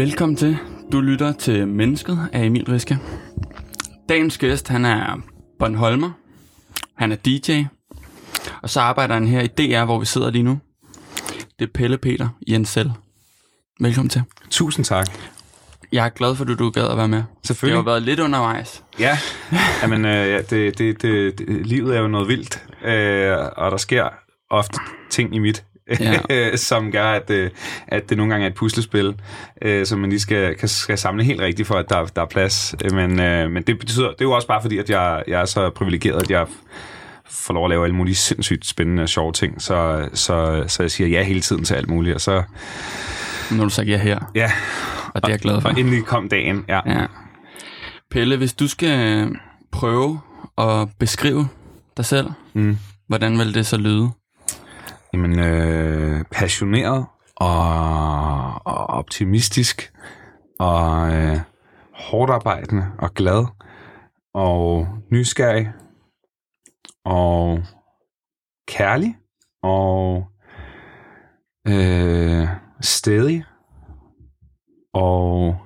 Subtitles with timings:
[0.00, 0.56] Velkommen til.
[0.92, 2.98] Du lytter til Mennesket af Emil Riske.
[4.08, 5.20] Dagens gæst, han er
[5.58, 6.10] Bornholmer.
[6.96, 7.62] Han er DJ.
[8.62, 10.58] Og så arbejder han her i DR, hvor vi sidder lige nu.
[11.58, 12.92] Det er Pelle Peter Jensel.
[13.80, 14.22] Velkommen til.
[14.50, 15.06] Tusind tak.
[15.92, 17.22] Jeg er glad for, at du gad at være med.
[17.44, 17.76] Selvfølgelig.
[17.76, 18.84] Det har været lidt undervejs.
[18.98, 19.18] Ja,
[19.82, 23.76] Jamen, øh, ja det, det, det, det, livet er jo noget vildt, øh, og der
[23.76, 24.08] sker
[24.50, 24.78] ofte
[25.10, 25.64] ting i mit,
[26.00, 26.56] ja.
[26.70, 27.50] som gør, at, øh,
[27.86, 29.14] at det nogle gange er et puslespil,
[29.62, 32.26] øh, som man lige skal, kan, skal samle helt rigtigt for, at der, der er
[32.26, 32.74] plads.
[32.92, 35.44] Men, øh, men det betyder, det er jo også bare fordi, at jeg, jeg er
[35.44, 36.46] så privilegeret, at jeg
[37.30, 40.90] får lov at lave alle mulige sindssygt spændende og sjove ting, så, så, så jeg
[40.90, 42.42] siger ja hele tiden til alt muligt, og så...
[43.50, 44.18] Når du sagde ja her.
[44.34, 44.50] Ja.
[45.14, 45.68] Og det er jeg glad for.
[45.68, 46.80] Og endelig kom dagen, ja.
[46.86, 47.06] ja.
[48.10, 49.28] Pelle, hvis du skal
[49.72, 50.20] prøve
[50.58, 51.48] at beskrive
[51.96, 52.78] dig selv, mm.
[53.08, 54.10] hvordan vil det så lyde?
[55.12, 57.56] Jamen, øh, passioneret og,
[58.66, 59.92] og optimistisk
[60.58, 61.40] og øh,
[61.94, 63.46] hårdt arbejdende og glad
[64.34, 65.72] og nysgerrig
[67.04, 67.62] og
[68.68, 69.16] kærlig
[69.62, 70.26] og
[71.68, 72.48] øh,
[72.80, 73.44] stedig
[74.94, 75.56] og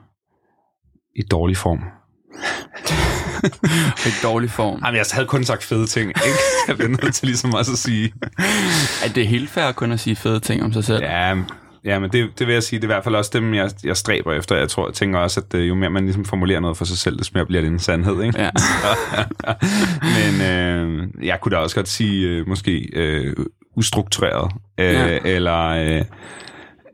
[1.17, 1.81] i dårlig form.
[4.07, 4.81] I dårlig form.
[4.85, 6.39] Jamen, jeg havde kun sagt fede ting, ikke?
[6.69, 8.13] Jeg bliver nødt til ligesom også at sige.
[9.05, 11.03] Er det helt fair kun at sige fede ting om sig selv?
[11.03, 11.37] Ja,
[11.85, 13.71] ja men det, det vil jeg sige, det er i hvert fald også dem, jeg,
[13.85, 14.57] jeg stræber efter.
[14.57, 16.99] Jeg tror, jeg tænker også, at øh, jo mere man ligesom formulerer noget for sig
[16.99, 18.41] selv, desto mere bliver det en sandhed, ikke?
[18.41, 18.51] Ja.
[20.17, 23.37] men øh, jeg kunne da også godt sige, øh, måske øh,
[23.77, 25.19] ustruktureret, øh, ja.
[25.25, 25.67] eller...
[25.67, 26.05] Øh,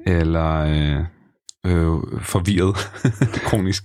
[0.07, 1.05] eller øh,
[1.67, 2.77] øh, forvirret
[3.49, 3.83] kronisk.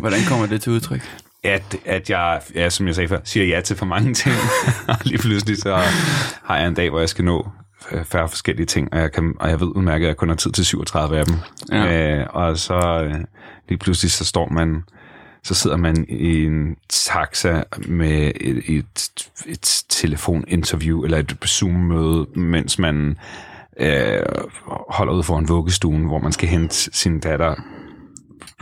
[0.00, 1.00] Hvordan kommer det til udtryk?
[1.44, 4.34] At, at jeg, ja, som jeg sagde før, siger ja til for mange ting.
[4.88, 5.76] og lige pludselig så
[6.42, 7.48] har jeg en dag, hvor jeg skal nå
[8.04, 10.52] færre forskellige ting, og jeg, kan, og jeg ved udmærket, at jeg kun har tid
[10.52, 11.34] til 37 af dem.
[11.72, 12.18] Ja.
[12.18, 13.14] Øh, og så øh,
[13.68, 14.82] lige pludselig så står man,
[15.44, 19.08] så sidder man i en taxa med et, et,
[19.46, 23.16] et telefoninterview eller et Zoom-møde, mens man
[23.80, 24.22] øh,
[24.88, 27.54] holder ud foran vuggestuen, hvor man skal hente sin datter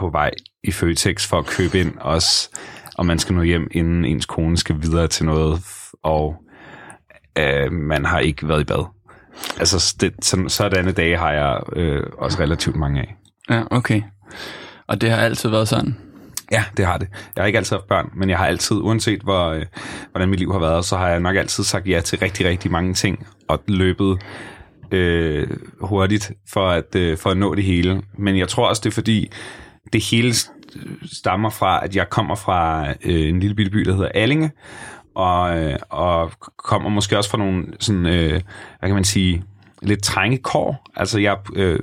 [0.01, 0.31] på vej
[0.65, 2.49] i Føtex for at købe ind også,
[2.95, 5.63] og man skal nå hjem, inden ens kone skal videre til noget,
[6.03, 6.37] og
[7.39, 8.85] øh, man har ikke været i bad.
[9.59, 13.17] Altså, det, sådan, sådanne dage har jeg øh, også relativt mange af.
[13.51, 14.03] Ja, okay.
[14.87, 15.97] Og det har altid været sådan?
[16.53, 17.09] Ja, det har det.
[17.37, 19.67] Jeg har ikke altid haft børn, men jeg har altid, uanset hvor, øh,
[20.11, 22.71] hvordan mit liv har været, så har jeg nok altid sagt ja til rigtig, rigtig
[22.71, 24.19] mange ting, og løbet
[24.91, 25.49] øh,
[25.81, 28.03] hurtigt for at, øh, for at nå det hele.
[28.19, 29.31] Men jeg tror også, det er fordi,
[29.93, 30.35] det hele
[31.13, 34.51] stammer fra, at jeg kommer fra øh, en lille bitte by, der hedder Allinge,
[35.15, 38.31] og, øh, og kommer måske også fra nogle sådan, øh,
[38.79, 39.45] hvad kan man sige,
[39.83, 40.87] lidt trængekår.
[40.97, 41.79] Altså, jeg øh,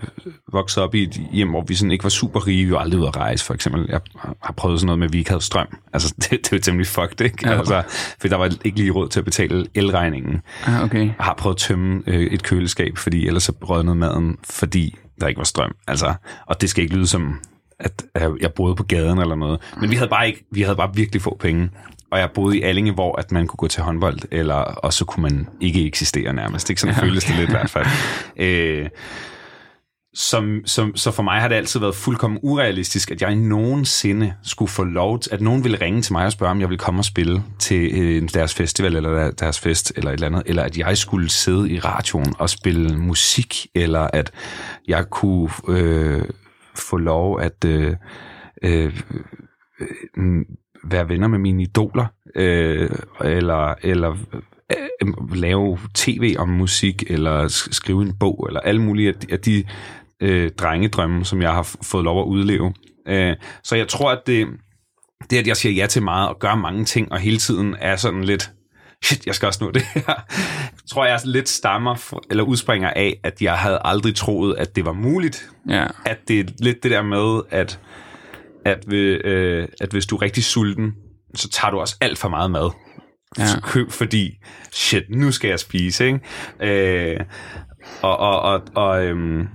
[0.52, 2.66] voksede op i et hjem, hvor vi sådan ikke var super rige.
[2.66, 3.86] Vi var aldrig ude at rejse, for eksempel.
[3.90, 4.00] Jeg
[4.44, 5.68] har prøvet sådan noget med, at vi ikke havde strøm.
[5.94, 7.50] Altså, det, det var temmelig fucked, ikke?
[7.50, 7.58] Ja.
[7.58, 7.84] Altså,
[8.22, 10.42] for der var ikke lige råd til at betale elregningen.
[10.66, 11.06] Ah, okay.
[11.06, 15.28] Jeg har prøvet at tømme øh, et køleskab, fordi ellers så rødnede maden, fordi der
[15.28, 15.76] ikke var strøm.
[15.88, 16.14] Altså,
[16.46, 17.40] og det skal ikke lyde som,
[17.80, 18.06] at
[18.42, 19.74] jeg boede på gaden eller noget.
[19.82, 21.70] Men vi havde bare, ikke, vi havde bare virkelig få penge
[22.12, 25.06] og jeg boede i Allinge, hvor at man kunne gå til håndbold, eller, og så
[25.06, 26.70] kunne man ikke eksistere nærmest.
[26.70, 26.82] Ikke?
[26.82, 27.08] Sådan ja, okay.
[27.08, 27.86] føles det lidt i hvert fald.
[28.40, 28.90] Øh,
[30.14, 34.72] som, som, så for mig har det altid været fuldkommen urealistisk, at jeg nogensinde skulle
[34.72, 37.00] få lov til, at nogen ville ringe til mig og spørge, om jeg ville komme
[37.00, 40.78] og spille til øh, deres festival, eller deres fest, eller et eller andet, eller at
[40.78, 44.32] jeg skulle sidde i radioen og spille musik, eller at
[44.88, 46.24] jeg kunne øh,
[46.78, 47.96] få lov at øh,
[48.64, 49.00] øh,
[50.18, 50.46] øh
[50.84, 52.06] være venner med mine idoler,
[52.36, 52.90] øh,
[53.22, 54.18] eller, eller
[55.02, 59.64] øh, lave tv om musik, eller skrive en bog, eller alle mulige af de, de
[60.22, 62.74] øh, drengedrømme, som jeg har fået lov at udleve.
[63.08, 64.48] Øh, så jeg tror, at det,
[65.30, 67.96] det, at jeg siger ja til meget, og gør mange ting, og hele tiden er
[67.96, 68.52] sådan lidt,
[69.06, 70.14] shit, jeg skal også nå det her,
[70.90, 74.94] tror jeg lidt stammer, eller udspringer af, at jeg havde aldrig troet, at det var
[74.94, 75.50] muligt.
[75.70, 75.88] Ja.
[76.06, 77.80] At det er lidt det der med, at
[78.68, 80.94] at, ved, øh, at hvis du er rigtig sulten,
[81.36, 82.70] så tager du også alt for meget mad.
[83.38, 83.44] Ja.
[83.64, 84.38] Køb, fordi,
[84.72, 86.20] shit, nu skal jeg spise, ikke?
[86.62, 87.20] Øh,
[88.02, 89.48] og, og, og, og øhm,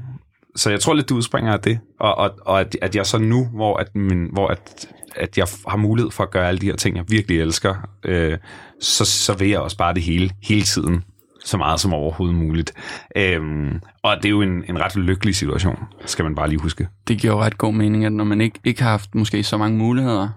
[0.56, 1.80] så jeg tror lidt, det udspringer af det.
[2.00, 5.46] Og, og, og at, at jeg så nu, hvor, at, min, hvor at, at jeg
[5.68, 7.74] har mulighed for at gøre alle de her ting, jeg virkelig elsker,
[8.04, 8.38] øh,
[8.80, 11.04] så, så vil jeg også bare det hele, hele tiden
[11.44, 12.72] så meget som overhovedet muligt.
[13.16, 16.88] Øhm, og det er jo en, en ret lykkelig situation, skal man bare lige huske.
[17.08, 19.56] Det giver jo ret god mening, at når man ikke, ikke har haft måske så
[19.56, 20.28] mange muligheder,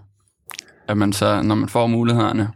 [0.87, 2.49] at man så, når man får mulighederne,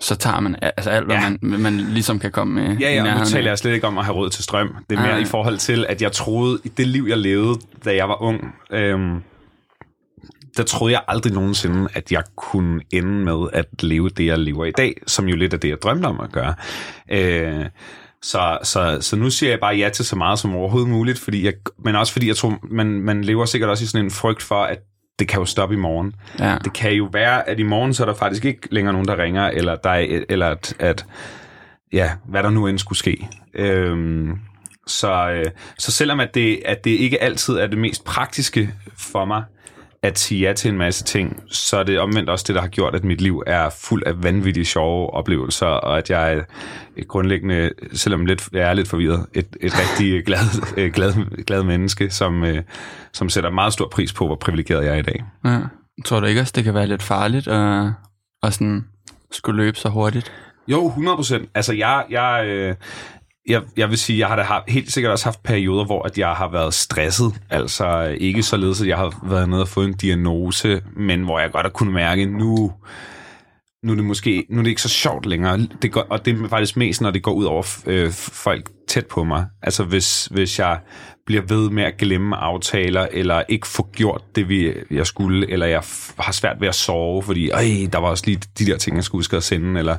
[0.00, 1.30] så tager man altså alt, hvad Ja.
[1.42, 4.04] man, man ligesom kan komme med Ja, ja, nu taler jeg slet ikke om at
[4.04, 4.74] have råd til strøm.
[4.90, 5.20] Det er mere Nej.
[5.20, 8.54] i forhold til, at jeg troede, i det liv, jeg levede, da jeg var ung,
[8.70, 9.22] øhm,
[10.56, 14.64] der troede jeg aldrig nogensinde, at jeg kunne ende med at leve det, jeg lever
[14.64, 16.54] i dag, som jo lidt er det, jeg drømte om at gøre.
[17.10, 17.64] Øh,
[18.22, 21.44] så, så, så nu siger jeg bare ja til så meget som overhovedet muligt, fordi
[21.44, 21.52] jeg,
[21.84, 24.62] men også fordi jeg tror, man, man lever sikkert også i sådan en frygt for,
[24.62, 24.78] at
[25.18, 26.14] det kan jo stoppe i morgen.
[26.38, 26.58] Ja.
[26.64, 29.22] Det kan jo være, at i morgen så er der faktisk ikke længere nogen, der
[29.22, 31.06] ringer, eller, der er, eller at, at
[31.92, 33.28] ja, hvad der nu end skulle ske.
[33.54, 34.38] Øhm,
[34.86, 35.44] så, øh,
[35.78, 39.44] så selvom at det, at det ikke altid er det mest praktiske for mig,
[40.02, 42.68] at sige ja til en masse ting, så er det omvendt også det, der har
[42.68, 46.42] gjort, at mit liv er fuld af vanvittige sjove oplevelser, og at jeg er
[46.96, 51.62] et grundlæggende, selvom lidt, jeg er lidt forvirret, et, et rigtig glad, øh, glad, glad
[51.62, 52.62] menneske, som, øh,
[53.12, 55.24] som sætter meget stor pris på, hvor privilegeret jeg er i dag.
[55.44, 55.60] Ja.
[56.04, 57.86] Tror du ikke også, det kan være lidt farligt at,
[58.42, 58.84] at sådan
[59.30, 60.32] skulle løbe så hurtigt?
[60.68, 61.48] Jo, 100 procent.
[61.54, 62.74] Altså, jeg, jeg, øh,
[63.48, 66.18] jeg, jeg vil sige, jeg har da haft, helt sikkert også haft perioder, hvor at
[66.18, 67.34] jeg har været stresset.
[67.50, 71.50] Altså, ikke således, at jeg har været nede og fået en diagnose, men hvor jeg
[71.50, 72.72] godt har kunnet mærke, nu,
[73.82, 75.66] nu er det måske nu er det ikke så sjovt længere.
[75.82, 79.06] Det går, og det er faktisk mest, når det går ud over øh, folk tæt
[79.06, 79.46] på mig.
[79.62, 80.78] Altså, hvis, hvis jeg
[81.26, 85.66] bliver ved med at glemme aftaler, eller ikke få gjort det, vi, jeg skulle, eller
[85.66, 87.62] jeg f- har svært ved at sove, fordi øj,
[87.92, 89.96] der var også lige de der ting, jeg skulle huske at sende, eller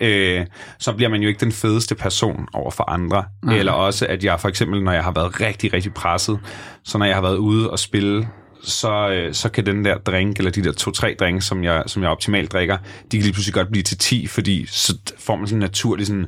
[0.00, 0.46] øh,
[0.78, 3.24] så bliver man jo ikke den fedeste person over for andre.
[3.42, 3.50] Mm.
[3.50, 6.38] Eller også, at jeg for eksempel, når jeg har været rigtig, rigtig presset,
[6.84, 8.28] så når jeg har været ude og spille,
[8.62, 12.02] så, øh, så kan den der drink, eller de der to-tre drinks, som jeg, som
[12.02, 12.76] jeg optimalt drikker,
[13.12, 16.26] de kan lige pludselig godt blive til 10, fordi så får man sådan naturligt sådan,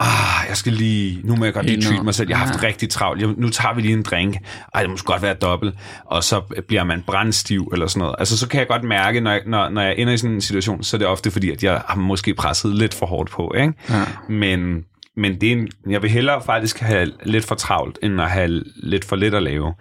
[0.00, 2.62] ah, jeg skal lige, nu må jeg godt lige treat mig selv, jeg har haft
[2.62, 4.36] rigtig travlt, jeg, nu tager vi lige en drink,
[4.74, 5.74] ej, det må godt være dobbelt,
[6.04, 8.14] og så bliver man brandstiv eller sådan noget.
[8.18, 10.40] Altså, så kan jeg godt mærke, når jeg, når, når jeg ender i sådan en
[10.40, 13.54] situation, så er det ofte fordi, at jeg har måske presset lidt for hårdt på,
[13.56, 13.72] ikke?
[13.90, 14.04] Ja.
[14.28, 14.84] Men,
[15.16, 18.62] men det er en, jeg vil hellere faktisk have lidt for travlt, end at have
[18.76, 19.74] lidt for lidt at lave.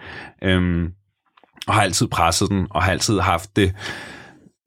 [0.44, 0.88] Øhm,
[1.68, 3.74] og har altid presset den, og har altid haft det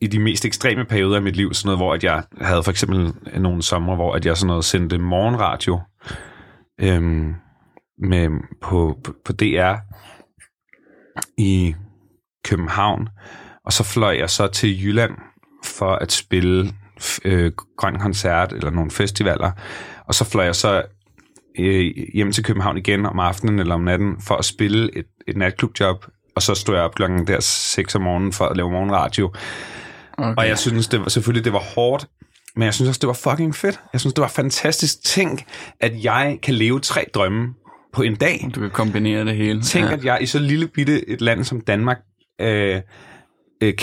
[0.01, 2.71] i de mest ekstreme perioder af mit liv, sådan noget, hvor at jeg havde for
[2.71, 5.81] eksempel nogle sommer, hvor at jeg sådan noget sendte morgenradio
[6.81, 7.35] øhm,
[7.99, 8.29] med,
[8.63, 9.75] på, på, på DR
[11.39, 11.75] i
[12.45, 13.09] København,
[13.65, 15.13] og så fløj jeg så til Jylland
[15.65, 16.73] for at spille
[17.25, 19.51] øh, Grøn Koncert eller nogle festivaler,
[20.07, 20.83] og så fløj jeg så
[21.59, 25.37] øh, hjem til København igen om aftenen eller om natten for at spille et, et
[25.37, 26.05] natklubjob,
[26.37, 29.33] og så stod jeg op klokken der 6 om morgenen for at lave morgenradio.
[30.19, 30.35] Okay.
[30.37, 32.07] Og jeg synes det var, selvfølgelig, det var hårdt,
[32.57, 33.81] men jeg synes også, det var fucking fedt.
[33.93, 35.05] Jeg synes, det var fantastisk.
[35.05, 35.45] Tænk,
[35.81, 37.55] at jeg kan leve tre drømme
[37.93, 38.51] på en dag.
[38.55, 39.63] Du kan kombinere det hele.
[39.63, 39.93] Tænk, ja.
[39.93, 41.99] at jeg i så lille bitte et land som Danmark
[42.41, 42.81] øh,
[43.61, 43.75] øh,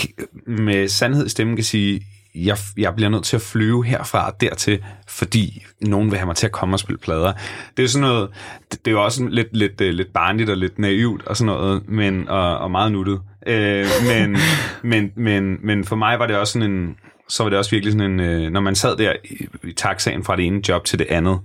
[0.46, 2.00] med sandhed i stemmen kan sige,
[2.34, 6.36] jeg, jeg bliver nødt til at flyve herfra og dertil, fordi nogen vil have mig
[6.36, 7.32] til at komme og spille plader.
[7.76, 8.30] Det er sådan noget,
[8.72, 11.54] det, det er jo også lidt, lidt, øh, lidt barnligt og lidt naivt og sådan
[11.54, 13.20] noget, men, og, og meget nuttet.
[13.46, 14.36] Øh, men,
[14.82, 16.96] men, men, men for mig var det også sådan en,
[17.28, 20.24] så var det også virkelig sådan en, øh, når man sad der i, i taxaen
[20.24, 21.40] fra det ene job til det andet,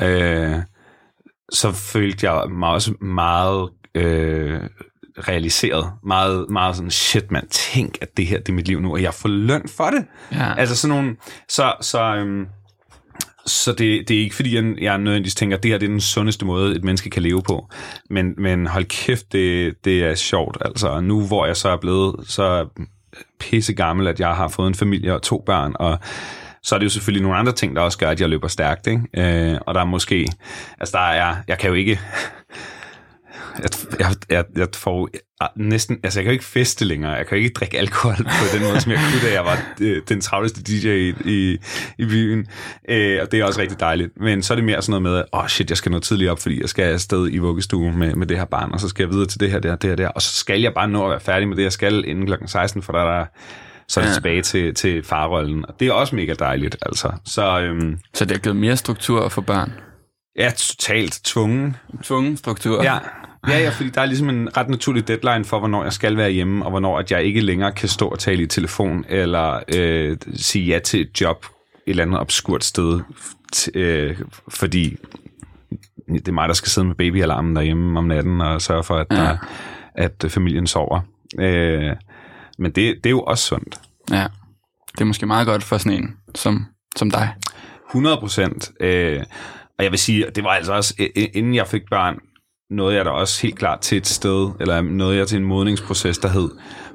[0.00, 0.56] øh,
[1.52, 4.60] så følte jeg mig også meget øh,
[5.28, 5.92] realiseret.
[6.06, 9.02] Meget, meget sådan, shit mand, tænk, at det her det er mit liv nu, og
[9.02, 10.04] jeg får løn for det.
[10.32, 10.54] Ja.
[10.58, 11.16] Altså sådan nogle,
[11.48, 12.46] så, så, øhm,
[13.46, 15.90] så det, det er ikke fordi, jeg, jeg nødvendigvis tænker, at det her det er
[15.90, 17.68] den sundeste måde, et menneske kan leve på.
[18.10, 20.56] Men, men hold kæft, det, det er sjovt.
[20.60, 22.66] Altså, nu hvor jeg så er blevet så
[23.40, 25.98] pisse gammel, at jeg har fået en familie og to børn, og
[26.62, 28.86] så er det jo selvfølgelig nogle andre ting, der også gør, at jeg løber stærkt.
[28.86, 29.02] Ikke?
[29.16, 30.26] Øh, og der er måske,
[30.80, 32.00] altså der er, jeg kan jo ikke,
[34.00, 35.08] jeg, jeg, jeg, får
[35.56, 38.56] næsten, altså jeg kan jo ikke feste længere, jeg kan jo ikke drikke alkohol på
[38.56, 41.58] den måde, som jeg kunne, da jeg var øh, den travleste DJ i, i,
[41.98, 42.46] i byen,
[42.88, 45.24] øh, og det er også rigtig dejligt, men så er det mere sådan noget med,
[45.32, 48.14] åh oh shit, jeg skal nå tidligt op, fordi jeg skal afsted i vuggestue med,
[48.14, 49.90] med det her barn, og så skal jeg videre til det her, det her, det
[49.90, 51.72] her, det her, og så skal jeg bare nå at være færdig med det, jeg
[51.72, 53.26] skal inden klokken 16, for der er der
[53.88, 54.14] så er det Ja.
[54.14, 57.12] tilbage til, til farrollen, og det er også mega dejligt, altså.
[57.26, 59.72] Så øhm, Så det har givet mere struktur for børn.
[60.38, 62.82] ja, totalt tvungen Tvungen struktur.
[62.82, 62.98] Ja,
[63.48, 66.30] ja, ja, fordi der er ligesom en ret naturlig deadline for, hvornår jeg skal være
[66.30, 70.16] hjemme, og hvornår at jeg ikke længere kan stå og tale i telefon, eller øh,
[70.34, 71.46] sige ja til et job
[71.86, 73.00] et eller andet obskurt sted,
[73.74, 74.16] øh,
[74.48, 74.96] fordi
[76.08, 79.06] det er mig, der skal sidde med babyalarmen derhjemme om natten, og sørge for, at,
[79.10, 79.16] Ja.
[79.16, 79.36] der,
[79.94, 81.00] at familien sover.
[81.40, 81.90] Øh,
[82.58, 83.80] men det, det er jo også sundt.
[84.10, 84.26] ja.
[84.92, 86.66] Det er måske meget godt for sådan en som,
[86.96, 87.34] som dig.
[87.90, 88.70] 100 procent.
[88.80, 89.22] Øh,
[89.78, 90.94] og jeg vil sige, det var altså også,
[91.34, 92.18] inden jeg fik børn,
[92.70, 96.18] nåede jeg da også helt klart til et sted, eller nåede jeg til en modningsproces,
[96.18, 96.50] der hed,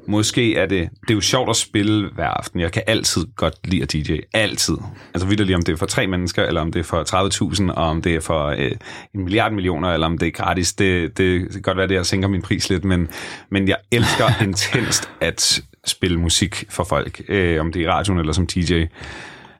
[0.08, 2.60] måske er det, det er jo sjovt at spille hver aften.
[2.60, 4.18] Jeg kan altid godt lide at DJ.
[4.34, 4.78] Altid.
[5.14, 7.74] Altså vidt lige om det er for tre mennesker, eller om det er for 30.000,
[7.74, 8.72] og om det er for øh,
[9.14, 10.74] en milliard millioner, eller om det er gratis.
[10.74, 13.10] Det, det, det kan godt være, det jeg sænker min pris lidt, men,
[13.52, 18.20] men jeg elsker intenst at spille musik for folk, øh, om det er i radioen
[18.20, 18.86] eller som DJ.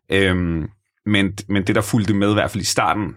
[0.10, 0.70] Øhm,
[1.06, 3.16] men, men det, der fulgte med, i hvert fald i starten,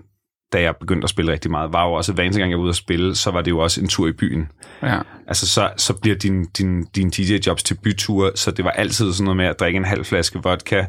[0.53, 2.59] da jeg begyndte at spille rigtig meget, var jo også, at hver eneste gang jeg
[2.59, 4.49] var ude at spille, så var det jo også en tur i byen.
[4.83, 4.99] Ja.
[5.27, 9.25] Altså, så, så bliver din, din, din DJ-jobs til byture, så det var altid sådan
[9.25, 10.85] noget med at drikke en halv flaske vodka,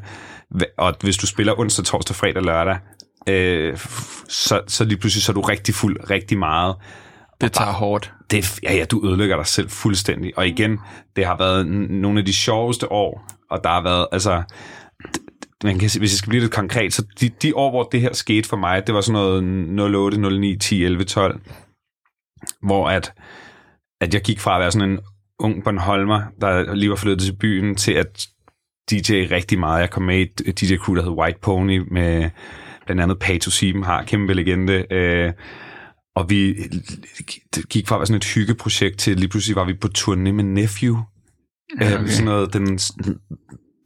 [0.78, 2.78] og hvis du spiller onsdag, torsdag, fredag, lørdag,
[3.30, 3.78] øh,
[4.30, 6.76] så, så lige pludselig så er du rigtig fuld rigtig meget.
[7.42, 8.14] Det tager hårdt.
[8.32, 10.38] Det, ja, ja, du ødelægger dig selv fuldstændig.
[10.38, 10.80] Og igen,
[11.16, 14.44] det har været nogle af de sjoveste år, og der har været, altså,
[15.64, 18.14] man kan, hvis jeg skal blive lidt konkret, så de, de år, hvor det her
[18.14, 21.42] skete for mig, det var sådan noget 08, 09, 10, 11, 12,
[22.62, 23.14] hvor at,
[24.02, 25.00] at jeg gik fra at være sådan en
[25.40, 28.28] ung Bornholmer, der lige var flyttet til byen, til at
[28.92, 29.82] DJ rigtig meget.
[29.82, 32.30] Jeg kom med i et DJ-crew, der hed White Pony, med
[32.86, 34.94] blandt andet Pato Sieben har, kæmpe legende.
[34.94, 35.34] Øh,
[36.16, 36.56] og vi
[37.70, 40.44] gik fra at være sådan et hyggeprojekt til lige pludselig var vi på turné med
[40.44, 40.98] Nephew.
[41.82, 42.04] Ja, okay.
[42.04, 42.80] øh, sådan noget, den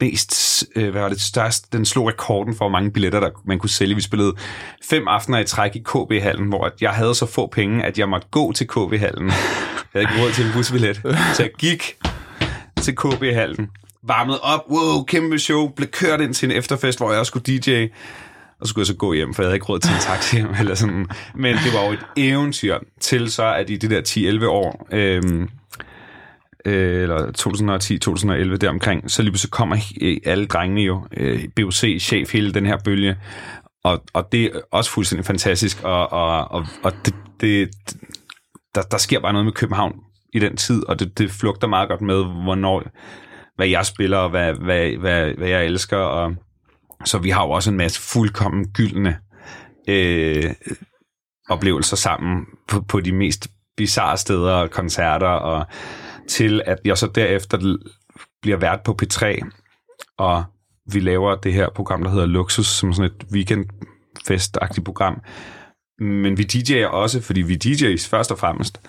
[0.04, 3.58] mest, øh, hvad var det største, den slog rekorden for, hvor mange billetter, der man
[3.58, 3.94] kunne sælge.
[3.94, 4.32] Vi spillede
[4.90, 8.26] fem aftener i træk i KB-hallen, hvor jeg havde så få penge, at jeg måtte
[8.30, 9.32] gå til KB-hallen.
[9.94, 10.96] Jeg havde ikke råd til en busbillet.
[11.34, 11.96] Så jeg gik
[12.82, 13.70] til KB-hallen,
[14.02, 17.44] varmede op, wow, kæmpe show, blev kørt ind til en efterfest, hvor jeg også skulle
[17.44, 17.86] DJ,
[18.60, 20.36] og så skulle jeg så gå hjem, for jeg havde ikke råd til en taxi
[20.36, 21.06] hjem, eller sådan.
[21.34, 25.22] Men det var jo et eventyr, til så at i de der 10-11 år, øh,
[26.64, 27.26] øh, eller
[28.52, 32.66] 2010-2011 deromkring, så lige pludselig kommer øh, alle drengene jo, øh, BOC, chef, hele den
[32.66, 33.16] her bølge,
[33.84, 37.70] og, og det er også fuldstændig fantastisk, og, og, og, og det, det,
[38.74, 40.00] der, der sker bare noget med København
[40.34, 42.82] i den tid, og det, det flugter meget godt med, hvornår,
[43.56, 46.34] hvad jeg spiller, og hvad, hvad, hvad, hvad jeg elsker, og
[47.04, 49.18] så vi har jo også en masse fuldkommen gyldne
[49.88, 50.54] øh,
[51.48, 55.66] oplevelser sammen på, på de mest bizarre steder og koncerter, og
[56.28, 57.76] til at jeg så derefter
[58.42, 59.40] bliver vært på P3,
[60.18, 60.44] og
[60.92, 65.20] vi laver det her program, der hedder Luxus, som sådan et weekendfestagtigt program.
[65.98, 68.80] Men vi DJ'er også, fordi vi DJ's først og fremmest.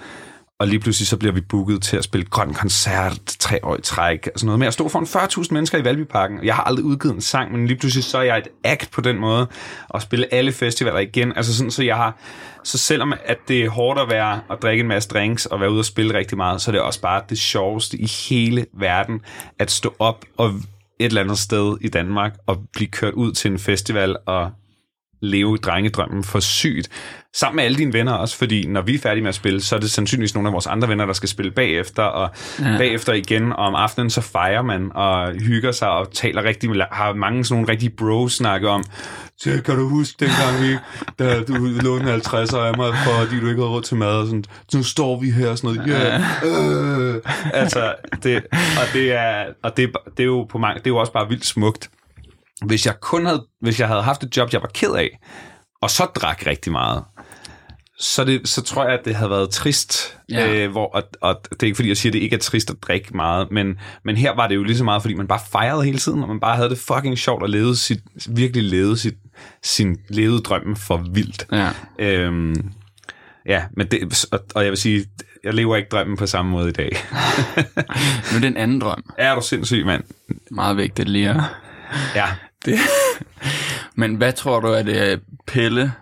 [0.60, 3.82] Og lige pludselig så bliver vi booket til at spille grøn koncert tre år i
[3.82, 4.30] træk.
[4.34, 6.44] Og sådan noget med at stå foran 40.000 mennesker i Valbyparken.
[6.44, 9.02] Jeg har aldrig udgivet en sang, men lige pludselig så er jeg et act på
[9.02, 9.48] den måde.
[9.90, 11.34] Og spille alle festivaler igen.
[11.36, 12.18] Altså sådan, så jeg har...
[12.64, 15.72] Så selvom at det er hårdt at være at drikke en masse drinks og være
[15.72, 19.22] ude og spille rigtig meget, så er det også bare det sjoveste i hele verden
[19.60, 20.48] at stå op og
[21.00, 24.52] et eller andet sted i Danmark og blive kørt ud til en festival og
[25.22, 26.90] leve drengedrømmen for sygt.
[27.36, 29.76] Sammen med alle dine venner også, fordi når vi er færdige med at spille, så
[29.76, 32.78] er det sandsynligvis nogle af vores andre venner, der skal spille bagefter, og ja.
[32.78, 37.14] bagefter igen, og om aftenen så fejrer man og hygger sig og taler rigtig, har
[37.14, 38.84] mange sådan nogle rigtige bro-snakke om,
[39.38, 40.78] så kan du huske dengang vi,
[41.20, 44.44] da du lånte 50 af mig, fordi du ikke havde råd til mad, og sådan,
[44.70, 47.22] så nu står vi her og sådan noget, yeah, øh.
[47.54, 50.98] altså, det, og det er, og det, det er jo på mange, det er jo
[50.98, 51.90] også bare vildt smukt,
[52.66, 55.20] hvis jeg kun havde, hvis jeg havde haft et job, jeg var ked af,
[55.82, 57.04] og så drak rigtig meget,
[58.00, 60.18] så, det, så tror jeg, at det havde været trist.
[60.30, 60.54] Ja.
[60.54, 62.70] Øh, hvor, og, og det er ikke fordi, jeg siger, at det ikke er trist
[62.70, 65.40] at drikke meget, men, men her var det jo lige så meget, fordi man bare
[65.52, 68.00] fejrede hele tiden, og man bare havde det fucking sjovt og levede sit,
[68.30, 69.16] virkelig levede sit,
[69.64, 71.48] sin levede drømme for vildt.
[71.52, 71.70] Ja.
[72.00, 72.72] Øhm,
[73.46, 75.06] ja, men det, og, og jeg vil sige,
[75.44, 76.90] jeg lever ikke drømmen på samme måde i dag.
[78.32, 79.04] nu er det en anden drøm.
[79.18, 80.04] Er du sindssyg, mand?
[80.52, 81.42] Meget vigtigt lige at...
[82.16, 82.26] Ja.
[82.66, 82.80] Det.
[83.96, 85.94] Men hvad tror du, at det Pelle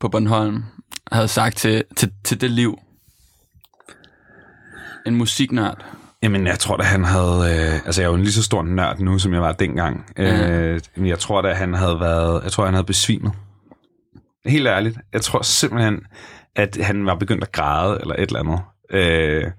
[0.00, 0.64] på Bornholm
[1.12, 2.78] havde sagt til, til, til det liv?
[5.06, 5.84] En musiknørd.
[6.22, 7.38] Jamen, jeg tror da, han havde...
[7.38, 10.06] Øh, altså, jeg er jo en lige så stor nørd nu, som jeg var dengang.
[10.16, 10.24] Mm.
[10.24, 12.44] Øh, men jeg tror da, han havde været...
[12.44, 13.32] Jeg tror, han havde besvimet.
[14.46, 14.98] Helt ærligt.
[15.12, 16.00] Jeg tror simpelthen,
[16.56, 18.60] at han var begyndt at græde, eller et eller andet.
[18.90, 19.50] Øh,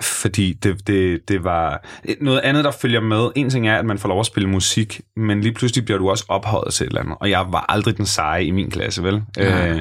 [0.00, 1.84] fordi det, det, det var
[2.20, 3.30] noget andet, der følger med.
[3.36, 6.10] En ting er, at man får lov at spille musik, men lige pludselig bliver du
[6.10, 7.16] også ophøjet til et eller andet.
[7.20, 9.22] Og jeg var aldrig den seje i min klasse, vel?
[9.36, 9.68] Ja.
[9.68, 9.80] Øh,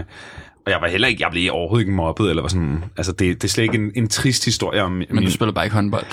[0.66, 3.42] og jeg var heller ikke, jeg blev overhovedet ikke mobbet, eller var sådan, altså det,
[3.42, 4.92] det er slet ikke en, en trist historie om...
[4.92, 6.06] Men min, du spiller bare ikke håndbold?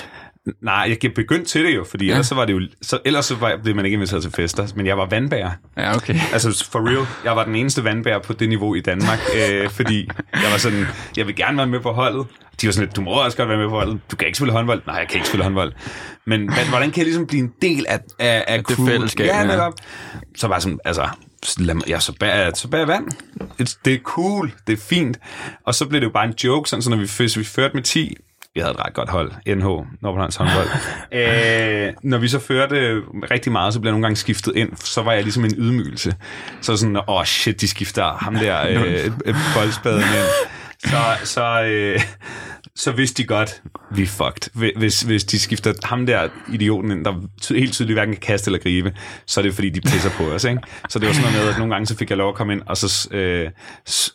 [0.61, 2.11] Nej, jeg begyndt til det jo, fordi ja.
[2.11, 4.67] ellers så var det jo, så, ellers så var, blev man ikke inviteret til fester,
[4.75, 5.51] men jeg var vandbærer.
[5.77, 6.15] Ja, okay.
[6.33, 10.09] Altså for real, jeg var den eneste vandbærer på det niveau i Danmark, øh, fordi
[10.33, 10.85] jeg var sådan,
[11.17, 12.27] jeg vil gerne være med på holdet.
[12.61, 13.99] De var sådan lidt, du må også godt være med på holdet.
[14.11, 14.81] Du kan ikke spille håndbold.
[14.87, 15.73] Nej, jeg kan ikke spille håndbold.
[16.25, 19.25] Men hvordan kan jeg ligesom blive en del af, af, af det fællesskab?
[19.25, 19.73] Ja, netop.
[20.35, 21.07] Så var sådan, altså,
[21.57, 23.07] lad mig, ja, så bag, så bag vand.
[23.57, 25.19] Det, det er cool, det er fint.
[25.65, 27.73] Og så blev det jo bare en joke, sådan, så når vi, hvis vi førte
[27.73, 28.15] med 10,
[28.57, 29.65] vi havde et ret godt hold, NH,
[30.01, 30.67] Nordbornholms håndbold.
[31.19, 35.01] øh, når vi så førte rigtig meget, så blev jeg nogle gange skiftet ind, så
[35.01, 36.15] var jeg ligesom en ydmygelse.
[36.61, 40.29] Så sådan, åh oh shit, de skifter ham der øh, boldspaden ind.
[40.79, 41.99] Så, så, øh,
[42.75, 44.71] så vidste de godt, vi er fucked.
[44.77, 47.13] Hvis, hvis de skifter ham der idioten ind, der
[47.53, 48.93] helt tydeligt hverken kan kaste eller gribe,
[49.25, 50.43] så er det fordi, de pisser på os.
[50.43, 50.61] Ikke?
[50.89, 52.53] Så det var sådan noget med, at nogle gange så fik jeg lov at komme
[52.53, 53.49] ind, og så øh,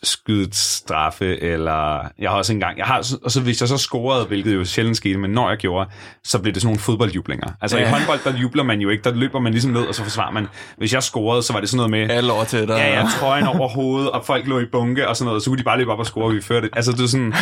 [0.03, 4.25] skyde straffe, eller jeg har også engang, jeg har, og så hvis jeg så scorede,
[4.25, 5.89] hvilket jo sjældent skete, men når jeg gjorde,
[6.23, 7.51] så blev det sådan nogle fodboldjublinger.
[7.61, 7.87] Altså ja.
[7.87, 10.31] i håndbold, der jubler man jo ikke, der løber man ligesom ned, og så forsvarer
[10.31, 10.47] man.
[10.77, 12.15] Hvis jeg scorede, så var det sådan noget med...
[12.15, 12.75] Alle over til dig.
[12.77, 15.49] Ja, ja, trøjen over hovedet, og folk lå i bunke og sådan noget, og så
[15.49, 16.75] kunne de bare løbe op og score, og vi førte det.
[16.75, 17.33] Altså det er sådan,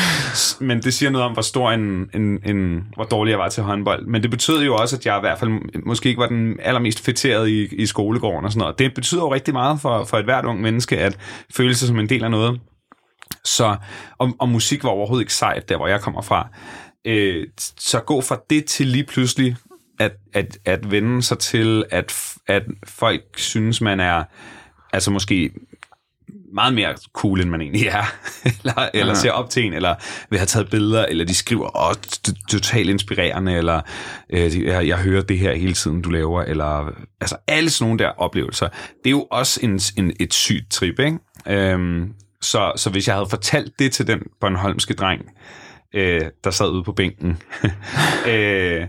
[0.59, 3.63] men det siger noget om, hvor stor en, en, en, hvor dårlig jeg var til
[3.63, 4.05] håndbold.
[4.05, 5.51] Men det betød jo også, at jeg i hvert fald
[5.85, 8.79] måske ikke var den allermest fætterede i, i skolegården og sådan noget.
[8.79, 11.17] Det betyder jo rigtig meget for, for et hvert ung menneske, at
[11.55, 12.59] føle sig som en del af noget.
[13.45, 13.75] Så,
[14.17, 16.47] og, og musik var overhovedet ikke sejt, der hvor jeg kommer fra.
[17.05, 17.47] Øh,
[17.79, 19.55] så gå fra det til lige pludselig
[19.99, 24.23] at, at, at vende sig til, at, at folk synes, man er
[24.93, 25.51] altså måske
[26.53, 28.03] meget mere cool, end man egentlig er,
[28.63, 29.95] eller, eller ser op til en, eller
[30.29, 31.95] vil have taget billeder, eller de skriver, åh,
[32.49, 33.81] totalt inspirerende, eller
[34.29, 36.91] øh, jeg, jeg hører det her hele tiden, du laver, eller
[37.21, 38.67] altså alle sådan nogle der oplevelser.
[38.67, 41.17] Det er jo også en, en, et sygt trip, ikke?
[41.47, 45.21] Øhm, så, så hvis jeg havde fortalt det til den Bornholmske dreng,
[45.93, 47.37] øh, der sad ude på bænken,
[48.29, 48.87] øh,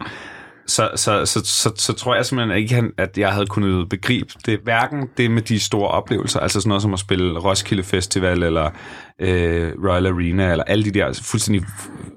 [0.72, 4.60] så, så, så, så, så tror jeg simpelthen ikke, at jeg havde kunnet begribe det.
[4.62, 8.70] Hverken det med de store oplevelser, altså sådan noget som at spille Roskilde Festival, eller
[9.18, 11.64] øh, Royal Arena, eller alle de der fuldstændig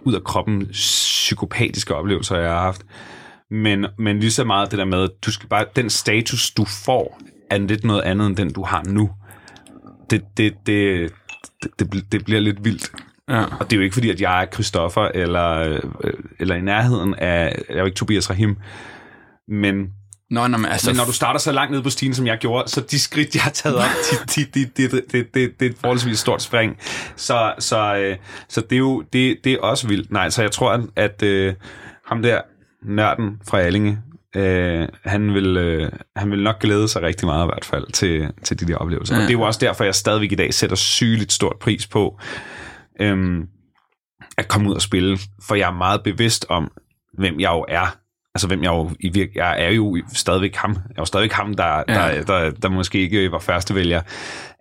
[0.06, 2.82] ud af kroppen psykopatiske oplevelser, jeg har haft.
[3.52, 6.66] Men, men lige så meget det der med, at du skal bare, den status, du
[6.86, 7.20] får,
[7.52, 9.10] er lidt noget andet end den, du har nu.
[10.10, 11.12] Det, det, det,
[11.64, 12.92] det, det, det bliver lidt vildt.
[13.30, 13.44] Ja.
[13.60, 17.16] Og det er jo ikke fordi, at jeg er Christoffer, eller, øh, eller i nærheden
[17.16, 18.58] af, jeg er jo ikke Tobias Rahim,
[19.48, 19.88] men
[20.30, 20.90] Nå, når, man, altså...
[20.90, 23.36] men når du starter så langt ned på stigen, som jeg gjorde, så de skridt,
[23.36, 26.42] jeg har taget op, det de, de, de, de, de, de er et forholdsvis stort
[26.42, 26.78] spring.
[27.16, 28.18] Så, så, øh,
[28.50, 30.12] så det er jo det, det er også vildt.
[30.12, 31.54] Nej, så jeg tror, at, at øh,
[32.06, 32.42] ham der,
[32.86, 34.00] nørden fra Allinge,
[34.36, 38.32] øh, han, vil, øh, han vil nok glæde sig rigtig meget i hvert fald til,
[38.44, 39.16] til de der oplevelser.
[39.16, 39.22] Ja.
[39.22, 42.20] Og det er jo også derfor, jeg stadigvæk i dag sætter sygeligt stort pris på,
[43.02, 43.48] øhm,
[44.38, 46.72] at komme ud og spille, for jeg er meget bevidst om,
[47.14, 47.98] hvem jeg jo er.
[48.36, 50.72] Altså, hvem jeg jo i virke, jeg er jo stadigvæk ham.
[50.72, 51.94] Jeg er jo stadigvæk ham, der, ja.
[51.94, 54.02] der, der, der måske ikke var første vælger.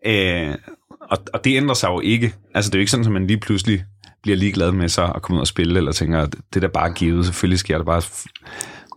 [0.06, 0.54] Øh,
[1.00, 2.34] og, og det ændrer sig jo ikke.
[2.54, 3.84] Altså, det er jo ikke sådan, at man lige pludselig
[4.22, 6.92] bliver ligeglad med så at komme ud og spille, eller tænker, at det der bare
[6.92, 8.02] givet, selvfølgelig sker det bare,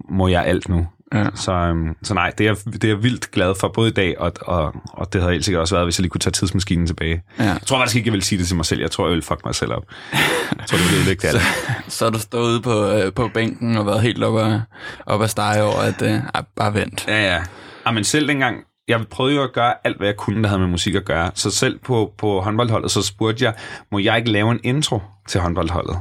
[0.09, 0.87] må jeg alt nu.
[1.13, 1.25] Ja.
[1.35, 4.19] Så, øhm, så nej, det er, det er jeg vildt glad for, både i dag,
[4.19, 6.87] og, og, og det havde helt sikkert også været, hvis jeg lige kunne tage tidsmaskinen
[6.87, 7.23] tilbage.
[7.39, 7.43] Ja.
[7.43, 8.81] Jeg tror faktisk ikke, jeg vil sige det til mig selv.
[8.81, 9.83] Jeg tror, jeg vil fuck mig selv op.
[10.11, 11.39] Jeg tror, det vil det så,
[11.87, 14.61] så er du stået ude på, øh, på bænken og været helt oppe,
[15.05, 16.19] oppe at stege over, at øh,
[16.55, 17.05] bare vent.
[17.07, 17.41] Ja, ja.
[17.85, 17.91] ja.
[17.91, 20.67] men selv dengang, jeg prøvede jo at gøre alt, hvad jeg kunne, der havde med
[20.67, 21.31] musik at gøre.
[21.33, 23.53] Så selv på, på håndboldholdet, så spurgte jeg,
[23.91, 25.99] må jeg ikke lave en intro til håndboldholdet?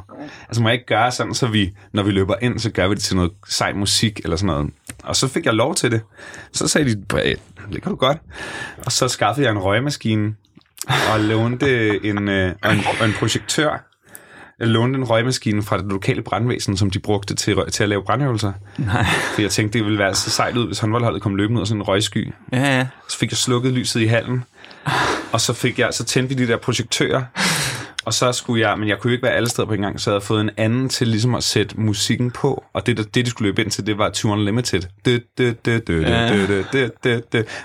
[0.49, 2.95] Altså må jeg ikke gøre sådan, så vi, når vi løber ind, så gør vi
[2.95, 4.71] det til noget sej musik eller sådan noget.
[5.07, 6.01] Og så fik jeg lov til det.
[6.53, 7.05] Så sagde de,
[7.73, 8.19] det kan du godt.
[8.87, 10.35] Og så skaffede jeg en røgmaskine
[11.13, 13.87] og lånte en, øh, og en, og en projektør
[14.59, 18.03] jeg lånte en røgmaskine fra det lokale brandvæsen, som de brugte til, til at lave
[18.03, 18.53] brandøvelser.
[18.79, 19.05] Nej.
[19.35, 21.67] For jeg tænkte, det ville være så sejt ud, hvis håndboldholdet kom løbende ud af
[21.67, 22.33] sådan en røgsky.
[22.53, 22.87] Ja, ja.
[23.09, 24.45] Så fik jeg slukket lyset i hallen,
[25.33, 27.23] og så, fik jeg, så tændte vi de der projektører,
[28.07, 30.01] og så skulle jeg, men jeg kunne jo ikke være alle steder på en gang,
[30.01, 32.65] så jeg havde fået en anden til ligesom at sætte musikken på.
[32.73, 34.83] Og det, det de skulle løbe ind til, det var Tour Unlimited.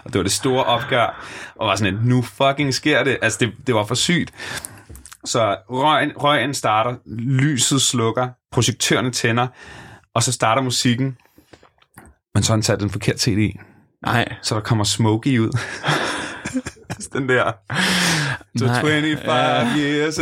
[0.04, 1.26] Og det var det store opgør.
[1.56, 3.18] Og var sådan, at nu fucking sker det.
[3.22, 4.34] Altså, det, det var for sygt.
[5.26, 9.48] Så røgen, røgen starter, lyset slukker, projektørerne tænder,
[10.16, 11.18] og så starter musikken.
[12.34, 13.60] Men så har han sat den forkert CD.
[14.06, 14.36] Nej.
[14.42, 15.58] Så der kommer Smokey ud.
[17.14, 17.52] den der.
[18.58, 19.78] Så so 25 ja.
[19.78, 20.18] years.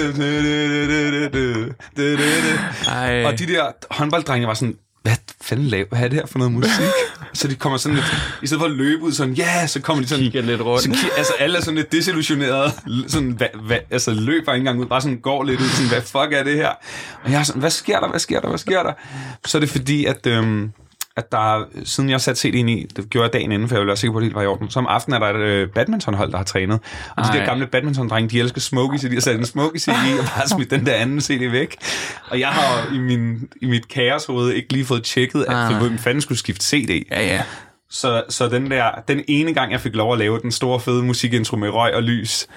[2.87, 3.25] Ej.
[3.25, 6.53] Og de der håndbolddrenge var sådan, hvad fanden laver, hvad er det her for noget
[6.53, 6.85] musik?
[7.33, 8.05] så de kommer sådan lidt,
[8.43, 10.23] i stedet for at løbe ud sådan, ja, yeah, så kommer de sådan...
[10.23, 10.83] Kigger lidt rundt.
[10.83, 12.73] Så, altså alle er sådan lidt desillusioneret,
[13.07, 16.01] sådan, hva, hva, altså løber ikke engang ud, bare sådan går lidt ud, sådan, hvad
[16.01, 16.69] fuck er det her?
[17.23, 18.93] Og jeg er sådan, hvad sker der, hvad sker der, hvad sker der?
[19.45, 20.25] Så er det fordi, at...
[20.25, 20.71] Øhm,
[21.17, 23.87] at der, siden jeg satte CD'en i, det gjorde jeg dagen inden, for jeg ville
[23.87, 24.69] være sikker på, at det var i orden.
[24.69, 26.79] Så om aftenen er der et øh, badmintonhold, der har trænet.
[27.17, 29.89] Og de der gamle badminton-drenge, de elsker Smokey, så de har sat en Smokey CD
[29.89, 31.77] i, og bare smidt den der anden CD væk.
[32.29, 35.81] Og jeg har i, min, i mit kaoshoved ikke lige fået tjekket, at ah.
[35.81, 37.03] hvem fanden skulle skifte CD.
[37.11, 37.43] Ja, ja.
[37.91, 41.03] Så, så den der, den ene gang, jeg fik lov at lave den store fede
[41.03, 42.47] musikintro med røg og lys,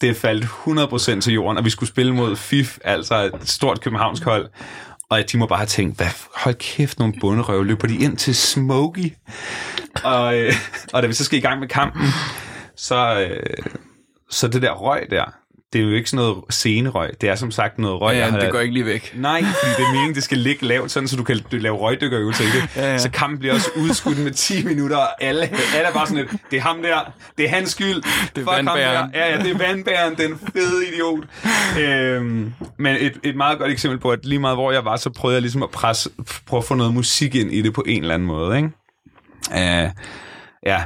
[0.00, 0.44] det faldt
[1.16, 4.48] 100% til jorden, og vi skulle spille mod FIF, altså et stort københavnsk hold.
[5.10, 8.36] Og de må bare have tænkt, hvad, hold kæft, nogle bunderøve, løber de ind til
[8.36, 9.12] Smokey?
[10.04, 10.52] Og, øh,
[10.92, 12.02] og da vi så skal i gang med kampen,
[12.76, 13.64] så, øh,
[14.30, 15.39] så det der røg der,
[15.72, 17.10] det er jo ikke sådan noget scenerøg.
[17.20, 18.14] Det er som sagt noget røg.
[18.14, 19.12] Ja, jeg har- det går ikke lige væk.
[19.16, 22.44] Nej, fordi det er meningen, det skal ligge lavt, sådan, så du kan lave røgdykkerøvelser
[22.44, 22.76] i det.
[22.76, 22.98] Ja, ja.
[22.98, 26.42] Så kampen bliver også udskudt med 10 minutter, og alle, alle er bare sådan lidt,
[26.50, 28.02] det er ham der, det er hans skyld.
[28.36, 28.44] Det er
[28.76, 29.08] der.
[29.14, 31.24] Ja, ja, det er vandbæren, den fede idiot.
[31.80, 35.10] Øhm, men et, et meget godt eksempel på, at lige meget hvor jeg var, så
[35.10, 36.10] prøvede jeg ligesom at presse,
[36.46, 38.70] prøve at få noget musik ind i det på en eller anden måde, ikke?
[39.50, 39.90] Uh,
[40.66, 40.82] ja,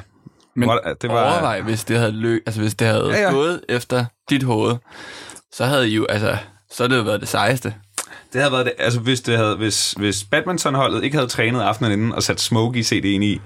[0.57, 3.31] Men Hvor- det var- overvej, hvis det havde, lø- altså, hvis det havde Ja, ja,
[3.31, 4.75] gået efter dit hoved,
[5.53, 6.37] så havde I jo, altså,
[6.73, 7.75] så havde det jo været det sejeste.
[8.33, 11.93] Det havde været det, altså hvis, det havde, hvis, hvis badmintonholdet ikke havde trænet aftenen
[11.93, 13.41] inden og sat Smokey CD'en i,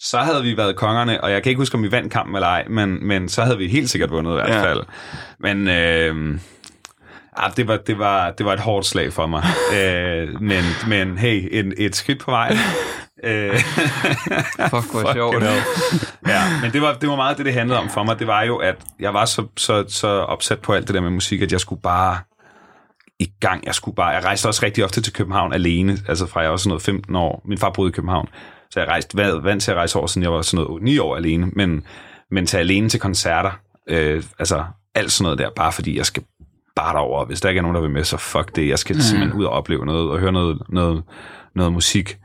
[0.00, 2.48] så havde vi været kongerne, og jeg kan ikke huske, om vi vandt kampen eller
[2.48, 4.62] ej, men, men så havde vi helt sikkert vundet i hvert Ja.
[4.64, 4.82] fald.
[5.40, 6.38] Men øh,
[7.36, 9.44] ah, det, var, det, var, det var et hårdt slag for mig.
[9.78, 12.56] øh, men, men hey, et, et skridt på vej.
[13.24, 13.58] øh,
[14.70, 15.44] Fuck, hvor sjovt.
[16.28, 18.18] Ja, men det var, det var meget det, det handlede om for mig.
[18.18, 21.10] Det var jo, at jeg var så, så, så opsat på alt det der med
[21.10, 22.18] musik, at jeg skulle bare
[23.20, 23.66] i gang.
[23.66, 26.56] Jeg skulle bare, jeg rejste også rigtig ofte til København alene, altså fra jeg var
[26.56, 27.42] sådan noget 15 år.
[27.44, 28.28] Min far boede i København,
[28.70, 30.98] så jeg rejste, var vant til at rejse over, siden jeg var sådan noget 9
[30.98, 31.86] år alene, men,
[32.30, 33.50] men til alene til koncerter,
[33.88, 36.22] øh, altså alt sådan noget der, bare fordi jeg skal
[36.84, 37.24] bare derover.
[37.24, 38.68] Hvis der ikke er nogen, der vil med, så fuck det.
[38.68, 41.02] Jeg skal simpelthen ud og opleve noget, og høre noget, noget,
[41.54, 42.18] noget musik.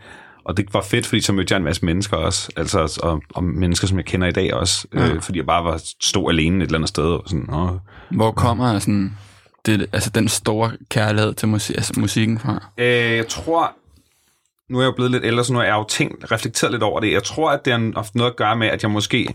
[0.44, 3.44] Og det var fedt, fordi så mødte jeg en masse mennesker også, altså, og, og
[3.44, 6.68] mennesker, som jeg kender i dag også, øh, fordi jeg bare var stod alene et
[6.68, 7.70] eller andet sted, og sådan, åh,
[8.10, 9.18] Hvor kommer sådan,
[9.66, 12.70] det, altså den store kærlighed til musik, altså musikken fra?
[12.78, 13.72] Øh, jeg tror,
[14.70, 16.84] nu er jeg jo blevet lidt ældre, så nu har jeg jo tænkt, reflekteret lidt
[16.84, 17.14] over det.
[17.14, 19.34] Jeg tror, at det har haft noget at gøre med, at jeg måske,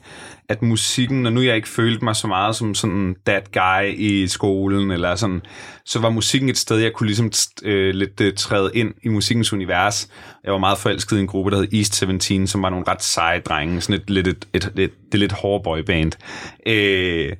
[0.48, 4.26] at musikken, når nu jeg ikke følte mig så meget som sådan that guy i
[4.26, 5.42] skolen, eller sådan,
[5.84, 7.30] så var musikken et sted, jeg kunne ligesom
[7.62, 10.08] øh, lidt øh, træde ind i musikkens univers.
[10.44, 13.02] Jeg var meget forelsket i en gruppe, der hed East 17, som var nogle ret
[13.02, 16.12] seje drenge, sådan et, lidt, et, et, et, det lidt hårde boyband.
[16.66, 17.32] Øh,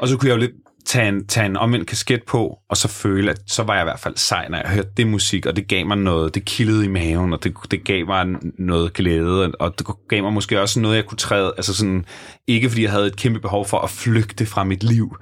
[0.00, 2.88] og så kunne jeg jo lidt tage en, tage en omvendt kasket på, og så
[2.88, 5.56] føle, at så var jeg i hvert fald sej, når jeg hørte det musik, og
[5.56, 8.26] det gav mig noget, det kildede i maven, og det, det gav mig
[8.58, 12.04] noget glæde, og det gav mig måske også noget, jeg kunne træde, altså sådan,
[12.46, 15.16] ikke fordi jeg havde et kæmpe behov for at flygte fra mit liv,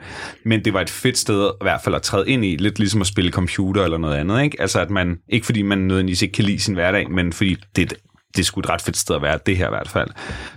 [0.44, 3.00] men det var et fedt sted i hvert fald at træde ind i, lidt ligesom
[3.00, 4.60] at spille computer eller noget andet, ikke?
[4.60, 7.94] Altså at man, ikke fordi man nødvendigvis ikke kan lide sin hverdag, men fordi det,
[8.36, 10.10] det er sgu et ret fedt sted at være, det her i hvert fald.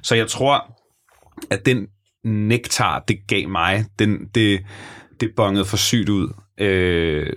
[0.03, 0.77] Så jeg tror,
[1.51, 1.87] at den
[2.27, 4.59] nektar, det gav mig, den, det,
[5.19, 7.33] det bongede for sygt ud, øh,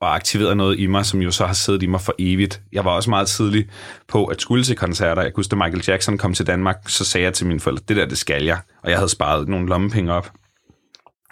[0.00, 2.62] og aktiverede noget i mig, som jo så har siddet i mig for evigt.
[2.72, 3.68] Jeg var også meget tidlig
[4.08, 5.22] på at skulle til koncerter.
[5.22, 7.84] Jeg kunne huske, da Michael Jackson kom til Danmark, så sagde jeg til mine forældre,
[7.88, 8.58] det der, det skal jeg.
[8.82, 10.32] Og jeg havde sparet nogle lommepenge op,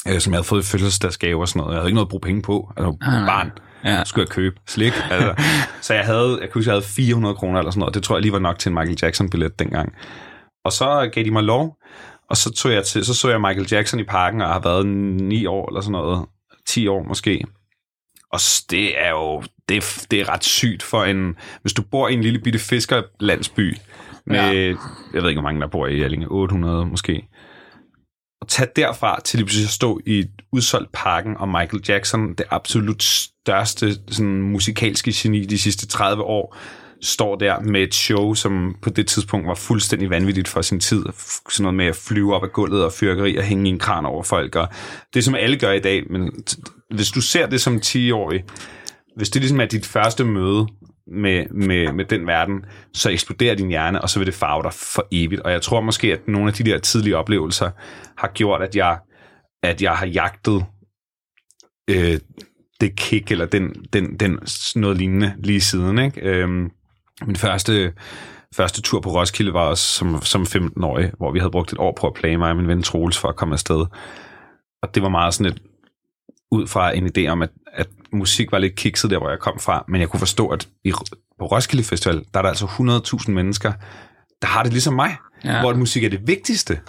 [0.08, 1.72] øh, som jeg havde fået i fødselsdagsgave og sådan noget.
[1.72, 2.72] Jeg havde ikke noget at bruge penge på.
[2.76, 3.50] Altså, barn.
[3.84, 4.04] Ja.
[4.04, 4.92] Skulle jeg købe slik.
[5.10, 5.34] Altså.
[5.80, 7.94] Så jeg havde, jeg kunne huske, jeg havde 400 kroner eller sådan noget.
[7.94, 9.94] Det tror jeg lige var nok til en Michael Jackson-billet dengang.
[10.64, 11.76] Og så gav de mig lov,
[12.30, 14.86] og så tog jeg til, så så jeg Michael Jackson i parken, og har været
[14.86, 16.26] 9 år eller sådan noget,
[16.66, 17.44] 10 år måske.
[18.32, 22.08] Og det er jo, det er, det er ret sygt for en, hvis du bor
[22.08, 23.76] i en lille bitte fiskerlandsby,
[24.26, 24.76] med, ja.
[25.14, 27.28] jeg ved ikke, hvor mange der bor i Allinge, 800 måske,
[28.40, 32.34] og tage derfra til lige pludselig at stå i et udsolgt parken, og Michael Jackson,
[32.34, 36.56] det absolut største sådan, musikalske geni de sidste 30 år,
[37.04, 41.04] står der med et show, som på det tidspunkt var fuldstændig vanvittigt for sin tid.
[41.50, 44.06] Sådan noget med at flyve op af gulvet og fyrkeri og hænge i en kran
[44.06, 44.56] over folk.
[44.56, 44.68] Og
[45.14, 48.44] det, som alle gør i dag, men t- hvis du ser det som 10-årig,
[49.16, 50.66] hvis det ligesom er dit første møde
[51.06, 52.64] med, med, med den verden,
[52.94, 55.40] så eksploderer din hjerne, og så vil det farve dig for evigt.
[55.40, 57.70] Og jeg tror måske, at nogle af de der tidlige oplevelser
[58.18, 58.98] har gjort, at jeg,
[59.62, 60.64] at jeg har jagtet
[61.90, 62.18] øh,
[62.80, 64.38] det kick, eller den, den, den
[64.76, 65.98] noget lignende lige siden.
[65.98, 66.20] Ikke?
[66.20, 66.70] Øhm,
[67.22, 67.92] min første,
[68.56, 71.96] første tur på Roskilde var også som, som 15-årig, hvor vi havde brugt et år
[72.00, 73.86] på at plage mig og min ven Troels for at komme afsted.
[74.82, 75.62] Og det var meget sådan et,
[76.50, 79.60] ud fra en idé om, at, at musik var lidt kikset der, hvor jeg kom
[79.60, 80.92] fra, men jeg kunne forstå, at i,
[81.38, 83.72] på Roskilde Festival, der er der altså 100.000 mennesker,
[84.42, 85.60] der har det ligesom mig, ja.
[85.60, 86.80] Hvor musik er det vigtigste.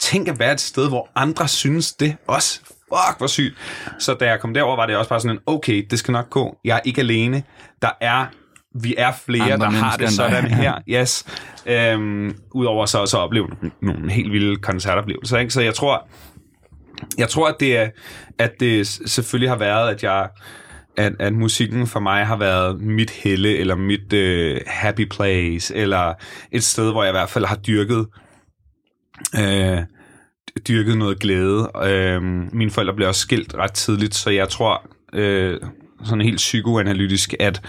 [0.00, 2.60] Tænk at være et sted, hvor andre synes det også.
[2.64, 3.54] Fuck, hvor sygt.
[3.98, 6.30] Så da jeg kom derover, var det også bare sådan en, okay, det skal nok
[6.30, 6.58] gå.
[6.64, 7.42] Jeg er ikke alene.
[7.82, 8.26] Der er,
[8.74, 10.74] vi er flere, Andre der har det sådan her.
[10.88, 11.26] Yes.
[11.66, 13.48] Øhm, Udover så også at opleve
[13.82, 15.38] nogle helt vilde koncertoplevelser.
[15.38, 15.50] Ikke?
[15.50, 16.08] Så jeg tror,
[17.18, 17.88] jeg tror, at det, er,
[18.38, 20.28] at det selvfølgelig har været, at jeg,
[20.96, 26.14] at, at musikken for mig har været mit helle, eller mit øh, happy place, eller
[26.52, 28.06] et sted, hvor jeg i hvert fald har dyrket
[29.38, 29.78] øh,
[30.68, 31.70] dyrket noget glæde.
[31.84, 35.60] Øh, mine forældre blev også skilt ret tidligt, så jeg tror øh,
[36.04, 37.62] sådan helt psykoanalytisk, at,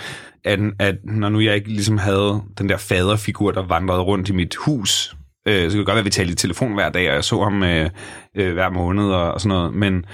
[0.46, 4.34] at, at når nu jeg ikke ligesom havde den der faderfigur, der vandrede rundt i
[4.34, 5.16] mit hus,
[5.48, 7.24] øh, så kan det godt være, at vi talte i telefon hver dag, og jeg
[7.24, 7.90] så ham øh,
[8.36, 10.06] øh, hver måned og, og sådan noget, men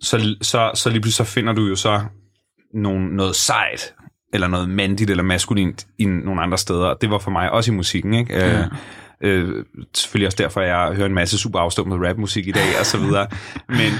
[0.00, 2.00] så, så, så lige pludselig så finder du jo så
[2.74, 3.94] nogle, noget sejt,
[4.32, 6.94] eller noget mandigt eller maskulint i nogle andre steder.
[6.94, 8.34] Det var for mig også i musikken, ikke?
[8.34, 8.60] Ja.
[8.60, 8.66] Øh,
[9.22, 12.86] øh, selvfølgelig også derfor, at jeg hører en masse super afstumpet rapmusik i dag, og
[12.86, 13.26] så videre.
[13.78, 13.92] Men,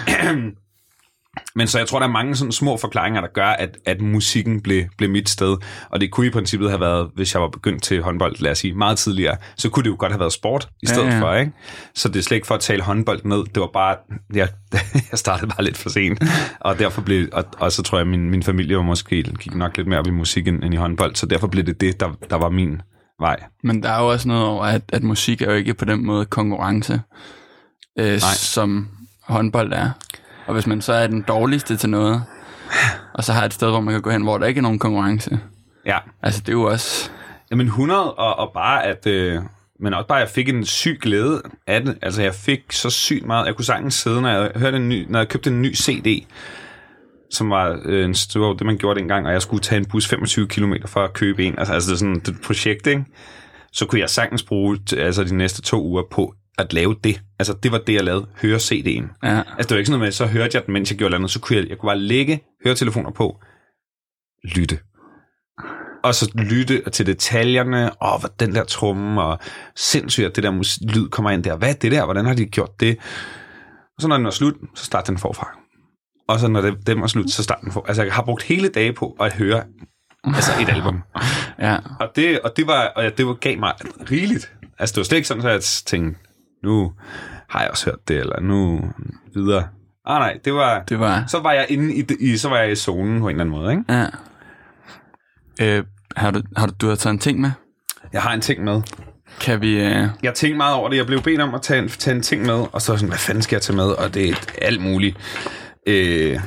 [1.55, 4.61] men så jeg tror, der er mange sådan små forklaringer, der gør, at, at musikken
[4.61, 5.57] blev, blev mit sted.
[5.90, 8.59] Og det kunne i princippet have været, hvis jeg var begyndt til håndbold, lad os
[8.59, 11.21] sige, meget tidligere, så kunne det jo godt have været sport i stedet ja, ja.
[11.21, 11.53] for, ikke?
[11.95, 13.45] Så det er slet ikke for at tale håndbold ned.
[13.45, 13.97] Det var bare,
[14.35, 14.49] jeg,
[15.11, 16.23] jeg startede bare lidt for sent.
[16.61, 19.55] Og derfor blev, og, og så tror jeg, at min, min familie var måske, gik
[19.55, 21.14] nok lidt mere op i musik end, end i håndbold.
[21.14, 22.83] Så derfor blev det det, der, der var min
[23.21, 23.37] vej.
[23.62, 26.07] Men der er jo også noget over, at, at musik er jo ikke på den
[26.07, 27.01] måde konkurrence,
[27.99, 28.88] øh, som
[29.23, 29.90] håndbold er.
[30.46, 32.22] Og hvis man så er den dårligste til noget,
[33.14, 34.78] og så har et sted, hvor man kan gå hen, hvor der ikke er nogen
[34.78, 35.40] konkurrence.
[35.87, 35.98] Ja.
[36.22, 37.11] Altså, det er jo også...
[37.50, 39.07] Jamen 100, og, og bare at...
[39.07, 39.42] Øh,
[39.81, 41.98] men også bare, at jeg fik en syg glæde af det.
[42.02, 43.46] Altså, jeg fik så sygt meget...
[43.46, 46.26] Jeg kunne sagtens sidde, når jeg, hørte en ny, når jeg købte en ny CD,
[47.31, 50.09] som var øh, en stor, det, man gjorde dengang, og jeg skulle tage en bus
[50.09, 51.59] 25 km for at købe en.
[51.59, 53.05] Altså, altså det er sådan et projekt, ikke?
[53.72, 57.23] Så kunne jeg sagtens bruge altså, de næste to uger på at lave det.
[57.38, 58.27] Altså, det var det, jeg lavede.
[58.43, 59.27] Høre CD'en.
[59.29, 59.37] Ja.
[59.38, 61.31] Altså, det var ikke sådan noget med, så hørte jeg den, mens jeg gjorde andet.
[61.31, 63.41] Så kunne jeg, jeg kunne bare lægge høretelefoner på,
[64.45, 64.79] lytte.
[66.05, 69.38] Og så lytte til detaljerne, og hvad den der tromme, og
[69.77, 71.57] sindssygt, at det der lyd kommer ind der.
[71.57, 72.05] Hvad er det der?
[72.05, 72.99] Hvordan har de gjort det?
[73.97, 75.59] Og så når den var slut, så starter den forfra.
[76.29, 77.88] Og så når det, den var slut, så starter den forfra.
[77.88, 79.65] Altså, jeg har brugt hele dage på at høre
[80.25, 81.03] altså et album.
[81.59, 81.79] ja.
[82.01, 83.73] Og det, og det var, og det var, gav mig
[84.11, 84.53] rigeligt.
[84.79, 86.21] Altså, det var slet ikke sådan, at jeg tænkte,
[86.62, 86.92] nu
[87.48, 88.81] har jeg også hørt det, eller nu
[89.35, 89.68] videre.
[90.07, 91.25] Ah nej, det var, det var...
[91.29, 93.61] så var jeg inde i, i, så var jeg i zonen på en eller anden
[93.61, 93.85] måde, ikke?
[93.88, 94.07] Ja.
[95.79, 95.85] Øh,
[96.16, 97.51] har du, har du, du har taget en ting med?
[98.12, 98.83] Jeg har en ting med.
[99.40, 99.85] Kan vi...
[99.85, 100.07] Øh...
[100.22, 100.96] Jeg tænkte meget over det.
[100.96, 103.18] Jeg blev bedt om at tage en, tage en ting med, og så sådan, hvad
[103.18, 103.85] fanden skal jeg tage med?
[103.85, 105.16] Og det er alt muligt.
[105.87, 106.40] Øh,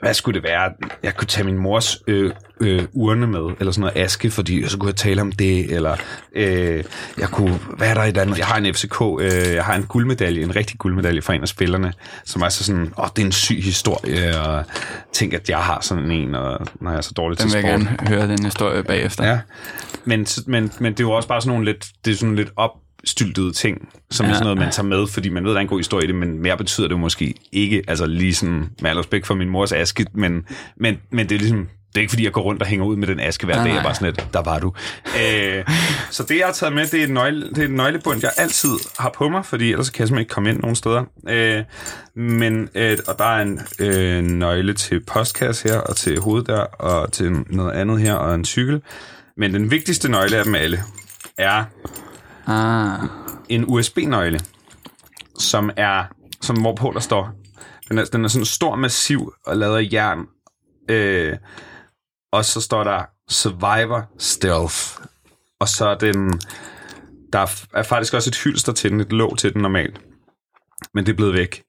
[0.00, 0.72] hvad skulle det være?
[1.02, 4.78] Jeg kunne tage min mors øh, øh, urne med, eller sådan noget aske, fordi så
[4.78, 5.96] kunne jeg tale om det, eller
[6.32, 6.84] øh,
[7.18, 8.38] jeg kunne, hvad er der i andet?
[8.38, 11.48] Jeg har en FCK, øh, jeg har en guldmedalje, en rigtig guldmedalje fra en af
[11.48, 11.92] spillerne,
[12.24, 14.64] som er så sådan, åh, det er en syg historie, og
[15.12, 17.72] tænk, at jeg har sådan en, og når jeg er så dårlig den til sport.
[17.72, 19.24] Den vil jeg gerne høre den historie bagefter.
[19.24, 19.38] Ja,
[20.04, 22.50] men, men, men det er jo også bare sådan nogle lidt, det er sådan lidt
[22.56, 22.70] op,
[23.06, 24.30] styltede ting, som ja.
[24.30, 26.06] er sådan noget, man tager med, fordi man ved, der er en god historie i
[26.06, 29.48] det, men mere betyder det måske ikke, altså lige sådan, med al respekt for min
[29.48, 32.62] mors aske, men, men, men det er ligesom, det er ikke fordi, jeg går rundt
[32.62, 33.68] og hænger ud med den aske hver dag.
[33.68, 34.72] Jeg er bare sådan et, der var du.
[35.06, 35.64] Øh,
[36.10, 38.30] så det, jeg har taget med, det er et, nøgle, det er et nøglebund, jeg
[38.36, 41.04] altid har på mig, fordi ellers kan jeg simpelthen ikke komme ind nogen steder.
[41.28, 41.62] Øh,
[42.16, 46.60] men, øh, og der er en øh, nøgle til postkasse her, og til hovedet der,
[46.60, 48.82] og til noget andet her, og en cykel.
[49.36, 50.82] Men den vigtigste nøgle af dem alle
[51.38, 51.64] er
[52.46, 53.08] ah.
[53.48, 54.40] en USB-nøgle,
[55.38, 56.04] som er,
[56.42, 57.32] som hvorpå der står,
[57.88, 60.26] den er, den er sådan stor, massiv og lavet af jern.
[60.90, 61.36] Øh,
[62.32, 64.76] og så står der Survivor Stealth.
[65.60, 66.40] Og så er den...
[67.32, 70.00] Der er faktisk også et hylster til den, et låg til den normalt.
[70.94, 71.62] Men det er blevet væk.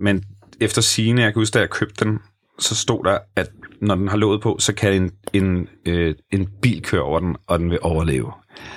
[0.00, 0.24] Men
[0.60, 2.18] efter sigende, jeg kan huske, da jeg købte den,
[2.58, 3.50] så stod der, at
[3.80, 7.36] når den har låget på, så kan en, en, øh, en bil køre over den,
[7.46, 8.32] og den vil overleve.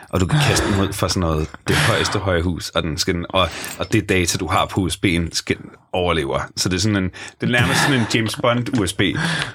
[0.09, 2.97] Og du kan kaste den ud fra sådan noget, det højeste høje hus, og, den
[2.97, 5.57] skal, og, og det data, du har på USB'en, skal
[5.93, 6.39] overlever.
[6.55, 7.09] Så det er sådan en,
[7.41, 9.01] det er nærmest sådan en James Bond USB.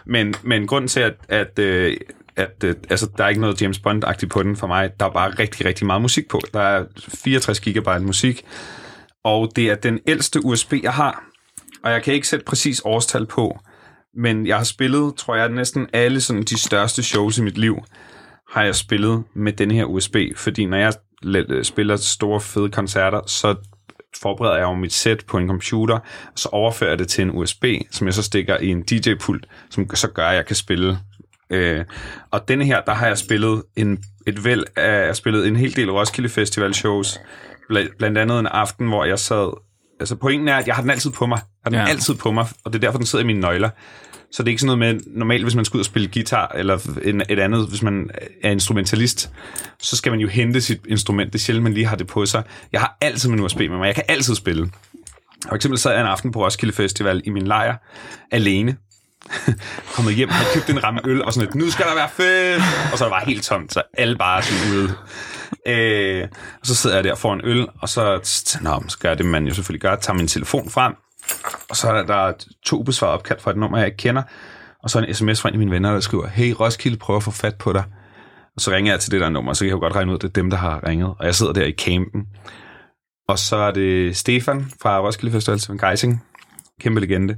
[0.05, 1.97] Men, men grund til, at, at øh,
[2.37, 4.91] at øh, altså, der er ikke noget James Bond-agtigt på den for mig.
[5.01, 6.41] Der er bare rigtig, rigtig meget musik på.
[6.55, 8.45] Der er 64 gigabyte musik,
[9.25, 11.25] og det er den ældste USB, jeg har.
[11.83, 13.59] Og jeg kan ikke sætte præcis årstal på,
[14.17, 17.85] men jeg har spillet, tror jeg, næsten alle sådan, de største shows i mit liv,
[18.55, 20.93] har jeg spillet med den her USB, fordi når jeg
[21.65, 23.55] spiller store, fede koncerter, så
[24.23, 25.95] forbereder jeg jo mit sæt på en computer,
[26.33, 29.47] og så overfører jeg det til en USB, som jeg så stikker i en DJ-pult,
[29.71, 30.99] som så gør, at jeg kan spille.
[31.51, 31.85] Øh,
[32.31, 35.57] og denne her, der har jeg spillet en, et væld af, jeg har spillet en
[35.57, 37.21] hel del Roskilde Festival shows,
[37.99, 39.53] blandt andet en aften, hvor jeg sad
[40.01, 41.39] altså pointen er, at jeg har den altid på mig.
[41.39, 41.93] Jeg har den ja.
[41.95, 43.71] altid på mig, og det er derfor, den sidder i mine nøgler.
[44.35, 46.53] Så det er ikke sådan noget med, normalt hvis man skal ud og spille guitar,
[46.55, 48.11] eller en, et andet, hvis man
[48.43, 49.31] er instrumentalist,
[49.83, 51.33] så skal man jo hente sit instrument.
[51.33, 52.43] Det er sjældent, man lige har det på sig.
[52.73, 53.87] Jeg har altid min USB med mig.
[53.87, 54.71] Jeg kan altid spille.
[55.49, 57.77] For eksempel sad jeg en aften på Roskilde Festival i min lejr,
[58.31, 58.77] alene.
[59.95, 62.63] kommet hjem, har købt en ramme øl, og sådan lidt, nu skal der være fedt!
[62.93, 64.95] Og så var det helt tomt, så alle bare sådan ude.
[65.67, 66.29] Øh,
[66.61, 68.03] og så sidder jeg der og får en øl, og så,
[68.63, 70.95] nå, så gør jeg det, man jo selvfølgelig gør, tager min telefon frem,
[71.71, 72.33] og så er der
[72.63, 74.23] to besvarede opkald fra et nummer, jeg ikke kender,
[74.83, 77.23] og så en sms fra en af mine venner, der skriver, hey, Roskilde prøv at
[77.23, 77.85] få fat på dig.
[78.57, 80.17] Og så ringer jeg til det der nummer, så kan jeg jo godt regne ud,
[80.17, 81.15] at det er dem, der har ringet.
[81.19, 82.27] Og jeg sidder der i campen.
[83.29, 86.25] Og så er det Stefan fra Roskilde Festival, som Geising,
[86.81, 87.37] kæmpe legende,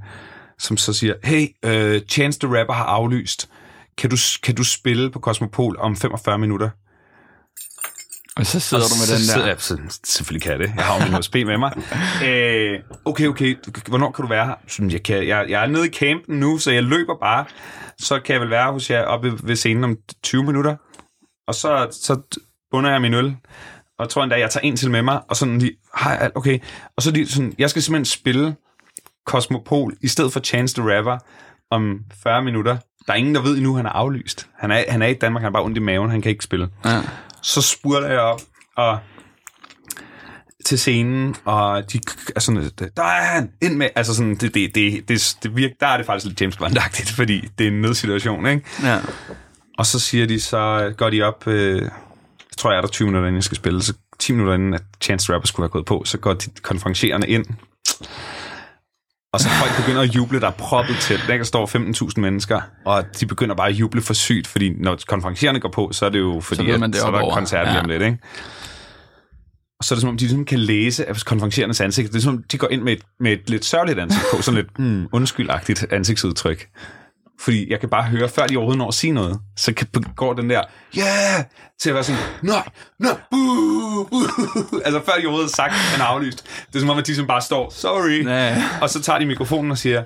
[0.58, 3.48] som så siger, hey, uh, Chance the Rapper har aflyst.
[3.98, 6.70] Kan du, kan du spille på Cosmopol om 45 minutter?
[8.36, 9.46] Og så sidder og du med den der.
[9.46, 10.72] Jeg, så, selvfølgelig kan jeg det.
[10.76, 11.72] Jeg har jo min USB med mig.
[12.26, 13.56] Øh, okay, okay.
[13.88, 14.54] Hvornår kan du være her?
[14.68, 17.44] Så jeg, kan, jeg, jeg er nede i campen nu, så jeg løber bare.
[17.98, 20.76] Så kan jeg vel være hos jer oppe ved scenen om 20 minutter.
[21.48, 22.38] Og så, så
[22.70, 23.36] bunder jeg min øl.
[23.98, 25.20] Og jeg tror endda, jeg tager en til med mig.
[25.28, 26.58] Og sådan lige, hej, okay.
[26.96, 28.56] Og så lige sådan, jeg skal simpelthen spille
[29.28, 31.18] Cosmopol i stedet for Chance the Rapper
[31.70, 32.76] om 40 minutter.
[33.06, 34.46] Der er ingen, der ved endnu, han er aflyst.
[34.58, 36.44] Han er, han er i Danmark, han er bare ondt i maven, han kan ikke
[36.44, 36.68] spille.
[36.84, 37.00] Ja.
[37.46, 38.40] Så spurgte jeg op
[38.76, 38.98] og
[40.64, 42.00] til scenen, og de
[42.36, 45.74] er sådan, der er han, ind med, altså sådan, det, det, det, det, det virker,
[45.80, 48.66] der er det faktisk lidt James Bond-agtigt, fordi det er en nødsituation, ikke?
[48.82, 48.98] Ja.
[49.78, 51.90] Og så siger de, så går de op, øh, jeg
[52.58, 54.82] tror jeg er der 20 minutter, inden jeg skal spille, så 10 minutter inden, at
[55.02, 57.46] Chance the Rapper skulle have gået på, så går de konferencerende ind,
[59.36, 61.20] og så folk begynder at juble, der er proppet til.
[61.28, 61.66] Der står
[62.16, 65.88] 15.000 mennesker, og de begynder bare at juble for sygt, fordi når konferencerne går på,
[65.92, 67.82] så er det jo fordi, så, man det at, så er der koncert ja.
[67.82, 68.18] lidt, ikke?
[69.78, 72.08] Og så er det som om, de ligesom kan læse af konferencerernes ansigt.
[72.08, 74.42] Det er som om, de går ind med et, med et lidt sørgeligt ansigt på,
[74.42, 76.68] sådan lidt mm, undskyldagtigt ansigtsudtryk.
[77.40, 80.32] Fordi jeg kan bare høre, før de overhovedet når at sige noget, så kan, går
[80.32, 80.62] den der,
[80.96, 81.44] ja, yeah!
[81.80, 82.68] til at være sådan, nej,
[82.98, 84.80] nej, buh, buh.
[84.84, 86.44] Altså før de overhovedet har sagt, han er aflyst.
[86.66, 88.24] Det er som om, at de som bare står, sorry.
[88.24, 88.54] Nej.
[88.82, 90.02] Og så tager de mikrofonen og siger,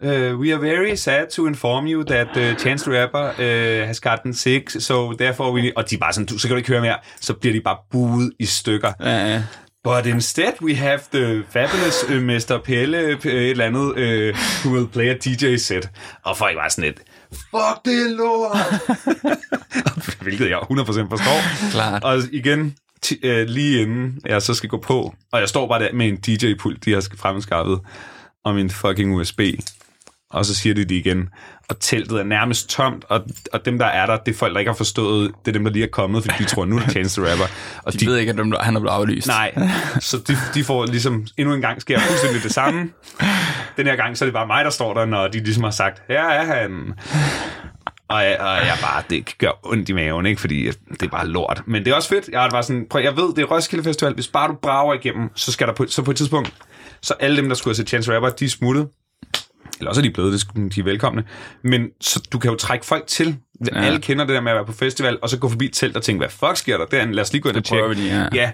[0.00, 4.00] Uh, we are very sad to inform you that uh, Chance the Rapper uh, has
[4.00, 5.72] gotten sick, so therefore we...
[5.76, 6.96] Og de er bare sådan, du, så kan du ikke høre mere.
[7.20, 8.92] Så bliver de bare buet i stykker.
[9.00, 9.42] Ja, ja.
[9.84, 12.58] But instead we have the fabulous uh, Mr.
[12.64, 15.90] Pelle, uh, et eller andet, uh, who will play a DJ set.
[16.24, 16.98] Og folk var sådan lidt,
[17.32, 18.56] fuck det lort!
[20.24, 20.62] Hvilket jeg 100%
[21.08, 21.70] forstår.
[21.70, 22.04] Klart.
[22.04, 25.82] Og igen, t- uh, lige inden jeg så skal gå på, og jeg står bare
[25.82, 27.80] der med en DJ-pult, de har fremskaffet,
[28.44, 29.40] og min fucking USB.
[30.30, 31.28] Og så siger de det igen
[31.68, 34.58] og teltet er nærmest tomt, og, og dem, der er der, det er folk, der
[34.58, 36.80] ikke har forstået, det er dem, der lige er kommet, fordi de tror, nu er
[36.80, 37.44] det Chance Rapper.
[37.82, 39.26] Og de, de ved ikke, at han er blevet aflyst.
[39.26, 39.54] Nej,
[40.00, 42.90] så de, de får ligesom, endnu en gang sker fuldstændig det samme.
[43.76, 45.70] Den her gang, så er det bare mig, der står der, når de ligesom har
[45.70, 46.94] sagt, her er han.
[48.08, 50.40] Og jeg, og jeg bare, det gør ondt i maven, ikke?
[50.40, 51.62] fordi det er bare lort.
[51.66, 52.28] Men det er også fedt.
[52.28, 54.14] Jeg, er bare sådan, prøv, jeg ved, det er Roskilde Festival.
[54.14, 56.52] Hvis bare du brager igennem, så skal der på, så på et tidspunkt,
[57.02, 58.88] så alle dem, der skulle have set Chance Rapper, de er smuttet
[59.78, 61.24] eller også er de blevet det, de er velkomne.
[61.62, 63.36] Men så du kan jo trække folk til.
[63.66, 63.80] Ja.
[63.82, 65.96] Alle kender det der med at være på festival, og så gå forbi et telt
[65.96, 67.06] og tænke, hvad fuck sker der der?
[67.06, 68.02] Lad os lige gå ind og tjekke.
[68.02, 68.28] Ja.
[68.34, 68.50] ja.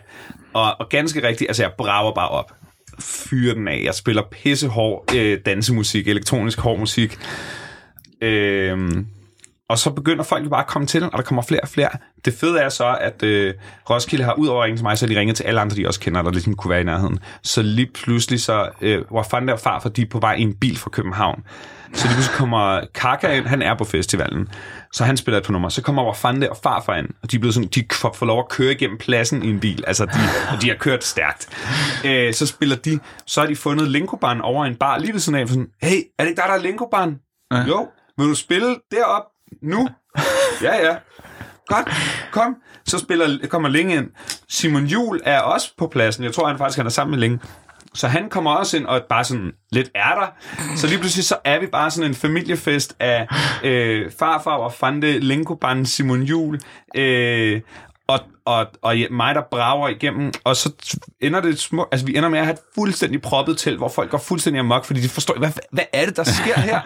[0.53, 2.53] Og, og ganske rigtigt, altså jeg brager bare op.
[3.01, 3.83] Fyre den af.
[3.85, 7.19] Jeg spiller pissehård øh, dansemusik, elektronisk hård musik.
[8.23, 8.79] Øh,
[9.69, 11.89] og så begynder folk bare at komme til, og der kommer flere og flere.
[12.25, 13.55] Det fede er så, at øh,
[13.91, 15.87] Roskilde har ud over at ringe til mig, så de ringet til alle andre, de
[15.87, 17.19] også kender, der ligesom kunne være i nærheden.
[17.43, 20.43] Så lige pludselig så øh, var fanden der far, for de er på vej i
[20.43, 21.45] en bil fra København.
[21.95, 24.49] Så lige pludselig kommer Kaka ind, han er på festivalen,
[24.93, 25.69] så han spiller et på nummer.
[25.69, 28.39] Så kommer Wafande og farfar ind, og de, er blevet sådan, de får, får lov
[28.39, 29.85] at køre igennem pladsen i en bil.
[29.87, 30.21] Altså, de,
[30.53, 31.49] og de har kørt stærkt.
[32.05, 35.41] Øh, så spiller de, så har de fundet Linkobarn over en bar lige ved sådan
[35.41, 37.19] af, sådan, hey, er det ikke der, der er Linkobarn?
[37.53, 37.65] Ja.
[37.69, 39.23] Jo, vil du spille derop
[39.63, 39.89] nu?
[40.63, 40.97] Ja, ja.
[41.67, 41.89] Godt,
[42.33, 42.57] kom.
[42.87, 44.11] Så spiller, kommer Linge ind.
[44.49, 46.25] Simon Jul er også på pladsen.
[46.25, 47.41] Jeg tror han faktisk, han er sammen med Linge.
[47.95, 50.27] Så han kommer også ind og bare sådan lidt er der.
[50.77, 53.27] Så lige pludselig så er vi bare sådan en familiefest af
[53.65, 56.61] øh, farfar og Fante, Linkoban, Simon Jul,
[56.97, 57.61] øh,
[58.07, 60.73] og, og, og mig, der brager igennem, og så
[61.21, 64.11] ender det små, altså vi ender med at have et fuldstændig proppet til, hvor folk
[64.11, 66.81] går fuldstændig amok, fordi de forstår, hvad, hvad er det, der sker her?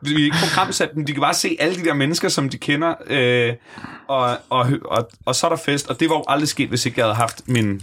[0.00, 2.58] Vi er ikke programsat dem, de kan bare se alle de der mennesker, som de
[2.58, 3.52] kender, øh,
[4.08, 6.86] og, og, og, og så er der fest, og det var jo aldrig sket, hvis
[6.86, 7.82] ikke jeg havde haft min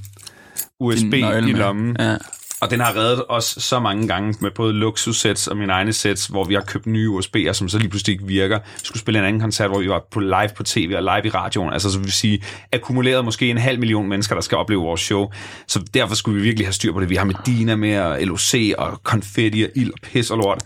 [0.79, 1.95] USB i lommen.
[1.99, 2.17] Ja.
[2.61, 6.25] Og den har reddet os så mange gange med både luksussets og mine egne sets,
[6.25, 8.59] hvor vi har købt nye USB'er, som så lige pludselig ikke virker.
[8.59, 11.25] Vi skulle spille en anden koncert, hvor vi var på live på tv og live
[11.25, 11.73] i radioen.
[11.73, 15.31] Altså, så vil sige, akkumuleret måske en halv million mennesker, der skal opleve vores show.
[15.67, 17.09] Så derfor skulle vi virkelig have styr på det.
[17.09, 20.63] Vi har Medina med, og LOC, og konfetti, og ild, og pis og lort.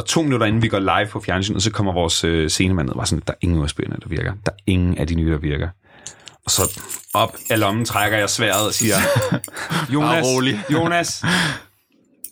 [0.00, 2.92] Og to minutter inden vi går live på fjernsynet, så kommer vores øh, scenemand ned
[2.92, 4.32] og var sådan, der er ingen USB'er, der virker.
[4.46, 5.68] Der er ingen af de nye, der virker.
[6.44, 6.80] Og så
[7.14, 8.94] op af lommen trækker jeg sværet og siger,
[9.94, 10.26] Jonas,
[10.74, 11.24] Jonas,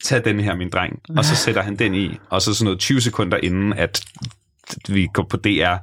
[0.05, 0.99] tag den her, min dreng.
[1.17, 4.05] Og så sætter han den i, og så sådan noget 20 sekunder inden, at
[4.89, 5.77] vi går på DR,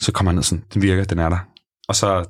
[0.00, 1.38] så kommer han ned sådan, den virker, den er der.
[1.88, 2.24] Og så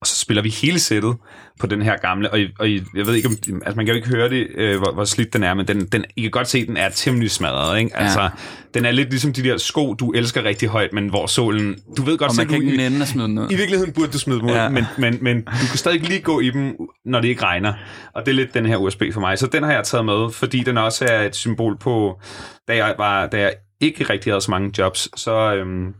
[0.00, 1.16] og så spiller vi hele sættet
[1.60, 4.08] på den her gamle, og, og jeg ved ikke, om, altså man kan jo ikke
[4.08, 6.58] høre det, øh, hvor, hvor slidt den er, men den, den, I kan godt se,
[6.58, 7.96] at den er temmelig smadret, ikke?
[7.96, 8.28] Altså, ja.
[8.74, 12.02] den er lidt ligesom de der sko, du elsker rigtig højt, men hvor solen, du
[12.02, 13.50] ved godt, og man selv, kan du, ikke nænde at smide den ud.
[13.50, 14.68] I virkeligheden burde du smide dem ud, ja.
[14.68, 17.72] men, men, men du kan stadig lige gå i dem, når det ikke regner.
[18.14, 19.38] Og det er lidt den her USB for mig.
[19.38, 22.20] Så den har jeg taget med, fordi den også er et symbol på,
[22.68, 25.94] da jeg, var, da jeg ikke rigtig havde så mange jobs, så øhm,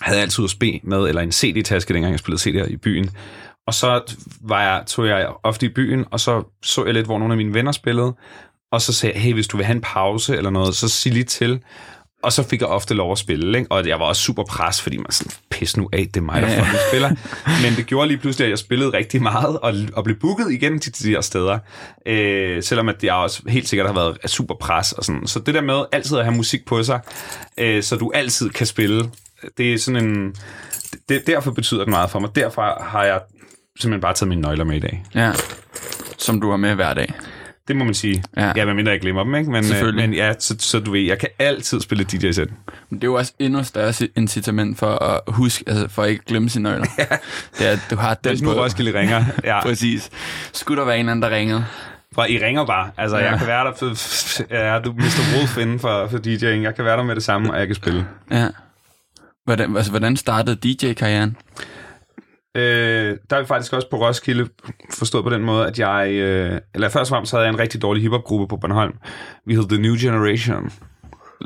[0.00, 3.10] havde altid USB med, eller en CD-taske, dengang jeg spillede CD'er i byen.
[3.66, 7.18] Og så var jeg, tog jeg ofte i byen, og så så jeg lidt, hvor
[7.18, 8.14] nogle af mine venner spillede.
[8.72, 11.12] Og så sagde jeg, hey, hvis du vil have en pause eller noget, så sig
[11.12, 11.60] lige til.
[12.22, 13.72] Og så fik jeg ofte lov at spille, ikke?
[13.72, 16.42] og jeg var også super pres, fordi man sådan, pis nu af, det er mig,
[16.42, 16.66] der ja.
[16.88, 17.08] spiller.
[17.62, 20.80] Men det gjorde lige pludselig, at jeg spillede rigtig meget, og, og blev booket igen
[20.80, 21.58] til de her steder.
[22.06, 25.26] Øh, selvom at jeg også helt sikkert har været super pres og sådan.
[25.26, 27.00] Så det der med altid at have musik på sig,
[27.58, 29.10] øh, så du altid kan spille,
[29.58, 30.34] det er sådan en...
[31.08, 32.30] Det, derfor betyder det meget for mig.
[32.34, 33.20] Derfor har jeg
[33.80, 35.04] simpelthen bare taget mine nøgler med i dag.
[35.14, 35.32] Ja,
[36.18, 37.14] som du har med hver dag.
[37.68, 38.22] Det må man sige.
[38.36, 39.50] Ja, ja medmindre jeg glemmer dem, ikke?
[39.50, 42.48] Men, øh, men ja, så, så du ved, jeg kan altid spille DJ-sæt.
[42.90, 46.24] Men det er jo også endnu større incitament for at huske, altså for at ikke
[46.24, 46.86] glemme sine nøgler.
[46.98, 47.04] Ja.
[47.58, 49.24] Det er, at du har den Hvis nu Roskilde ringer.
[49.44, 49.62] Ja.
[49.66, 50.10] Præcis.
[50.52, 51.64] Skulle der være en anden, der ringede?
[52.14, 52.90] For I ringer bare.
[52.96, 53.30] Altså, ja.
[53.30, 53.86] jeg kan være der for...
[54.54, 55.36] Ja, du Mr.
[55.36, 56.62] Wolf inden for, for DJ'ing.
[56.62, 58.06] Jeg kan være der med det samme, og jeg kan spille.
[58.30, 58.46] Ja.
[59.44, 61.36] Hvordan, altså, hvordan startede DJ-karrieren?
[62.56, 64.48] Øh, der er vi faktisk også på Roskilde
[64.94, 66.10] forstået på den måde, at jeg...
[66.10, 68.94] Øh, eller først og fremmest havde jeg en rigtig dårlig hiphop-gruppe på Bornholm.
[69.46, 70.72] Vi hed The New Generation.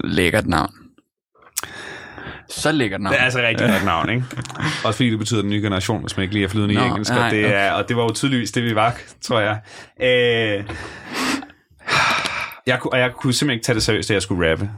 [0.04, 0.70] Lækkert navn.
[2.48, 3.12] Så lækkert navn.
[3.12, 4.24] Det er altså rigtig godt navn, ikke?
[4.84, 7.10] Også fordi det betyder den nye generation, hvis man ikke lige er flydende i engelsk.
[7.10, 9.60] Nej, og, det er, og det var jo tydeligvis det, vi var, tror jeg.
[10.00, 10.64] Øh,
[12.66, 14.70] jeg, og jeg kunne simpelthen ikke tage det seriøst, at jeg skulle rappe.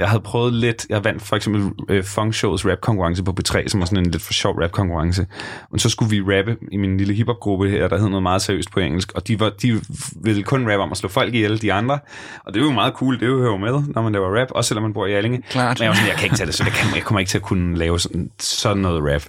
[0.00, 3.68] Jeg havde prøvet lidt, jeg vandt for eksempel øh, Funk Shows rap konkurrence på P3,
[3.68, 5.26] som var sådan en lidt for sjov rap konkurrence.
[5.70, 8.42] Og så skulle vi rappe i min lille hiphop gruppe her, der hed noget meget
[8.42, 9.80] seriøst på engelsk, og de, var, de
[10.22, 11.98] ville kun rappe om at slå folk ihjel, de andre.
[12.44, 14.68] Og det er jo meget cool, det er jo med, når man laver rap, også
[14.68, 15.42] selvom man bor i Allinge.
[15.50, 15.78] Klart.
[15.78, 17.30] Men jeg, var sådan, jeg kan ikke tage det, så jeg, kan, jeg kommer ikke
[17.30, 19.22] til at kunne lave sådan, sådan noget rap.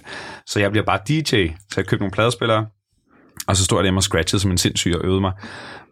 [0.46, 2.66] Så jeg bliver bare DJ, så jeg købte nogle pladespillere,
[3.46, 5.32] og så stod jeg hjemme og scratchede som en sindssyg og øvede mig.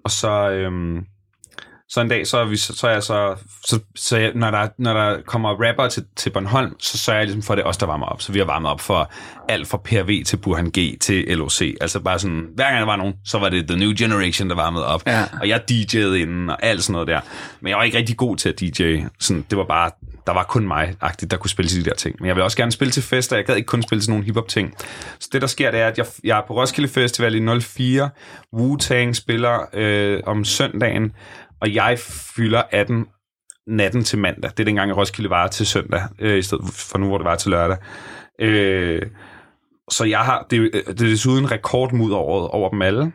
[0.05, 1.05] Og så, øhm,
[1.91, 4.51] så en dag, så er, vi, så, så er jeg så, så, så jeg, når,
[4.51, 7.65] der, når der kommer rapper til, til Bornholm, så sørger jeg ligesom for, at det
[7.65, 8.23] er os, der varmer op.
[8.23, 9.13] Så vi har varmet op for
[9.49, 11.63] alt fra PRV til Burhan G til LOC.
[11.81, 14.57] Altså bare sådan, hver gang der var nogen, så var det The New Generation, der
[14.57, 15.03] varmede op.
[15.07, 15.25] Ja.
[15.41, 17.21] Og jeg DJ'ede inden og alt sådan noget der.
[17.61, 19.01] Men jeg var ikke rigtig god til at DJ.
[19.21, 19.91] Sådan, det var bare,
[20.27, 20.95] der var kun mig,
[21.31, 22.17] der kunne spille til de der ting.
[22.19, 23.37] Men jeg vil også gerne spille til fester.
[23.37, 24.75] Jeg gad ikke kun spille til nogle hiphop ting.
[25.21, 28.11] Så det, der sker, det er, at jeg, jeg er på Roskilde Festival i 04.
[28.57, 31.13] Wu-Tang spiller øh, om søndagen
[31.61, 31.99] og jeg
[32.37, 33.07] fylder 18
[33.67, 34.51] natten til mandag.
[34.51, 37.37] Det er dengang, Roskilde var til søndag, øh, i stedet for nu, hvor det var
[37.37, 37.77] til lørdag.
[38.41, 39.03] Øh,
[39.91, 43.13] så jeg har, det, øh, det er desuden rekord mod året over dem alle.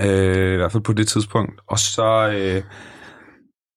[0.00, 1.60] Øh, I hvert fald på det tidspunkt.
[1.68, 2.30] Og så...
[2.34, 2.62] Øh,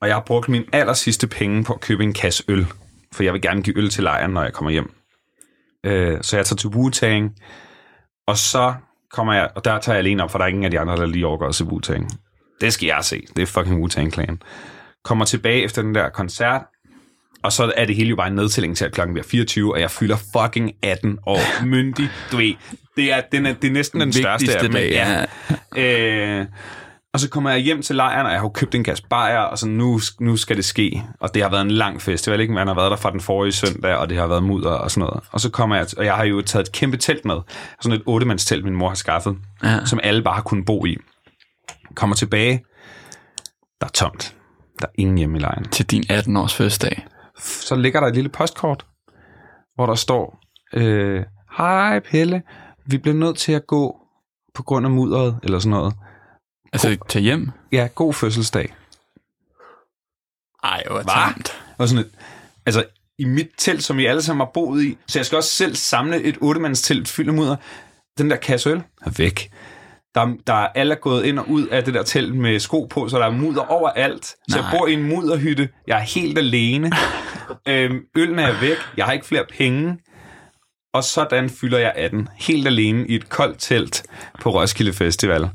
[0.02, 2.68] og jeg har brugt min aller sidste penge på at købe en kasse øl.
[3.14, 4.92] For jeg vil gerne give øl til lejren, når jeg kommer hjem.
[5.86, 6.92] Øh, så jeg tager til wu
[8.28, 8.74] Og så
[9.12, 9.50] kommer jeg...
[9.56, 11.28] Og der tager jeg alene op, for der er ingen af de andre, der lige
[11.28, 11.80] overgår til wu
[12.62, 13.24] det skal jeg se.
[13.36, 14.42] Det er fucking Wu-Tang Clan.
[15.04, 16.62] Kommer tilbage efter den der koncert,
[17.44, 19.82] og så er det hele jo bare en nedtælling til, at klokken bliver 24, og
[19.82, 22.10] jeg fylder fucking 18 år myndig.
[22.32, 22.54] Du ved,
[22.98, 24.72] det er, den er, det er næsten den største af dem.
[24.72, 26.40] Dag, ja.
[26.40, 26.46] Øh,
[27.14, 29.58] og så kommer jeg hjem til lejren, og jeg har købt en kasse bajer, og
[29.58, 31.04] så nu, nu skal det ske.
[31.20, 32.54] Og det har været en lang festival, ikke?
[32.54, 35.02] Man har været der fra den forrige søndag, og det har været mudder og sådan
[35.02, 35.24] noget.
[35.32, 37.36] Og så kommer jeg, og jeg har jo taget et kæmpe telt med.
[37.82, 39.86] Sådan et otte telt, min mor har skaffet, ja.
[39.86, 40.98] som alle bare har kunnet bo i
[41.98, 42.66] kommer tilbage,
[43.82, 44.36] der er tomt.
[44.82, 45.70] Der er ingen hjemme i lejren.
[45.70, 47.08] Til din 18-års fødselsdag.
[47.40, 48.86] Så ligger der et lille postkort,
[49.76, 50.40] hvor der står,
[50.74, 51.24] øh,
[51.58, 52.42] Hej Pelle,
[52.86, 53.98] vi bliver nødt til at gå
[54.54, 55.94] på grund af mudderet, eller sådan noget.
[56.74, 57.52] Altså god, til hjem?
[57.72, 58.76] Ja, god fødselsdag.
[60.64, 61.64] Ej, hvor tamt.
[61.78, 62.12] Og sådan et,
[62.66, 62.86] altså,
[63.20, 65.76] i mit telt, som I alle sammen har boet i, så jeg skal også selv
[65.76, 67.56] samle et ottemands telt fyldt af mudder.
[68.18, 69.52] Den der kasse øl er væk.
[70.18, 73.10] Der, der er alle gået ind og ud af det der telt med sko på,
[73.10, 74.26] så der er mudder overalt.
[74.26, 74.60] Så Nej.
[74.60, 75.70] jeg bor i en mudderhytte.
[75.88, 76.92] Jeg er helt alene.
[77.70, 78.78] øhm, øllen er væk.
[78.98, 79.98] Jeg har ikke flere penge.
[80.94, 82.28] Og sådan fylder jeg 18.
[82.36, 84.04] Helt alene i et koldt telt
[84.42, 85.50] på Roskilde Festival.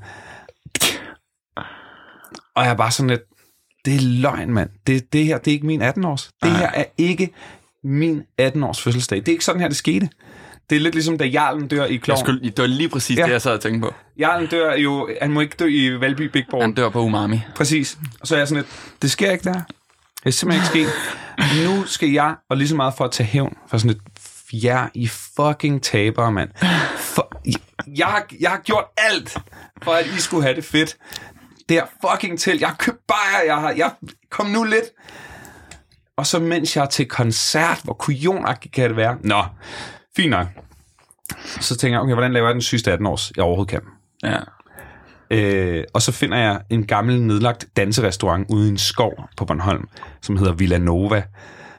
[2.54, 3.22] Og jeg er bare sådan lidt,
[3.84, 4.70] det er løgn, mand.
[4.86, 6.30] Det, det her, det er ikke min 18-års.
[6.42, 7.30] Det her er ikke
[7.84, 9.18] min 18-års fødselsdag.
[9.18, 10.08] Det er ikke sådan her, det skete.
[10.70, 12.20] Det er lidt ligesom, da Jarlen dør i Jeg Kloven.
[12.20, 13.24] skulle, det var lige præcis Ja.
[13.26, 13.94] det, jeg sad og tænkte på.
[14.18, 16.62] Jarlen dør jo, han må ikke dø i Valby Big Ball.
[16.62, 17.40] Han dør på umami.
[17.56, 17.98] Præcis.
[18.20, 19.52] Og så er jeg sådan lidt, det sker ikke der.
[19.52, 21.66] Det er simpelthen ikke sket.
[21.66, 24.00] Nu skal jeg, og lige så meget for at tage hævn, for sådan et,
[24.64, 26.50] jer I fucking tabere, mand.
[26.98, 27.32] For,
[27.96, 29.38] jeg, har, jeg har gjort alt,
[29.82, 30.96] for at I skulle have det fedt.
[31.68, 32.58] Det er fucking til.
[32.58, 33.90] Jeg har købt bajer, jeg har, jeg,
[34.30, 34.84] kom nu lidt.
[36.16, 39.16] Og så mens jeg er til koncert, hvor kujonagtigt kan det være.
[39.20, 39.42] Nå,
[40.16, 40.46] fint nok.
[41.60, 43.80] Så tænker jeg, okay, hvordan laver jeg den sygeste 18 års, jeg overhovedet kan?
[44.22, 44.38] Ja.
[45.30, 49.88] Øh, og så finder jeg en gammel nedlagt danserestaurant ude i en skov på Bornholm,
[50.22, 51.22] som hedder Villa Nova,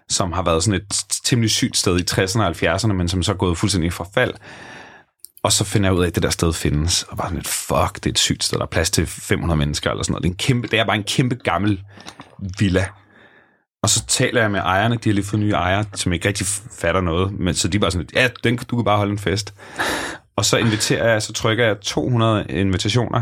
[0.10, 3.32] som har været sådan et temmelig sygt sted i 60'erne og 70'erne, men som så
[3.32, 4.34] er gået fuldstændig i forfald.
[5.44, 7.48] Og så finder jeg ud af, at det der sted findes, og bare sådan et,
[7.48, 10.24] fuck, det er et sygt sted, der er plads til 500 mennesker eller sådan noget.
[10.24, 11.84] Det er, en kæmpe, det er bare en kæmpe gammel
[12.60, 12.86] villa.
[13.84, 16.48] Og så taler jeg med ejerne, de har lige fået nye ejere, som ikke rigtig
[16.80, 19.20] fatter noget, men så de er bare sådan, ja, den, du kan bare holde en
[19.20, 19.54] fest.
[20.36, 23.22] Og så inviterer jeg, så trykker jeg 200 invitationer,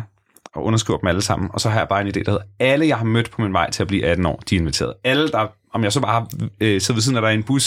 [0.55, 1.49] og underskriver dem alle sammen.
[1.53, 3.53] Og så har jeg bare en idé, der hedder, alle jeg har mødt på min
[3.53, 4.93] vej til at blive 18 år, de er inviteret.
[5.03, 6.27] Alle, der, om jeg så bare
[6.61, 7.63] øh, siddet ved siden af dig i en bus,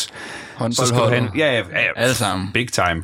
[0.71, 2.53] så skal du have en, ja, ja, ja, ja, Alle sammen.
[2.55, 3.03] Big time.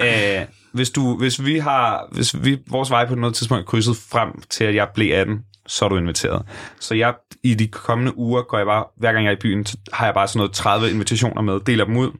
[0.00, 3.96] Æh, hvis, du, hvis vi har, hvis vi, vores vej på noget tidspunkt er krydset
[4.10, 6.42] frem til, at jeg blev 18, så er du inviteret.
[6.80, 9.66] Så jeg, i de kommende uger, går jeg bare, hver gang jeg er i byen,
[9.66, 12.10] så har jeg bare sådan noget 30 invitationer med, deler dem ud.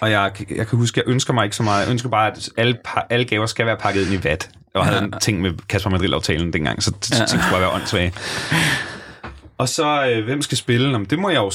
[0.00, 1.82] Og jeg, jeg kan huske, jeg ønsker mig ikke så meget.
[1.84, 2.78] Jeg ønsker bare, at alle,
[3.10, 4.50] alle gaver skal være pakket ind i vat.
[4.74, 7.16] Og havde en ting med Kasper Madrid-aftalen dengang, så ja.
[7.16, 8.12] ting skulle bare være åndssvage.
[9.58, 10.90] Og så, øh, hvem skal spille?
[10.90, 11.50] Jamen, det må jeg jo,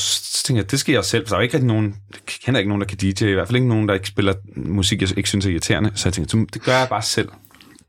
[0.50, 1.28] jeg, det skal jeg selv.
[1.28, 3.24] For der er jo ikke rigtig nogen, jeg kender ikke nogen, der kan DJ.
[3.24, 5.92] I hvert fald ikke nogen, der ikke spiller musik, jeg ikke synes er irriterende.
[5.96, 7.30] Så jeg tænkte, det gør jeg bare selv.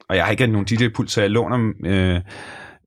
[0.09, 2.21] Og jeg har ikke nogen DJ-pult, så jeg låner, øh,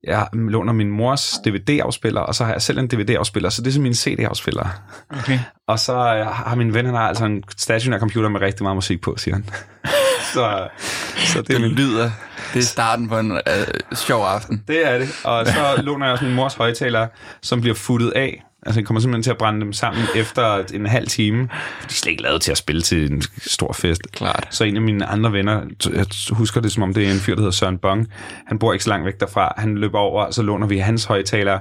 [0.03, 3.71] jeg låner min mors DVD-afspiller, og så har jeg selv en DVD-afspiller, så det er
[3.73, 4.67] som min CD-afspiller.
[5.09, 5.39] Okay.
[5.67, 8.77] Og så øh, har min ven, han har altså en stationær computer med rigtig meget
[8.77, 9.45] musik på, siger han.
[10.33, 10.67] så,
[11.15, 12.11] så det, er Det min, lyder,
[12.53, 14.63] det er starten på en øh, sjov aften.
[14.67, 15.09] det er det.
[15.23, 17.07] Og så låner jeg også min mors højtaler,
[17.41, 18.43] som bliver futtet af.
[18.65, 21.49] Altså, jeg kommer simpelthen til at brænde dem sammen efter en halv time.
[21.79, 24.11] For de er slet ikke lavet til at spille til en stor fest.
[24.11, 24.47] Klart.
[24.49, 25.61] Så en af mine andre venner,
[25.93, 28.07] jeg husker det som om det er en fyr, der hedder Søren Bong.
[28.47, 29.53] Han bor ikke så langt væk derfra.
[29.57, 31.59] Han løber over, så låner vi hans højtaler.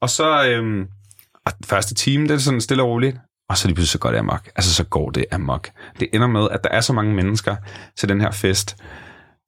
[0.00, 0.86] Og så øhm,
[1.46, 3.16] og den første time, det er sådan stille og roligt.
[3.48, 4.50] Og så lige pludselig så går det amok.
[4.56, 5.70] Altså, så går det amok.
[6.00, 7.56] Det ender med, at der er så mange mennesker
[7.98, 8.76] til den her fest.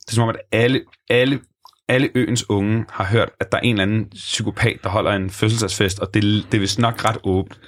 [0.00, 0.80] Det er som om, at alle,
[1.10, 1.40] alle,
[1.88, 5.30] alle øens unge har hørt, at der er en eller anden psykopat, der holder en
[5.30, 7.60] fødselsdagsfest, og det, det er vist nok ret åbent.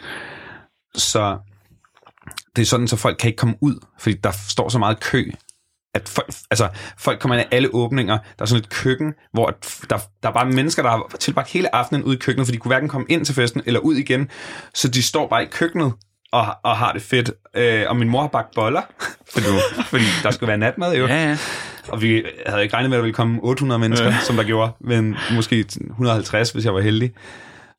[0.94, 1.38] Så
[2.56, 5.30] det er sådan, så folk kan ikke komme ud, fordi der står så meget kø,
[5.94, 8.18] at folk, altså, folk kommer ind af alle åbninger.
[8.18, 9.50] Der er sådan et køkken, hvor
[9.90, 12.58] der, der er bare mennesker, der har tilbragt hele aftenen ude i køkkenet, for de
[12.58, 14.28] kunne hverken komme ind til festen eller ud igen.
[14.74, 15.92] Så de står bare i køkkenet
[16.40, 17.30] og, og har det fedt.
[17.54, 18.82] Øh, og min mor har bagt boller,
[19.34, 19.46] fordi,
[19.86, 21.06] fordi der skulle være natmad jo.
[21.06, 21.38] Ja, ja.
[21.88, 24.16] Og vi havde ikke regnet med, at der ville komme 800 mennesker, ja.
[24.26, 27.12] som der gjorde, men måske 150, hvis jeg var heldig.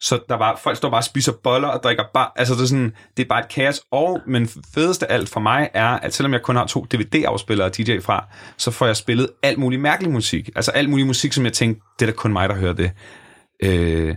[0.02, 2.66] Så der var, folk står bare og spiser boller og drikker bare, altså det er
[2.66, 3.82] sådan, det er bare et kaos.
[3.92, 7.78] Og, men fedeste alt for mig er, at selvom jeg kun har to DVD-afspillere og
[7.78, 8.26] DJ fra,
[8.58, 10.50] så får jeg spillet alt muligt mærkelig musik.
[10.56, 12.92] Altså alt mulig musik, som jeg tænkte, det er da kun mig, der hører det.
[13.64, 14.16] Øh,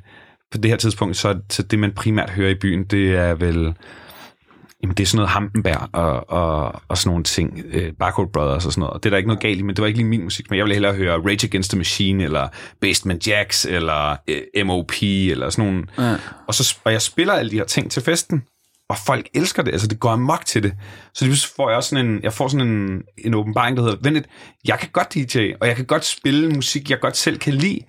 [0.51, 3.75] på det her tidspunkt, så, så det man primært hører i byen, det er vel,
[4.83, 8.67] jamen det er sådan noget Hampenberg og, og, og sådan nogle ting, øh, Barcode Brothers
[8.67, 8.93] og sådan noget.
[8.93, 10.51] Og det er der ikke noget galt i, men det var ikke lige min musik.
[10.51, 12.49] Men jeg ville hellere høre Rage Against the Machine, eller
[12.81, 15.87] Basement Jacks, eller øh, MOP, eller sådan nogle.
[15.99, 16.17] Ja.
[16.47, 18.43] Og, så, og jeg spiller alle de her ting til festen,
[18.89, 19.73] og folk elsker det.
[19.73, 20.73] Altså, det går amok til det.
[21.15, 23.97] Så pludselig får jeg også sådan en, jeg får sådan en, en åbenbaring, der hedder,
[24.03, 24.27] vent lidt,
[24.67, 27.81] jeg kan godt DJ, og jeg kan godt spille musik, jeg godt selv kan lide,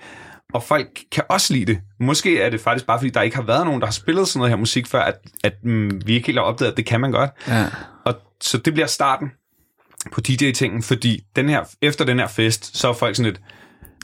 [0.54, 1.80] og folk kan også lide det.
[2.00, 4.40] Måske er det faktisk bare, fordi der ikke har været nogen, der har spillet sådan
[4.40, 7.02] noget her musik før, at, at mm, vi ikke helt har opdaget, at det kan
[7.02, 7.30] man godt.
[7.48, 7.66] Ja.
[8.06, 9.32] Og så det bliver starten
[10.12, 13.42] på DJ-tingen, fordi den her, efter den her fest, så er folk sådan lidt,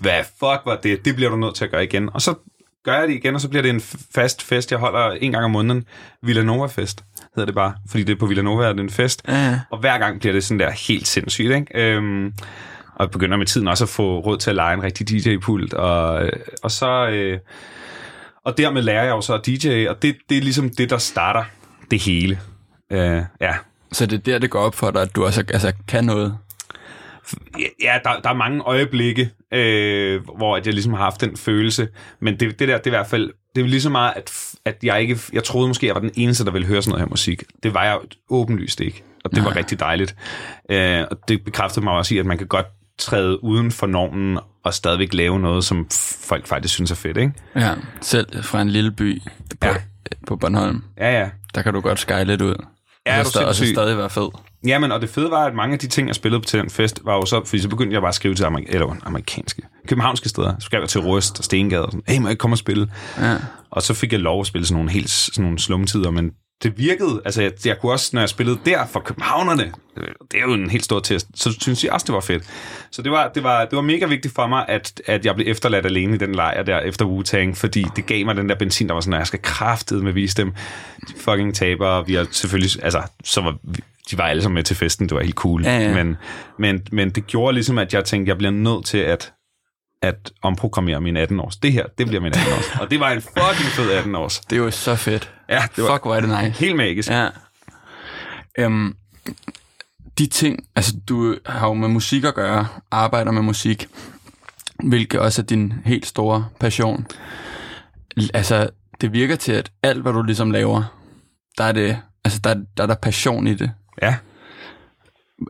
[0.02, 1.06] hvad fuck var det?
[1.06, 2.10] Det bliver du nødt til at gøre igen.
[2.14, 2.36] Og så
[2.84, 3.82] gør jeg det igen, og så bliver det en
[4.16, 5.86] fast fest, jeg holder en gang om måneden.
[6.24, 7.04] Villanova-fest
[7.36, 9.22] hedder det bare, fordi det er på Villanova, er det en fest.
[9.28, 9.60] Ja, ja.
[9.72, 11.68] Og hver gang bliver det sådan der helt sindssygt, ikke?
[11.76, 12.34] Øhm,
[13.00, 16.30] og begynder med tiden også at få råd til at lege en rigtig DJ-pult, og,
[16.64, 17.08] og så...
[17.08, 17.40] Øh,
[18.46, 20.98] og dermed lærer jeg jo så at DJ, og det, det er ligesom det, der
[20.98, 21.44] starter
[21.92, 22.40] det hele.
[22.92, 23.56] Øh, ja,
[23.92, 26.38] Så det er der, det går op for dig, at du også altså, kan noget.
[27.84, 31.88] Ja, der, der er mange øjeblikke, øh, hvor at jeg ligesom har haft den følelse,
[32.20, 34.56] men det, det der, det er i hvert fald, det er lige så meget, at,
[34.66, 37.02] at jeg ikke, jeg troede måske, jeg var den eneste, der ville høre sådan noget
[37.02, 37.44] her musik.
[37.64, 39.58] Det var jeg åbenlyst ikke, og det var Nej.
[39.58, 40.16] rigtig dejligt.
[40.72, 42.68] Øh, og det bekræftede mig også i, at man kan godt
[43.00, 45.88] træde uden for normen og stadigvæk lave noget, som
[46.22, 47.34] folk faktisk synes er fedt, ikke?
[47.56, 47.72] Ja,
[48.02, 49.22] selv fra en lille by
[49.62, 49.76] på, Ja.
[50.28, 51.30] på Bornholm, Ja, ja.
[51.56, 52.56] der kan du godt skyle lidt ud.
[53.06, 54.28] Ja, er og, du så, og så stadig være fed.
[54.68, 57.00] Jamen, og det fede var, at mange af de ting, jeg spillede til den fest,
[57.06, 60.30] var jo så, fordi så begyndte jeg bare at skrive til amerik- eller, amerikanske, københavnske
[60.30, 60.54] steder.
[60.60, 62.58] Så skrev jeg til Rust og Stengade og sådan, hey, må jeg ikke komme og
[62.58, 62.92] spille?
[63.20, 63.36] Ja.
[63.72, 66.32] Og så fik jeg lov at spille sådan nogle helt sådan nogle slumtider, men
[66.64, 69.72] det virkede, altså jeg, jeg kunne også, når jeg spillede der for københavnerne,
[70.32, 72.44] det er jo en helt stor test, så synes jeg også, det var fedt.
[72.92, 75.48] Så det var, det var, det var mega vigtigt for mig, at, at jeg blev
[75.52, 78.88] efterladt alene i den lejr der efter Wu-Tang, fordi det gav mig den der benzin,
[78.88, 80.54] der var sådan, at jeg skal kraftede med vise dem,
[81.08, 83.58] de fucking tabere, vi har selvfølgelig, altså, så var,
[84.12, 86.04] de var alle sammen med til festen, det var helt cool, Ja, ja.
[86.04, 86.18] Men,
[86.60, 89.34] men, men det gjorde ligesom, at jeg tænkte, jeg bliver nødt til at
[90.02, 91.58] at omprogrammere min 18 års.
[91.58, 92.80] Det her, det bliver min 18 års.
[92.82, 94.40] Og det var en fucking fed 18 års.
[94.50, 95.34] Det jo så fedt.
[95.50, 96.60] Ja, det var Fuck, hvor er det nice.
[96.66, 97.10] helt magisk.
[97.10, 97.28] Ja.
[98.58, 98.96] Øhm,
[100.18, 103.88] de ting, altså du har jo med musik at gøre, arbejder med musik,
[104.84, 107.08] hvilket også er din helt store passion.
[108.34, 108.70] Altså,
[109.02, 110.84] det virker til, at alt, hvad du ligesom laver,
[111.58, 113.72] der er det, altså der, der er der passion i det.
[114.02, 114.16] Ja.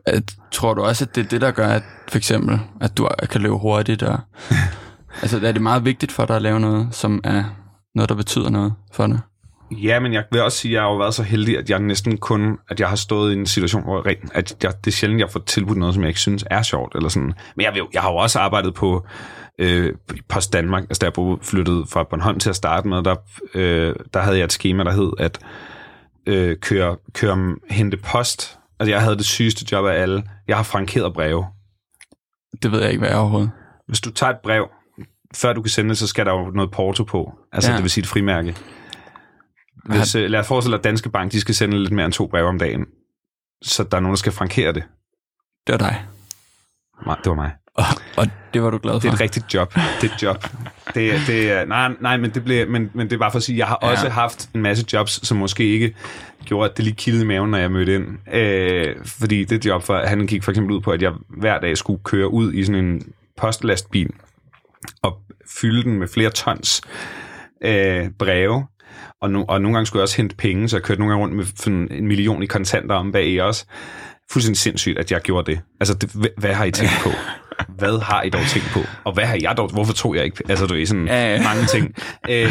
[0.06, 3.08] At, tror du også, at det er det, der gør, at for eksempel, at du
[3.30, 4.02] kan løbe hurtigt?
[4.02, 4.18] Og,
[5.22, 7.44] altså, er det meget vigtigt for dig at lave noget, som er
[7.94, 9.20] noget, der betyder noget for dig?
[9.70, 11.78] Ja, men jeg vil også sige, at jeg har jo været så heldig, at jeg
[11.78, 14.94] næsten kun, at jeg har stået i en situation, hvor jeg, at jeg, det er
[14.94, 16.94] sjældent, jeg får tilbudt noget, som jeg ikke synes er sjovt.
[16.94, 17.32] Eller sådan.
[17.56, 19.06] Men jeg, jeg har jo også arbejdet på
[19.58, 19.94] øh,
[20.28, 23.16] Post Danmark, altså da jeg flyttede fra Bornholm til at starte med, der,
[23.54, 25.38] øh, der havde jeg et schema, der hed at
[26.26, 28.57] øh, køre, køre, hente post.
[28.80, 30.24] Altså jeg havde det sygeste job af alle.
[30.48, 31.46] Jeg har frankeret breve.
[32.62, 33.50] Det ved jeg ikke, hvad er overhovedet.
[33.86, 34.68] Hvis du tager et brev,
[35.34, 37.32] før du kan sende det, så skal der jo noget porto på.
[37.52, 37.76] Altså Ja.
[37.76, 38.56] det vil sige et frimærke.
[39.84, 42.12] Hvis, øh, lad os forestille dig, at Danske Bank de skal sende lidt mere end
[42.12, 42.86] to breve om dagen.
[43.62, 44.82] Så der er nogen, der skal frankere det.
[45.66, 46.06] Det var dig.
[47.06, 47.52] Nej, det var mig.
[47.78, 47.84] Og,
[48.16, 48.98] og det var du glad for?
[49.00, 49.74] Det er et rigtigt job.
[49.74, 50.44] Det er et job.
[50.94, 53.54] Det, det nej, nej, men det, blev, men, men det er bare for at sige,
[53.56, 53.90] at jeg har Ja.
[53.90, 55.94] også haft en masse jobs, som måske ikke
[56.44, 58.34] gjorde, at det lige kildede i maven, når jeg mødte ind.
[58.34, 61.76] Øh, fordi det job, for, han gik for eksempel ud på, at jeg hver dag
[61.78, 63.02] skulle køre ud i sådan en
[63.36, 64.10] postlastbil
[65.02, 65.18] og
[65.60, 66.82] fylde den med flere tons
[67.64, 68.66] øh, breve.
[69.22, 71.22] Og, no, og nogle gange skulle jeg også hente penge, så jeg kørte nogle gange
[71.22, 73.64] rundt med sådan en million i kontanter om bag i også.
[74.32, 75.60] Fuldstændig sindssygt, at jeg gjorde det.
[75.80, 77.10] Altså, det, hvad har I tænkt på?
[77.68, 78.80] Hvad har I dog tænkt på?
[79.04, 79.68] Og hvad har jeg dog...
[79.72, 80.42] Hvorfor tog jeg ikke...
[80.48, 81.42] Altså, du er sådan Ja, ja.
[81.42, 81.94] mange ting.
[82.30, 82.50] Øh,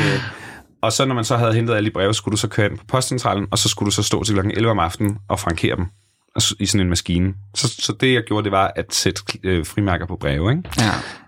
[0.81, 2.77] og så når man så havde hentet alle de breve, skulle du så køre ind
[2.77, 5.75] på postcentralen, og så skulle du så stå til klokken 11 om aftenen og frankere
[5.75, 5.85] dem
[6.59, 7.33] i sådan en maskine.
[7.55, 10.63] Så, så det, jeg gjorde, det var at sætte øh, frimærker på breve, ikke?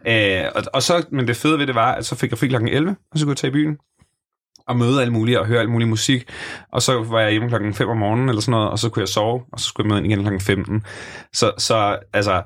[0.06, 0.46] Ja.
[0.46, 2.48] Øh, og, og så, men det fede ved det var, at så fik jeg fri
[2.48, 3.78] klokken 11, og så kunne jeg tage i byen
[4.68, 6.24] og møde alle mulige og høre alt mulig musik.
[6.74, 9.02] Og så var jeg hjemme klokken 5 om morgenen eller sådan noget, og så kunne
[9.02, 10.84] jeg sove, og så skulle jeg møde ind igen klokken 15.
[11.34, 12.42] Så, så altså,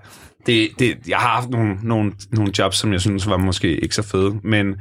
[0.46, 3.96] det, det, jeg har haft nogle, nogle, nogle jobs, som jeg synes var måske ikke
[3.96, 4.76] så fede, men,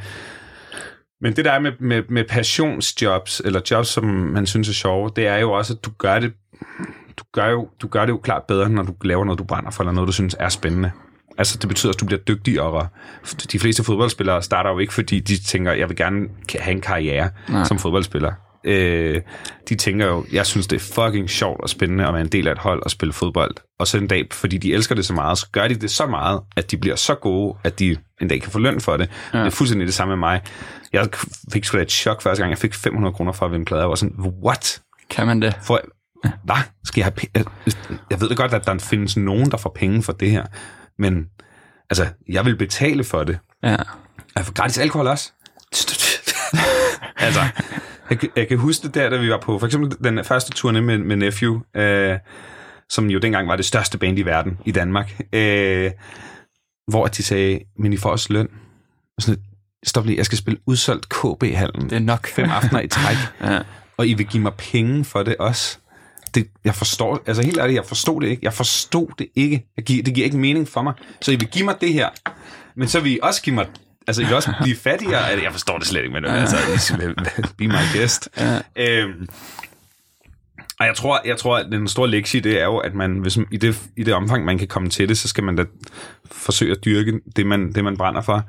[1.21, 5.11] men det der er med, med, med passionsjobs, eller jobs, som man synes er sjove,
[5.17, 6.33] det er jo også, at du gør det,
[7.17, 9.71] du gør jo, du gør det jo klart bedre, når du laver noget, du brænder
[9.71, 10.91] for, eller noget, du synes er spændende.
[11.39, 12.89] Altså, det betyder, at du bliver dygtigere.
[13.53, 17.31] De fleste fodboldspillere starter jo ikke, fordi de tænker, jeg vil gerne have en karriere
[17.49, 17.59] Nej.
[17.59, 17.65] Nej.
[17.65, 18.33] som fodboldspiller.
[18.65, 19.21] Øh,
[19.69, 22.49] de tænker jo, jeg synes, det er fucking sjovt og spændende at være en del
[22.49, 23.55] af et hold og spille fodbold.
[23.79, 26.07] Og så en dag, fordi de elsker det så meget, så gør de det så
[26.07, 29.11] meget, at de bliver så gode, at de en dag kan få løn for det.
[29.35, 29.39] Ja.
[29.39, 30.41] Det er fuldstændig det samme med mig.
[30.93, 31.09] Jeg
[31.53, 33.83] fik sgu da et chok første gang, jeg fik 500 kroner for at vinde plader.
[33.83, 34.83] Jeg var sådan, what?
[35.11, 35.59] Kan man det?
[35.63, 35.81] For,
[36.45, 36.57] hvad?
[36.85, 37.45] Skal jeg have?
[38.11, 40.47] Jeg ved godt, at der findes nogen, der får penge for det her.
[40.99, 41.27] Men
[41.91, 43.39] altså, jeg vil betale for det.
[43.63, 43.77] Ja.
[44.37, 45.33] Jeg får gratis alkohol også.
[47.17, 47.41] altså,
[48.13, 50.53] jeg, kan- jeg kan huske det der, da vi var på, for eksempel den første
[50.59, 52.19] turné med, med Nephew, øh,
[52.91, 55.91] som jo dengang var det største band i verden, i Danmark, øh,
[56.91, 58.49] hvor de sagde, men I får også løn.
[59.17, 59.41] Og sådan,
[59.85, 61.91] stop lige, jeg skal spille udsolgt KB-hallen.
[61.91, 62.27] Det er nok.
[62.27, 63.17] Fem aftener i træk.
[63.53, 63.59] Ja.
[63.97, 65.79] Og I vil give mig penge for det også.
[66.35, 68.41] Det, jeg forstår, altså helt ærligt, jeg forstod det ikke.
[68.45, 69.67] Jeg forstod det ikke.
[69.77, 70.95] Jeg giver, det giver ikke mening for mig.
[71.21, 72.09] Så I vil give mig det her,
[72.77, 73.67] men så vil I også give mig,
[74.07, 75.29] altså I vil også blive fattigere.
[75.31, 76.57] Altså, Jeg forstår det slet ikke, men altså,
[77.59, 78.29] be my guest.
[78.39, 78.59] Ja.
[78.77, 79.29] Øhm,
[80.81, 83.39] og jeg tror, jeg tror, at den store lektie, det er jo, at man, hvis,
[83.51, 85.65] i, det, i det omfang, man kan komme til det, så skal man da
[86.33, 88.45] forsøge at dyrke det, man, det, man brænder for.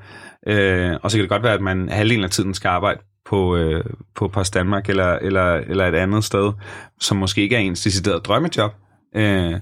[0.47, 3.55] Øh, og så kan det godt være, at man halvdelen af tiden skal arbejde på,
[3.55, 3.83] øh,
[4.15, 6.51] på Post Danmark eller, eller, eller et andet sted,
[6.99, 8.71] som måske ikke er ens decideret drømmejob.
[9.15, 9.53] Øh,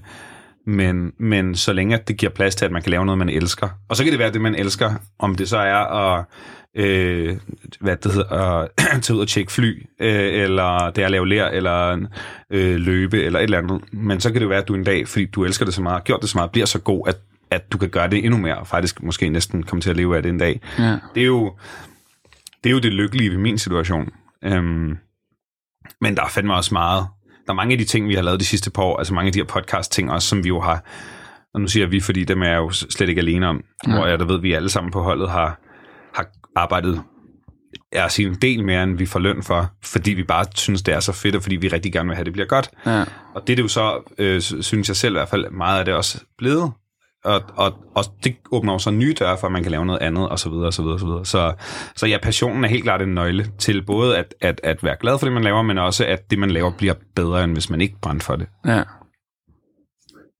[0.66, 3.28] men, men så længe at det giver plads til, at man kan lave noget, man
[3.28, 3.68] elsker.
[3.88, 6.24] Og så kan det være det, man elsker, om det så er at
[6.76, 7.36] øh,
[7.80, 8.68] hvad det hedder, at
[9.02, 12.06] tage ud og tjekke fly, øh, eller det er at lave lær, eller
[12.50, 13.80] øh, løbe, eller et eller andet.
[13.92, 15.94] Men så kan det være, at du en dag, fordi du elsker det så meget,
[15.94, 17.16] har gjort det så meget, bliver så god, at,
[17.50, 20.16] at du kan gøre det endnu mere, og faktisk måske næsten komme til at leve
[20.16, 20.60] af det en dag.
[20.78, 20.98] Ja.
[21.14, 21.52] Det er jo
[22.64, 24.08] det, er jo det lykkelige ved min situation.
[24.44, 24.96] Øhm,
[26.00, 27.06] men der er fandme også meget
[27.46, 29.26] der er mange af de ting, vi har lavet de sidste par år, altså mange
[29.26, 30.84] af de her podcast-ting også, som vi jo har,
[31.54, 33.94] og nu siger vi, fordi dem er jeg jo slet ikke alene om, ja.
[33.94, 35.60] hvor jeg der ved, vi alle sammen på holdet har,
[36.14, 36.26] har
[36.56, 37.02] arbejdet
[37.92, 40.94] er sige en del mere, end vi får løn for, fordi vi bare synes, det
[40.94, 42.70] er så fedt, og fordi vi rigtig gerne vil have, at det bliver godt.
[42.86, 43.04] Ja.
[43.34, 45.84] Og det er det jo så, øh, synes jeg selv i hvert fald, meget af
[45.84, 46.72] det også blevet.
[47.24, 50.02] Og, og, og det åbner jo så nye døre for, at man kan lave noget
[50.02, 51.26] andet, og så videre, og så videre, og så videre.
[51.26, 51.54] Så,
[51.96, 55.18] så ja, passionen er helt klart en nøgle til både at, at, at være glad
[55.18, 57.80] for det, man laver, men også at det, man laver, bliver bedre, end hvis man
[57.80, 58.46] ikke brænder for det.
[58.66, 58.82] Ja.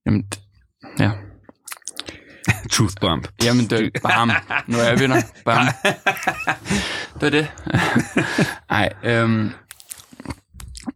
[0.05, 0.27] Jamen,
[0.99, 1.11] ja.
[2.71, 3.27] Truth bump.
[3.43, 4.31] Jamen, det bam.
[4.67, 5.21] Nu er jeg vinder.
[5.45, 5.65] Bam.
[7.21, 7.47] Det er det.
[8.69, 9.51] Nej, øhm,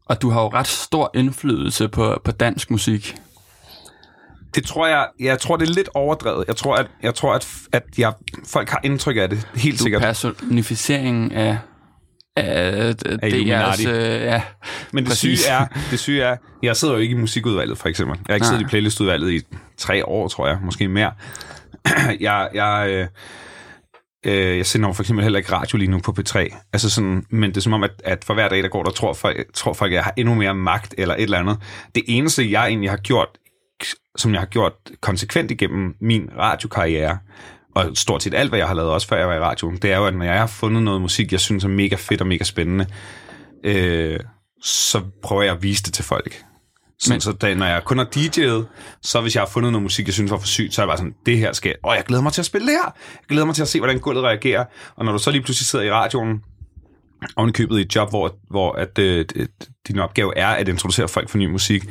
[0.05, 3.15] og du har jo ret stor indflydelse på, på dansk musik.
[4.55, 6.45] Det tror jeg, jeg tror det er lidt overdrevet.
[6.47, 8.13] Jeg tror, at, jeg tror, at, at jeg,
[8.47, 10.01] folk har indtryk af det, helt du sikkert.
[10.01, 11.57] personificeringen af,
[12.35, 13.29] af, af.
[13.31, 14.41] DR's, øh, ja,
[14.91, 15.47] Men det syge, præcis.
[15.47, 18.17] er, det syge er, jeg sidder jo ikke i musikudvalget, for eksempel.
[18.27, 18.51] Jeg har ikke Nej.
[18.51, 19.41] siddet i playlistudvalget i
[19.77, 21.11] tre år, tror jeg, måske mere.
[22.19, 23.07] jeg, jeg, øh,
[24.25, 26.37] øh, jeg sender for eksempel heller ikke radio lige nu på P3.
[26.73, 28.91] Altså sådan, men det er som om, at, at for hver dag, der går, der
[28.91, 31.57] tror folk, tror folk, at jeg har endnu mere magt eller et eller andet.
[31.95, 33.27] Det eneste, jeg egentlig har gjort,
[34.17, 37.17] som jeg har gjort konsekvent igennem min radiokarriere,
[37.75, 39.91] og stort set alt, hvad jeg har lavet, også før jeg var i radioen, det
[39.91, 42.27] er jo, at når jeg har fundet noget musik, jeg synes er mega fedt og
[42.27, 42.85] mega spændende,
[43.63, 44.19] øh,
[44.63, 46.43] så prøver jeg at vise det til folk.
[46.99, 48.65] Så, Men, så da, når jeg kun har DJ'et,
[49.01, 50.89] så hvis jeg har fundet noget musik, jeg synes var for sygt, så er jeg
[50.89, 52.95] bare sådan, det her skal, åh, jeg glæder mig til at spille det her.
[53.13, 54.65] Jeg glæder mig til at se, hvordan gulvet reagerer.
[54.95, 56.43] Og når du så lige pludselig sidder i radioen,
[57.35, 59.25] oven i købet i et job, hvor, hvor at, øh,
[59.87, 61.83] din opgave er at introducere folk for ny musik,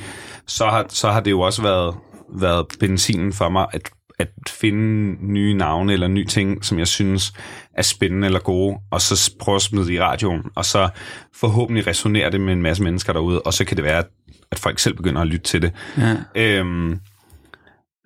[0.47, 1.95] så har, så har det jo også været,
[2.35, 7.33] været benzinen for mig at, at finde nye navne eller nye ting, som jeg synes
[7.75, 10.89] er spændende eller gode, og så prøve at smide det i radioen, og så
[11.35, 14.09] forhåbentlig resonere det med en masse mennesker derude, og så kan det være, at,
[14.51, 15.73] at folk selv begynder at lytte til det.
[15.99, 16.17] Ja.
[16.35, 17.01] Øhm,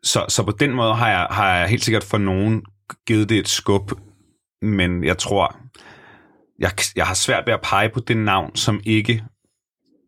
[0.03, 2.63] så, så på den måde har jeg, har jeg helt sikkert for nogen
[3.07, 3.93] givet det et skub,
[4.63, 5.57] men jeg tror,
[6.59, 9.25] jeg, jeg har svært ved at pege på det navn, som ikke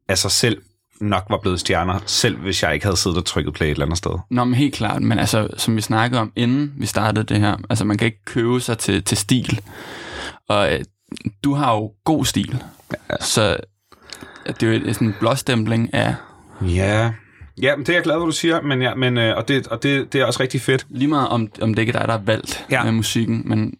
[0.09, 0.63] af sig selv
[1.03, 3.85] nok var blevet stjerner, selv hvis jeg ikke havde siddet og trykket play et eller
[3.85, 4.11] andet sted.
[4.31, 7.57] Nå, men helt klart, men altså, som vi snakkede om, inden vi startede det her,
[7.71, 9.61] altså, man kan ikke købe sig til, til stil.
[10.49, 10.81] Og øh,
[11.45, 12.63] du har jo god stil,
[13.11, 13.17] ja.
[13.21, 13.57] så
[14.47, 16.15] det er jo sådan en blåstempling af
[16.63, 17.13] Ja,
[17.63, 19.67] ja men det er jeg glad for, du siger, men, ja, men, øh, og, det,
[19.67, 20.87] og det, det er også rigtig fedt.
[20.91, 22.85] lige meget om, om det ikke er dig, der har valgt Ja.
[22.85, 23.75] med musikken, men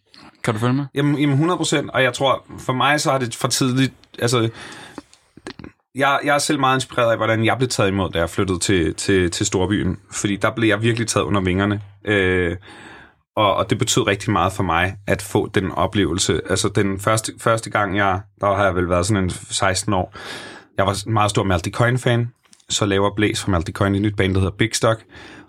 [0.45, 0.87] kan du følge mig?
[0.95, 4.49] Jamen, jamen 100 procent, og jeg tror, for mig så har det for tidligt, altså,
[5.95, 8.59] jeg, jeg er selv meget inspireret af, hvordan jeg blev taget imod, da jeg flyttede
[8.59, 12.57] til, til, til Storbyen, fordi der blev jeg virkelig taget under vingerne, øh,
[13.37, 16.41] og, og det betød rigtig meget for mig, at få den oplevelse.
[16.51, 20.15] Altså, den første, første gang, jeg, der har jeg vel været sådan en 16 år,
[20.79, 22.33] jeg var en meget stor Malte Coin-fan,
[22.69, 25.05] så laver Blaze fra Malte Coin et nyt band, der hedder Big Stock,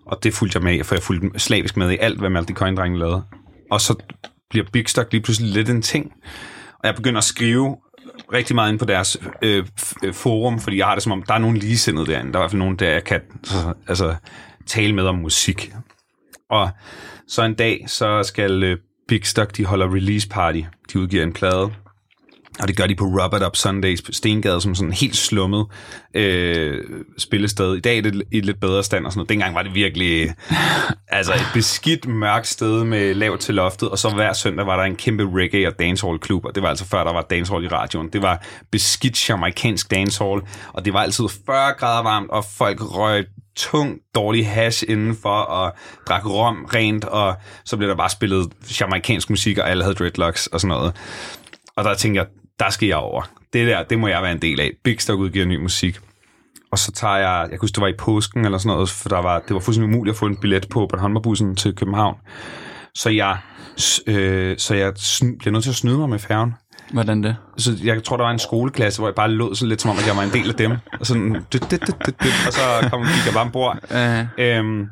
[0.05, 2.99] og det fulgte jeg med for jeg fulgte slavisk med i alt, hvad Malte Coin-drengen
[2.99, 3.23] lavede.
[3.71, 3.95] Og så
[4.49, 6.11] bliver Big Stock lige pludselig lidt en ting,
[6.79, 7.77] og jeg begynder at skrive
[8.34, 9.65] rigtig meget ind på deres øh,
[10.03, 12.34] øh, forum, fordi jeg har det som om, der er nogen ligesindede derinde.
[12.34, 14.15] Der er i hvert fald nogen, der jeg kan så, altså,
[14.65, 15.73] tale med om musik.
[16.49, 16.69] Og
[17.27, 18.77] så en dag, så skal øh,
[19.07, 20.61] Big Stock, de holder release party.
[20.93, 21.71] De udgiver en plade.
[22.60, 25.66] Og det gør de på Robert Up Sundays på Stengade, som sådan en helt slummet
[26.14, 26.84] øh,
[27.18, 27.76] spillested.
[27.76, 29.30] I dag er det i et lidt bedre stand og sådan noget.
[29.30, 30.34] Dengang var det virkelig
[31.08, 34.84] altså et beskidt, mørkt sted med lavt til loftet, og så hver søndag var der
[34.84, 38.10] en kæmpe reggae- og dancehall-klub, og det var altså før, der var dancehall i radioen.
[38.14, 40.41] Det var beskidt jamaikansk dancehall,
[40.74, 43.26] og det var altid 40 grader varmt, og folk røg
[43.56, 45.74] tung, dårlig hash indenfor, og
[46.08, 47.36] drak rom rent, og
[47.66, 48.51] så blev der bare spillet
[48.82, 50.95] jamaikansk musik, og alle havde dreadlocks og sådan noget.
[51.76, 52.28] Og der tænkte jeg,
[52.60, 53.22] der skal jeg over.
[53.54, 54.72] Det der, det må jeg være en del af.
[54.84, 55.99] Big Stock udgiver ny musik.
[56.72, 59.10] Og så tager jeg, jeg kan huske, det var i påsken eller sådan noget, for
[59.10, 62.16] der var, det var fuldstændig umuligt at få en billet på Bornholmerbussen til København.
[62.95, 63.38] Så jeg,
[64.08, 66.54] øh, så jeg sn- bliver nødt til at snyde mig med færgen.
[66.93, 67.36] Hvordan det?
[67.58, 69.97] Så jeg tror, der var en skoleklasse, hvor jeg bare lod sådan lidt som om,
[69.97, 70.72] at jeg var en del af dem.
[70.99, 73.78] Og, sådan, dyt, dyt, dyt, dyt, og så kom, gik jeg bare ombord.
[73.91, 74.86] Uh, Øhm,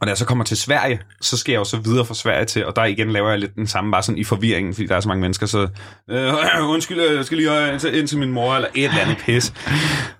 [0.00, 2.44] og da jeg så kommer til Sverige, så skal jeg jo så videre fra Sverige
[2.44, 4.96] til, og der igen laver jeg lidt den samme, bare sådan i forvirringen, fordi der
[4.96, 5.68] er så mange mennesker, så
[6.10, 9.00] øh, undskyld, jeg skal lige øh, ind til, ind til min mor, eller et eller
[9.00, 9.52] andet pis.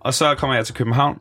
[0.01, 1.19] Og så kommer jeg til København,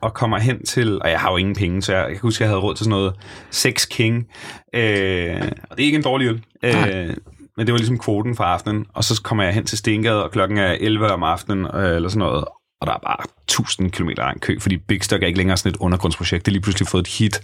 [0.00, 2.42] og kommer hen til, og jeg har jo ingen penge, så jeg, jeg kan huske,
[2.42, 3.14] jeg havde råd til sådan noget
[3.50, 4.26] Sex King,
[4.74, 5.36] øh,
[5.70, 7.14] og det er ikke en dårlig øl, øh,
[7.56, 10.30] men det var ligesom kvoten for aftenen, og så kommer jeg hen til Stengade, og
[10.30, 12.44] klokken er 11 om aftenen, øh, eller sådan noget,
[12.80, 15.70] og der er bare 1000 km lang kø, fordi Big Stock er ikke længere sådan
[15.72, 17.40] et undergrundsprojekt, det er lige pludselig fået et hit.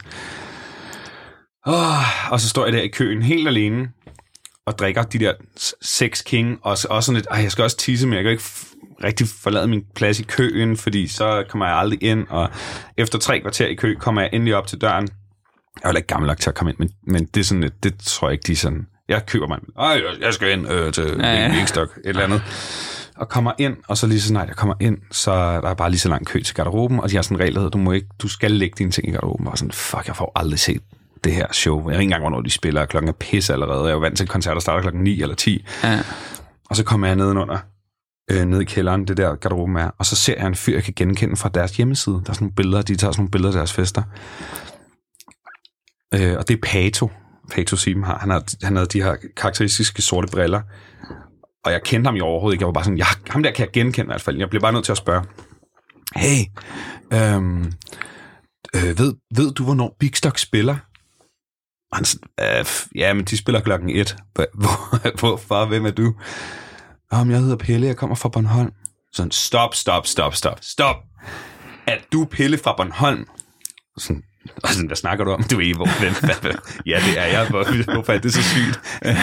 [1.66, 3.88] Oh, og så står jeg der i køen helt alene,
[4.66, 5.32] og drikker de der
[5.82, 8.44] Sex King, og så- også sådan lidt, jeg skal også tisse, men jeg kan ikke
[9.04, 12.48] rigtig forlade min plads i køen, fordi så kommer jeg aldrig ind, og
[12.96, 15.08] efter tre kvarter i kø, kommer jeg endelig op til døren.
[15.82, 17.82] Jeg er ikke gammel nok til at komme ind, men, men det, er sådan, et-
[17.84, 18.86] det tror jeg ikke, de er sådan...
[19.08, 19.58] Jeg køber mig,
[20.20, 21.40] jeg skal ind øh, til Ja, ja.
[21.42, 21.62] ja.
[21.82, 22.42] et eller andet.
[23.22, 25.90] Og kommer ind, og så lige så snart jeg kommer ind, så er der bare
[25.90, 27.78] lige så lang kø til garderoben, og de har sådan en regel, der hedder, du,
[27.78, 29.46] må ikke, du skal lægge dine ting i garderoben.
[29.46, 30.82] Og sådan, fuck, jeg får aldrig set
[31.24, 31.78] det her show.
[31.78, 33.80] Jeg ved ikke engang, hvornår de spiller, og klokken er pis allerede.
[33.80, 35.64] Jeg er jo vant til, at koncerter starter klokken 9 eller 10.
[35.84, 36.00] Ja.
[36.70, 37.58] Og så kommer jeg nedenunder,
[38.30, 40.84] øh, ned i kælderen, det der garderoben er, og så ser jeg en fyr, jeg
[40.84, 42.14] kan genkende fra deres hjemmeside.
[42.14, 44.02] Der er sådan nogle billeder, de tager sådan nogle billeder af deres fester.
[46.14, 47.10] Øh, og det er Pato.
[47.50, 48.18] Pato Sim har.
[48.18, 50.60] Han, har, han havde de her karakteristiske sorte briller.
[51.64, 52.62] Og jeg kendte ham jo overhovedet ikke.
[52.62, 54.38] Jeg var bare sådan, ja, ham der kan jeg genkende i hvert fald.
[54.38, 55.24] Jeg blev bare nødt til at spørge,
[56.16, 56.44] hey,
[57.12, 57.72] øhm,
[58.74, 60.76] øh, ved, ved du, hvornår Big Stock spiller?
[61.92, 64.16] Og han sådan, øh, ja, men de spiller klokken et.
[64.34, 65.64] Hvor, hvor- hvorfor?
[65.66, 66.14] Hvem er du?
[67.10, 68.72] Om jeg hedder Pelle, jeg kommer fra Bornholm.
[69.12, 70.96] Sådan, stop, stop, stop, stop, stop.
[71.86, 73.26] Er du Pelle fra Bornholm?
[73.98, 74.22] Sådan,
[74.62, 75.42] og sådan, hvad snakker du om?
[75.42, 76.52] Du er hvor, hvem, hvad, hvad?
[76.86, 77.48] Ja, det er jeg.
[77.94, 78.80] Hvorfor er det så sygt?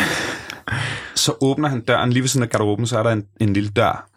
[1.16, 2.14] Så åbner han døren.
[2.14, 4.10] Lige ved siden af garderoben, så er der en, en lille dør.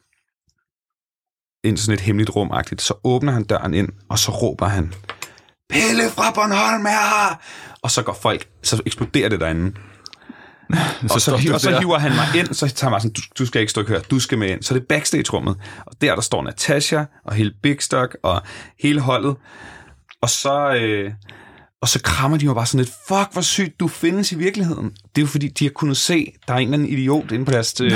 [1.64, 2.78] Ind til sådan et hemmeligt rum -agtigt.
[2.78, 4.94] Så åbner han døren ind, og så råber han,
[5.72, 7.40] Pelle fra Bornholm er her!
[7.82, 9.76] Og så går folk, så eksploderer det derinde.
[11.02, 13.46] og, så, står du og så hiver han mig ind, så tager sådan, du, du
[13.46, 14.62] skal ikke stå og køre, du skal med ind.
[14.62, 15.56] Så det er backstage-rummet.
[15.86, 18.42] Og der, der står Natasha og hele Big Stock og
[18.80, 19.36] hele holdet.
[20.22, 21.12] Og så, øh,
[21.82, 24.84] og så krammer de mig bare sådan lidt, fuck, hvor sygt du findes i virkeligheden.
[24.84, 27.44] Det er jo fordi, de har kunnet se, der er en eller anden idiot inde
[27.44, 27.90] på deres øh,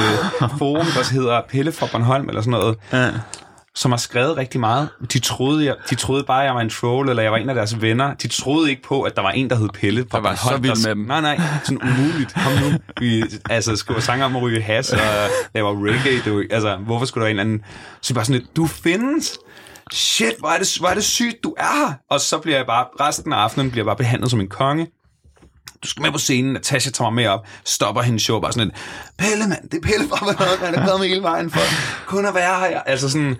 [0.58, 3.10] forum, der hedder Pelle fra Bornholm, eller sådan noget, Ja.
[3.74, 4.88] som har skrevet rigtig meget.
[5.12, 7.54] De troede, jeg, de troede bare, jeg var en troll, eller jeg var en af
[7.54, 8.14] deres venner.
[8.14, 10.06] De troede ikke på, at der var en, der hed Pelle.
[10.10, 11.04] fra Der var så Bornholm, vild der- med dem.
[11.06, 12.34] Nej, nej, sådan umuligt.
[12.34, 12.78] Kom nu.
[13.00, 14.98] Vi altså, skriver sange om at ryge has, og
[15.54, 16.20] laver reggae.
[16.32, 17.64] Du, altså, hvorfor skulle der være en eller anden...
[18.00, 19.38] Så bare sådan lidt, du findes.
[19.92, 21.94] Shit, hvor er, det, hvor er det sygt, du er her.
[22.10, 24.86] Og så bliver jeg bare, resten af aftenen bliver jeg bare behandlet som en konge.
[25.82, 28.66] Du skal med på scenen, Natasha tager mig med op, stopper hendes show, bare sådan
[28.66, 28.76] lidt,
[29.18, 31.60] Pelle, mand, det er Pelle fra Bornholm, han er kommet hele vejen for
[32.06, 32.80] kun at være her.
[32.80, 33.36] Altså sådan,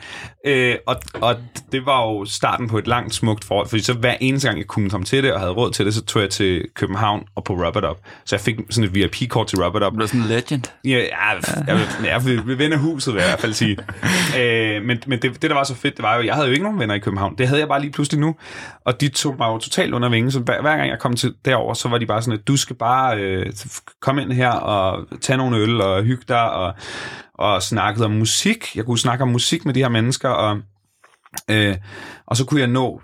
[0.46, 1.36] øh, og, og
[1.72, 4.66] det var jo starten på et langt, smukt forhold, fordi så hver eneste gang, jeg
[4.66, 7.44] kunne komme til det, og havde råd til det, så tog jeg til København og
[7.44, 7.96] på Rub It Up.
[8.24, 9.92] Så jeg fik sådan et VIP-kort til Rub It Up.
[9.92, 10.62] Du er sådan en legend.
[10.84, 11.02] Ja, ja,
[11.66, 13.76] jeg, vil, jeg vil, vil vende huset, vil jeg i hvert fald sige.
[14.38, 16.52] Øh, men men det, det, der var så fedt, det var jo, jeg havde jo
[16.52, 17.34] ikke nogen venner i København.
[17.38, 18.34] Det havde jeg bare lige pludselig nu.
[18.84, 20.30] Og de tog mig jo totalt under vingen.
[20.32, 22.56] Så hver, hver gang jeg kom til derover, så var de bare sådan, at du
[22.56, 23.52] skal bare øh,
[24.00, 26.50] komme ind her og tage nogle øl og hygge dig.
[26.50, 26.74] Og,
[27.34, 28.76] og snakkede om musik.
[28.76, 30.28] Jeg kunne snakke om musik med de her mennesker.
[30.28, 30.58] Og,
[31.50, 31.76] øh,
[32.26, 33.00] og så kunne jeg nå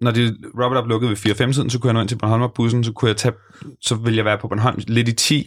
[0.00, 2.92] når det Robert Up lukkede ved 4-5-tiden, så kunne jeg nå ind til Bornholmer-bussen, så
[2.92, 3.34] kunne jeg tage,
[3.80, 5.46] så ville jeg være på Bornholm lidt i 10,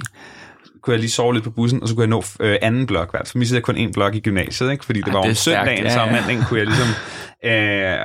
[0.81, 3.11] kunne jeg lige sove lidt på bussen, og så kunne jeg nå øh, anden blok
[3.11, 3.27] hvert.
[3.27, 4.85] For mig jeg kun en blok i gymnasiet, ikke?
[4.85, 6.15] fordi det Ej, var det om søndagen, ja, så om ja.
[6.15, 6.87] mandagen kunne jeg ligesom...
[7.45, 7.97] Øh,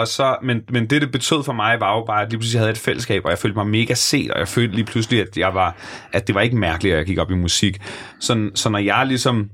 [0.00, 2.60] og så, men, men det, det betød for mig, var jo bare, at lige pludselig
[2.60, 5.20] havde jeg et fællesskab, og jeg følte mig mega set, og jeg følte lige pludselig,
[5.20, 5.76] at, jeg var,
[6.12, 7.82] at det var ikke mærkeligt, at jeg gik op i musik.
[8.20, 9.50] Så, så når jeg ligesom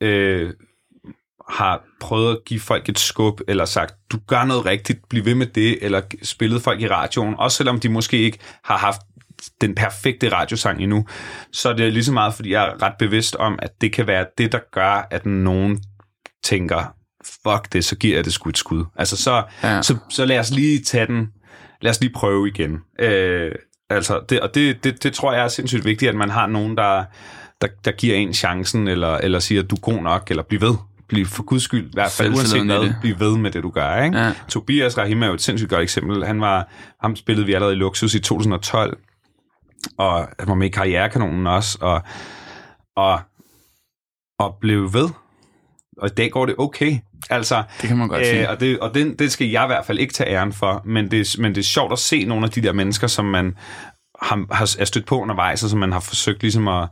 [0.00, 0.50] øh,
[1.48, 5.34] har prøvet at give folk et skub, eller sagt, du gør noget rigtigt, bliv ved
[5.34, 9.00] med det, eller spillet folk i radioen, også selvom de måske ikke har haft
[9.60, 11.06] den perfekte radiosang endnu,
[11.52, 14.06] så er det lige så meget, fordi jeg er ret bevidst om, at det kan
[14.06, 15.82] være det, der gør, at nogen
[16.42, 16.94] tænker,
[17.24, 18.84] fuck det, så giver jeg det sgu et skud.
[18.96, 19.82] Altså, så, Ja.
[19.82, 21.28] så, så lad os lige tage den,
[21.80, 22.78] lad os lige prøve igen.
[22.98, 23.52] Øh,
[23.90, 26.76] altså, det, og det, det, det tror jeg er sindssygt vigtigt, at man har nogen,
[26.76, 27.04] der,
[27.60, 30.60] der, der giver en chancen, eller, eller siger, at du er god nok, eller bliv
[30.60, 30.74] ved.
[31.08, 34.02] Bliv for guds skyld, i hvert fald uanset hvad, bliv ved med det, du gør.
[34.02, 34.18] Ikke?
[34.18, 34.32] Ja.
[34.48, 36.26] Tobias Rahim er jo et sindssygt godt eksempel.
[36.26, 36.68] Han var,
[37.00, 38.98] ham spillede vi allerede i Luxus i 2012,
[39.98, 42.02] og han var med i Karrierekanonen også, og,
[42.96, 43.20] og,
[44.38, 45.08] og blev ved.
[45.98, 46.96] Og i dag går det okay.
[47.30, 48.42] Altså, Det kan man godt sige.
[48.42, 50.82] Øh, og det, og det, det skal jeg i hvert fald ikke tage æren for,
[50.84, 53.54] men det, men det er sjovt at se nogle af de der mennesker, som man
[54.22, 56.88] har, har, er stødt på undervejs, og som man har forsøgt ligesom at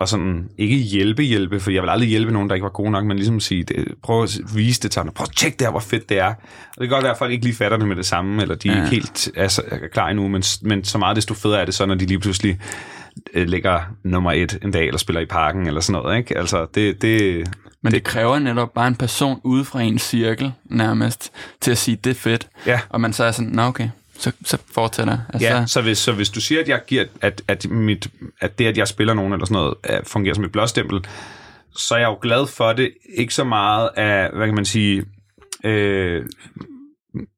[0.00, 2.90] og sådan, ikke hjælpe, hjælpe, for jeg vil aldrig hjælpe nogen, der ikke var gode
[2.90, 5.66] nok, men ligesom sige, det, prøv at vise det til andre, prøv at tjekke det
[5.66, 6.26] her, hvor fedt det er.
[6.26, 6.34] Og
[6.80, 8.68] det kan godt være, at folk ikke lige fatter det med det samme, eller de
[8.68, 8.78] er Ja.
[8.78, 11.86] ikke helt altså, er klar endnu, men, men så meget desto federe er det så,
[11.86, 12.60] når de lige pludselig
[13.34, 16.38] øh, ligger nummer et en dag, eller spiller i parken, eller sådan noget, ikke?
[16.38, 17.48] Altså, det, det,
[17.82, 21.96] Men det kræver netop bare en person ude fra en cirkel, nærmest, til at sige,
[21.96, 22.48] det er fedt.
[22.66, 22.80] ja.
[22.88, 26.12] Og man så er sådan, nå okay, så, så fortsætter altså, Ja, så hvis, så
[26.12, 28.08] hvis du siger, at jeg giver, at, at, mit,
[28.40, 31.04] at det, at jeg spiller nogen eller sådan noget, er, fungerer som et blåstempel,
[31.76, 32.90] så er jeg jo glad for det.
[33.14, 35.04] Ikke så meget af, hvad kan man sige,
[35.64, 36.24] øh,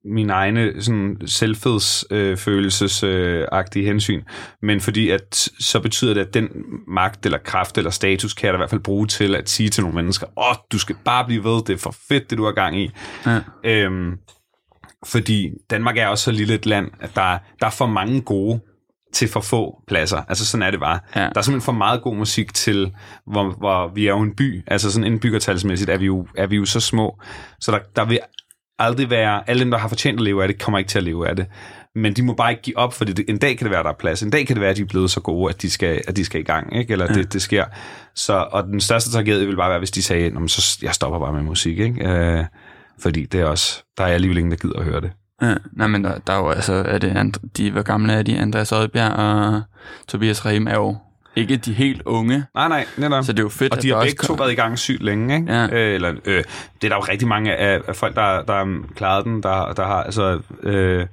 [0.04, 4.22] min egne sådan selvfedsfølelsesagtige øh, hensyn,
[4.62, 6.48] men fordi at så betyder det, at den
[6.88, 9.68] magt eller kraft eller status kan jeg da i hvert fald bruge til at sige
[9.68, 12.38] til nogle mennesker, åh, oh, du skal bare blive ved, det er for fedt, det
[12.38, 12.90] du har gang i.
[13.26, 13.40] Ja.
[13.64, 14.18] Øhm,
[15.06, 18.60] fordi Danmark er også så lille et land, at der, der er for mange gode
[19.12, 20.22] til for få pladser.
[20.28, 20.98] Altså sådan er det bare.
[21.16, 21.20] Ja.
[21.20, 22.92] Der er simpelthen for meget god musik til,
[23.26, 24.62] hvor, hvor vi er jo en by.
[24.66, 27.20] Altså sådan indbyggertalsmæssigt er vi jo, er vi jo så små.
[27.60, 28.18] Så der, der vil
[28.80, 31.04] aldrig være, alle dem, der har fortjent at leve af det, kommer ikke til at
[31.04, 31.46] leve af det.
[31.94, 33.94] Men de må bare ikke give op, for en dag kan det være, der er
[33.98, 34.22] plads.
[34.22, 36.16] En dag kan det være, at de er blevet så gode, at de skal, at
[36.16, 36.92] de skal i gang, ikke?
[36.92, 37.14] eller ja.
[37.14, 37.64] det, det sker.
[38.14, 41.32] Så, og den største tragedie vil bare være, hvis de sagde, så jeg stopper bare
[41.32, 41.78] med musik.
[41.78, 42.08] Ikke?
[42.08, 42.44] Øh,
[43.00, 45.10] fordi det er også, der er alligevel ingen, der gider at høre det.
[45.42, 48.22] Ja, nej, men der, der er jo altså, er det andre, de, hvor gamle er
[48.22, 48.38] de?
[48.38, 49.62] Andreas Oddbjerg og
[50.08, 50.96] Tobias Rehm er jo
[51.36, 52.44] ikke de helt unge.
[52.54, 53.24] Nej, nej, netop.
[53.24, 55.34] Så det er jo fedt, Og de har begge to været i gang sygt længe,
[55.34, 55.52] ikke?
[55.52, 55.66] Ja.
[55.66, 56.44] Øh, eller, øh,
[56.82, 59.72] det er der jo rigtig mange af, af folk, der, der har klaret den, der,
[59.72, 60.40] der har, altså...
[60.62, 61.06] Øh,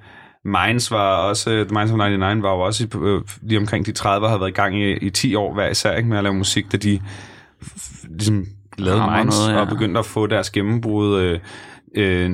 [0.44, 4.38] Minds var også, Minds of 99 var jo også øh, lige omkring de 30 har
[4.38, 6.78] været i gang i, i 10 år hver især, ikke, med at lave musik, da
[6.78, 7.02] de
[8.10, 8.46] ligesom
[8.78, 9.62] lavede Minds noget, ja.
[9.62, 11.20] og begyndte at få deres gennembrud.
[11.22, 11.40] Øh,
[11.96, 12.30] øh,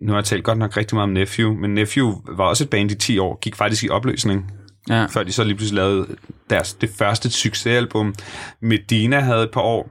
[0.00, 2.70] nu har jeg talt godt nok rigtig meget om Nephew, men Nephew var også et
[2.70, 4.52] band i 10 år, gik faktisk i opløsning,
[4.88, 5.06] ja.
[5.06, 6.06] før de så lige pludselig lavede
[6.50, 8.14] deres, det første succesalbum.
[8.60, 9.90] Medina havde et par år,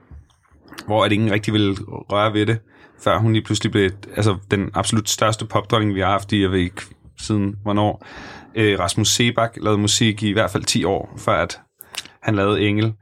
[0.85, 2.59] hvor at ingen rigtig ville røre ved det,
[3.03, 6.51] før hun lige pludselig blev altså, den absolut største popdronning, vi har haft i, jeg
[6.51, 6.81] ved ikke,
[7.19, 8.05] siden hvornår.
[8.55, 11.59] Øh, Rasmus Sebak lavede musik i i hvert fald 10 år, før at
[12.21, 12.93] han lavede Engel.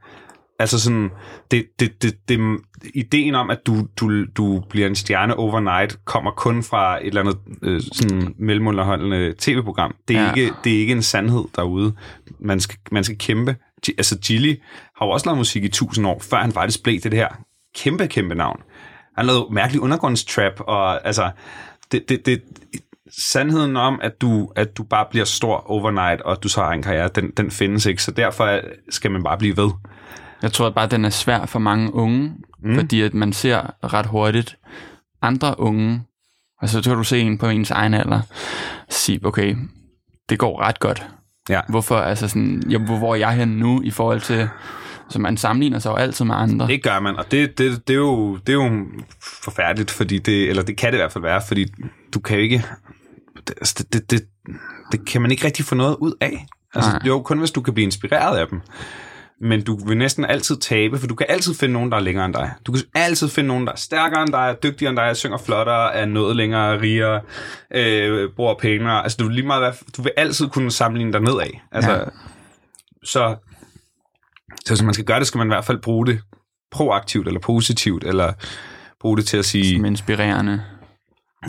[0.58, 1.10] Altså sådan,
[1.50, 2.60] det, det, det, det,
[2.94, 7.20] ideen om, at du, du, du bliver en stjerne overnight, kommer kun fra et eller
[7.20, 9.94] andet øh, sådan mellemunderholdende tv-program.
[10.08, 10.28] Det er, ja.
[10.28, 11.94] ikke, det er ikke en sandhed derude.
[12.38, 13.56] Man skal, man skal kæmpe.
[13.88, 14.54] Altså, Gilly
[14.96, 17.28] har jo også lavet musik i tusind år, før han faktisk blev det her
[17.74, 18.60] kæmpe, kæmpe navn.
[19.16, 21.30] Han lavede mærkelig undergrundstrap, og altså,
[21.92, 22.42] det, det, det,
[23.18, 26.82] sandheden om, at du, at du bare bliver stor overnight, og du så har en
[26.82, 29.70] karriere, den, den findes ikke, så derfor skal man bare blive ved.
[30.44, 32.32] Jeg tror bare, den er svær for mange unge,
[32.62, 32.74] mm.
[32.74, 33.60] fordi at man ser
[33.94, 34.56] ret hurtigt
[35.22, 36.02] andre unge,
[36.62, 38.20] altså så kan du se en på ens egen alder,
[38.88, 39.56] sige, okay,
[40.28, 41.06] det går ret godt.
[41.48, 41.60] Ja.
[41.68, 44.48] Hvorfor, altså sådan, ja, hvor, hvor er jeg hen nu i forhold til,
[45.08, 46.66] så man sammenligner sig jo altid med andre.
[46.66, 48.86] Det gør man, og det, det, det, er, jo, det er jo
[49.44, 51.66] forfærdeligt, fordi det, eller det kan det i hvert fald være, fordi
[52.14, 52.64] du kan jo ikke,
[53.48, 54.24] det, altså, det, det,
[54.92, 56.46] det kan man ikke rigtig få noget ud af.
[56.74, 57.00] Altså, Nej.
[57.06, 58.60] jo, kun hvis du kan blive inspireret af dem
[59.40, 62.24] men du vil næsten altid tabe, for du kan altid finde nogen, der er længere
[62.24, 62.52] end dig.
[62.66, 65.38] Du kan altid finde nogen, der er stærkere end dig, er dygtigere end dig, synger
[65.38, 67.20] flottere, er noget længere, rigere,
[67.74, 69.02] øh, bruger pengere.
[69.02, 71.50] Altså, du vil, lige meget, du vil altid kunne sammenligne dig nedad.
[71.72, 72.04] Altså, ja.
[73.04, 73.36] så,
[74.66, 76.20] så hvis man skal gøre det, skal man i hvert fald bruge det
[76.70, 78.32] proaktivt eller positivt, eller
[79.00, 79.76] bruge det til at sige...
[79.76, 80.62] Som inspirerende.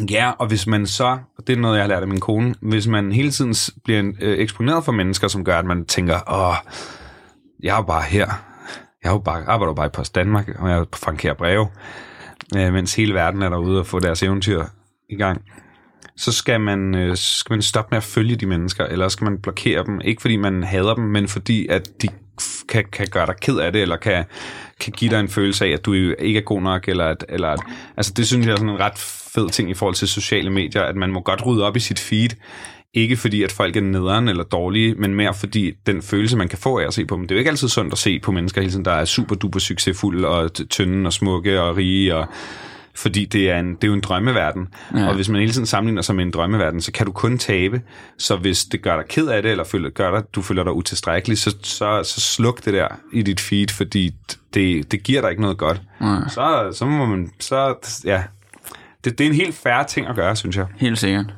[0.09, 2.55] Ja, og hvis man så, og det er noget, jeg har lært af min kone,
[2.61, 6.55] hvis man hele tiden bliver øh, eksponeret for mennesker, som gør, at man tænker, åh,
[7.63, 8.27] jeg er bare her.
[9.03, 11.67] Jeg er jo bare, arbejder jo bare i Post Danmark, og jeg frankerer breve,
[12.57, 14.65] øh, mens hele verden er derude og får deres eventyr
[15.09, 15.41] i gang.
[16.17, 19.41] Så skal man, øh, skal man stoppe med at følge de mennesker, eller skal man
[19.41, 20.01] blokere dem.
[20.01, 22.07] Ikke fordi man hader dem, men fordi at de
[22.69, 24.25] kan, kan gøre dig ked af det, eller kan,
[24.79, 27.47] kan give dig en følelse af, at du ikke er god nok, eller at, eller
[27.47, 27.59] at,
[27.97, 28.97] altså det synes jeg er sådan en ret
[29.35, 31.99] fed ting i forhold til sociale medier, at man må godt rydde op i sit
[31.99, 32.29] feed,
[32.95, 36.57] ikke fordi, at folk er nederen eller dårlige, men mere fordi den følelse, man kan
[36.57, 37.23] få af at se på dem.
[37.23, 39.35] Det er jo ikke altid sundt at se på mennesker hele tiden, der er super
[39.35, 42.27] duper succesfulde og tynde og smukke og rige og
[42.97, 44.67] fordi det er, en, det er jo en drømmeverden.
[44.95, 45.07] Ja.
[45.07, 47.81] Og hvis man hele tiden sammenligner sig med en drømmeverden, så kan du kun tabe.
[48.17, 50.73] Så hvis det gør dig ked af det, eller føler, gør dig, du føler dig
[50.73, 54.11] utilstrækkelig, så, så, så sluk det der i dit feed, fordi
[54.53, 55.81] det, det giver dig ikke noget godt.
[56.01, 56.17] Ja.
[56.29, 57.75] Så, så må man, så,
[58.05, 58.23] ja,
[59.03, 60.65] det, det er en helt færre ting at gøre, synes jeg.
[60.77, 61.33] Helt sikkert.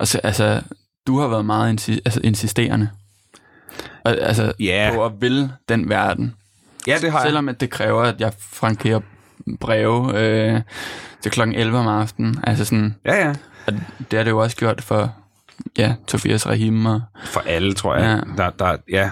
[0.00, 0.62] Og så, altså,
[1.06, 2.90] du har været meget insi- altså, insisterende.
[4.04, 4.94] Altså, yeah.
[4.94, 6.34] på at ville den verden.
[6.86, 9.00] Ja, det har Selvom at det kræver, at jeg frankerer
[9.60, 10.60] breve øh,
[11.20, 12.36] til klokken 11 om aftenen.
[12.42, 13.34] Altså sådan, ja, ja.
[13.66, 13.72] Og
[14.10, 15.14] det har det jo også gjort for
[15.78, 16.86] ja, Tobias Rahim.
[16.86, 18.22] Og, for alle, tror jeg.
[18.26, 18.42] Ja.
[18.42, 19.10] Der, der, ja.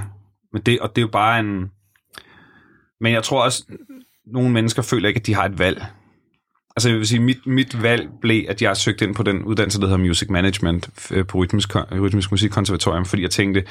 [0.53, 1.71] Men det, og det er jo bare en...
[3.01, 3.65] Men jeg tror også,
[4.27, 5.87] nogle mennesker føler ikke, at de har et valg.
[6.79, 9.81] Altså jeg vil sige, mit, mit valg blev, at jeg søgte ind på den uddannelse,
[9.81, 13.65] der hedder Music Management øh, på Rytmisk, Rytmisk Musikkonservatorium, fordi jeg tænkte,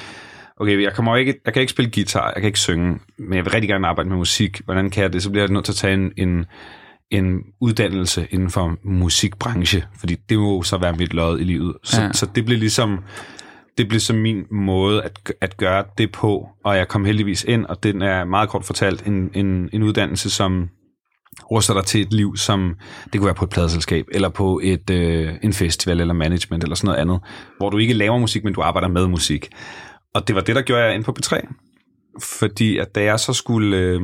[0.56, 3.44] okay, jeg, kommer ikke, jeg kan ikke spille guitar, jeg kan ikke synge, men jeg
[3.44, 4.60] vil rigtig gerne arbejde med musik.
[4.64, 5.22] Hvordan kan jeg det?
[5.22, 6.46] Så bliver jeg nødt til at tage en, en,
[7.10, 11.76] en uddannelse inden for musikbranche, fordi det må så være mit lod i livet.
[11.84, 12.12] Så, ja.
[12.12, 12.98] så det blev ligesom
[13.78, 17.66] det blev så min måde at, at gøre det på, og jeg kom heldigvis ind,
[17.66, 20.68] og den er meget kort fortalt en, en, en uddannelse, som
[21.50, 22.74] ruster dig til et liv, som
[23.12, 26.76] det kunne være på et pladeselskab, eller på et, øh, en festival, eller management, eller
[26.76, 27.20] sådan noget andet,
[27.56, 29.48] hvor du ikke laver musik, men du arbejder med musik.
[30.14, 31.48] Og det var det, der gjorde jeg ind på P3.
[32.22, 33.76] Fordi at da jeg så skulle...
[33.76, 34.00] Øh,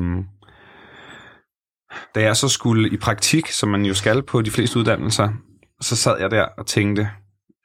[2.15, 5.29] da jeg så skulle i praktik, som man jo skal på de fleste uddannelser,
[5.81, 7.09] så sad jeg der og tænkte,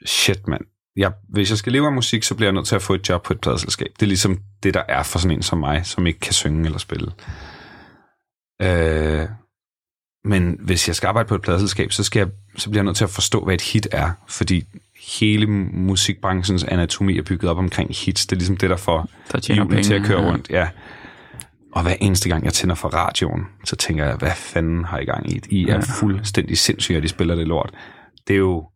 [0.06, 0.62] shit mand,
[0.96, 3.10] jeg, hvis jeg skal leve af musik, så bliver jeg nødt til at få et
[3.10, 3.88] job på et pladeselskab.
[4.00, 6.66] Det er ligesom det, der er for sådan en som mig, som ikke kan synge
[6.66, 7.12] eller spille.
[8.62, 9.28] Øh,
[10.24, 12.98] men hvis jeg skal arbejde på et pladeselskab, så, skal jeg, så bliver jeg nødt
[12.98, 14.12] til at forstå, hvad et hit er.
[14.28, 14.64] Fordi
[15.18, 18.26] hele musikbranchens anatomi er bygget op omkring hits.
[18.26, 20.30] Det er ligesom det, der får der til at køre ja.
[20.30, 20.50] rundt.
[20.50, 20.68] Ja.
[21.72, 25.06] Og hver eneste gang, jeg tænder for radioen, så tænker jeg, hvad fanden har I
[25.06, 25.42] gang i?
[25.50, 25.80] I er ja.
[26.00, 27.72] fuldstændig sindssyge, at de spiller det lort.
[28.28, 28.70] Det er jo...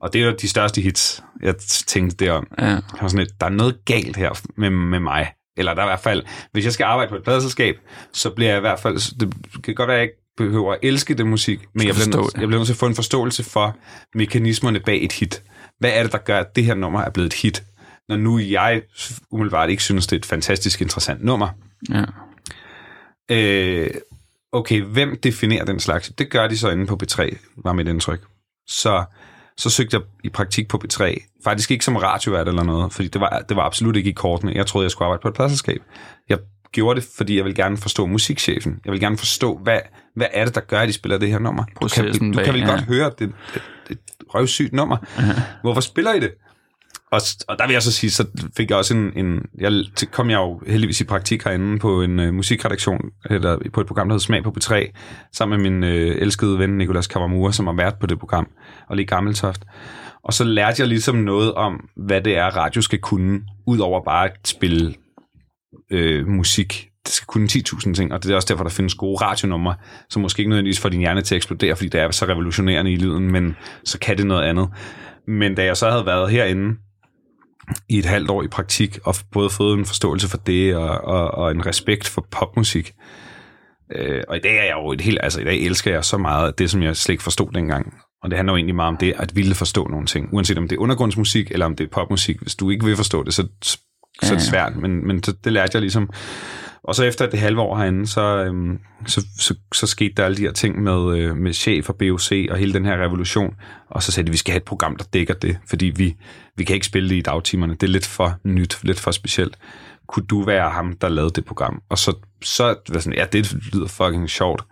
[0.00, 2.46] Og det er jo de største hits, jeg tænkte derom.
[2.58, 2.64] Ja.
[2.66, 5.32] Jeg var sådan lidt, der er noget galt her med, med mig.
[5.56, 6.22] Eller der er i hvert fald,
[6.52, 7.76] hvis jeg skal arbejde på et pladeselskab,
[8.12, 9.34] så bliver jeg i hvert fald, det
[9.64, 12.34] kan godt være, at jeg ikke behøver at elske det musik, men jeg bliver, nødt,
[12.34, 13.76] jeg bliver nødt til at få en forståelse for
[14.14, 15.42] mekanismerne bag et hit.
[15.78, 17.64] Hvad er det, der gør, at det her nummer er blevet et hit?
[18.08, 18.82] Når nu jeg
[19.30, 21.48] umiddelbart ikke synes, det er et fantastisk interessant nummer.
[21.90, 22.04] Ja.
[23.30, 23.90] Øh,
[24.52, 26.12] okay, hvem definerer den slags?
[26.18, 28.20] Det gør de så inde på B3, var mit indtryk.
[28.66, 29.04] Så,
[29.56, 31.26] så søgte jeg i praktik på B3.
[31.44, 34.52] Faktisk ikke som radiovært eller noget, fordi det var, det var absolut ikke i kortene.
[34.54, 35.82] Jeg troede, jeg skulle arbejde på et pladselskab.
[36.28, 36.38] Jeg
[36.74, 38.80] gjorde det, fordi jeg vil gerne forstå musikchefen.
[38.84, 39.78] Jeg vil gerne forstå, hvad,
[40.14, 41.64] hvad er det, der gør, at de spiller det her nummer.
[41.82, 42.70] Du kan, du kan vel ja.
[42.70, 43.60] godt høre, det er
[43.90, 43.98] et, et
[44.34, 44.96] røvsygt nummer.
[44.96, 45.40] Uh-huh.
[45.62, 46.30] Hvorfor spiller I det?
[47.10, 49.12] Og, og der vil jeg så sige, så fik jeg også en...
[49.16, 49.72] en jeg
[50.10, 53.00] kom jeg jo heldigvis i praktik herinde på en uh, musikredaktion,
[53.30, 54.92] eller på et program, der hedder Smag på P3,
[55.32, 58.48] sammen med min uh, elskede ven Nikolas Kawamura, som har været på det program,
[58.88, 59.64] og lige Gammeltoft.
[60.24, 64.04] Og så lærte jeg ligesom noget om, hvad det er, radio skal kunne, ud over
[64.04, 64.94] bare at spille
[65.90, 66.88] øh, musik.
[67.04, 69.74] Det skal kunne 10.000 ting, og det er også derfor, der findes gode radionumre,
[70.10, 72.92] som måske ikke nødvendigvis får din hjerne til at eksplodere, fordi det er så revolutionerende
[72.92, 74.68] i lyden, men så kan det noget andet.
[75.28, 76.76] Men da jeg så havde været herinde
[77.88, 81.30] i et halvt år i praktik, og både fået en forståelse for det, og, og,
[81.30, 82.92] og en respekt for popmusik,
[83.92, 86.18] øh, og i dag er jeg jo et helt, altså i dag elsker jeg så
[86.18, 87.94] meget af det, som jeg slet ikke forstod dengang.
[88.22, 90.28] Og det handler jo egentlig meget om det, at ville forstå nogle ting.
[90.32, 92.40] Uanset om det er undergrundsmusik, eller om det er popmusik.
[92.40, 93.48] Hvis du ikke vil forstå det, så
[94.22, 96.10] så er det svært, men, men det, lærte jeg ligesom.
[96.84, 100.36] Og så efter det halve år herinde, så, øhm, så, så, så skete der alle
[100.36, 103.54] de her ting med, øh, med chef og BOC og hele den her revolution.
[103.90, 106.16] Og så sagde de, at vi skal have et program, der dækker det, fordi vi,
[106.56, 107.72] vi kan ikke spille det i dagtimerne.
[107.72, 109.56] Det er lidt for nyt, lidt for specielt.
[110.06, 111.82] Kunne du være ham, der lavede det program?
[111.88, 114.62] Og så, så var sådan, ja, det lyder fucking sjovt.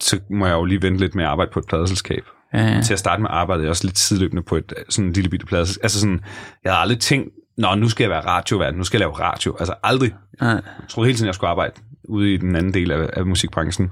[0.00, 2.22] Så må jeg jo lige vente lidt med at arbejde på et pladeselskab.
[2.54, 2.82] Ja, ja.
[2.82, 5.46] Til at starte med arbejdede jeg også lidt sideløbende på et sådan en lille bitte
[5.46, 5.76] plads.
[5.76, 6.20] Altså sådan,
[6.64, 9.56] jeg havde aldrig tænkt nå, nu skal jeg være radiovært, nu skal jeg lave radio.
[9.58, 10.14] Altså aldrig.
[10.40, 10.50] Nej.
[10.50, 11.72] Jeg troede hele tiden, jeg skulle arbejde
[12.04, 13.90] ude i den anden del af, af musikbranchen.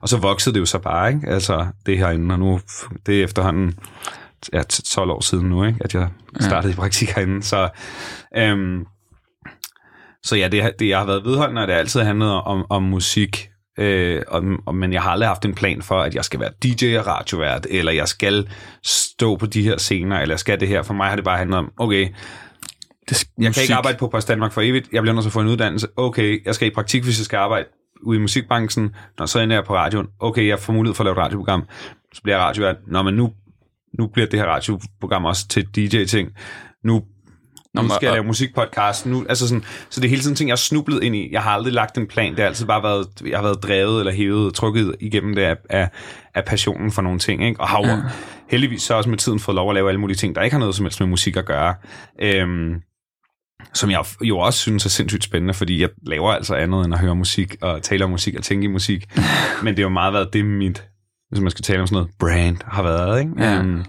[0.00, 1.28] Og så voksede det jo så bare, ikke?
[1.28, 2.60] Altså det herinde, og nu,
[3.06, 3.78] det er efterhånden
[4.52, 5.78] ja, 12 år siden nu, ikke?
[5.80, 6.08] At jeg
[6.40, 6.74] startede ja.
[6.74, 7.42] i praktik herinde.
[7.42, 7.68] Så,
[8.36, 8.84] øhm,
[10.22, 12.82] så ja, det, det, jeg har været vedholdende, og det har altid handlet om, om
[12.82, 13.48] musik.
[13.78, 16.50] Øh, og, og, men jeg har aldrig haft en plan for, at jeg skal være
[16.62, 18.48] DJ og radiovært, eller jeg skal
[18.84, 20.82] stå på de her scener, eller jeg skal det her.
[20.82, 22.08] For mig har det bare handlet om, okay,
[23.08, 24.88] det, jeg kan ikke arbejde på Post Danmark for evigt.
[24.92, 25.88] Jeg bliver nødt til at få en uddannelse.
[25.96, 27.64] Okay, jeg skal i praktik, hvis jeg skal arbejde
[28.02, 28.94] ude i musikbranchen.
[29.18, 30.06] Når så ender jeg på radioen.
[30.20, 31.64] Okay, jeg får mulighed for at lave et radioprogram.
[32.14, 32.76] Så bliver jeg radiovært.
[32.86, 33.32] Nå, men nu,
[33.98, 36.30] nu bliver det her radioprogram også til DJ-ting.
[36.84, 37.02] Nu
[37.82, 39.06] nu skal jeg lave musikpodcast.
[39.06, 41.28] Nu, altså sådan, så det er hele tiden ting, jeg har snublet ind i.
[41.32, 42.30] Jeg har aldrig lagt en plan.
[42.30, 45.56] Det har altid bare været, jeg har været drevet eller hævet, trukket igennem det af,
[45.70, 45.90] af,
[46.34, 47.44] af passionen for nogle ting.
[47.44, 47.60] Ikke?
[47.60, 47.96] Og har ja.
[48.48, 50.58] heldigvis så også med tiden fået lov at lave alle mulige ting, der ikke har
[50.58, 51.74] noget som helst med musik at gøre.
[52.22, 52.74] Øhm,
[53.74, 57.00] som jeg jo også synes er sindssygt spændende, fordi jeg laver altså andet end at
[57.00, 59.04] høre musik og tale om musik og tænke i musik.
[59.62, 60.84] Men det har jo meget været det, mit,
[61.30, 63.20] hvis man skal tale om sådan noget, brand har været.
[63.20, 63.32] Ikke?
[63.38, 63.60] Ja.
[63.60, 63.84] Um,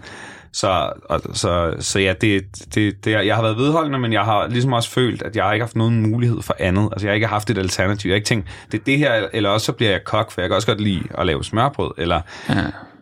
[0.52, 2.44] så, og, så, så ja, det,
[2.74, 5.62] det, det, jeg har været vedholdende, men jeg har ligesom også følt, at jeg ikke
[5.62, 6.88] har haft nogen mulighed for andet.
[6.92, 8.08] Altså jeg har ikke haft et alternativ.
[8.08, 10.40] Jeg har ikke tænkt, det er det her, eller også så bliver jeg kok, for
[10.40, 12.54] jeg kan også godt lide at lave smørbrød, eller ja.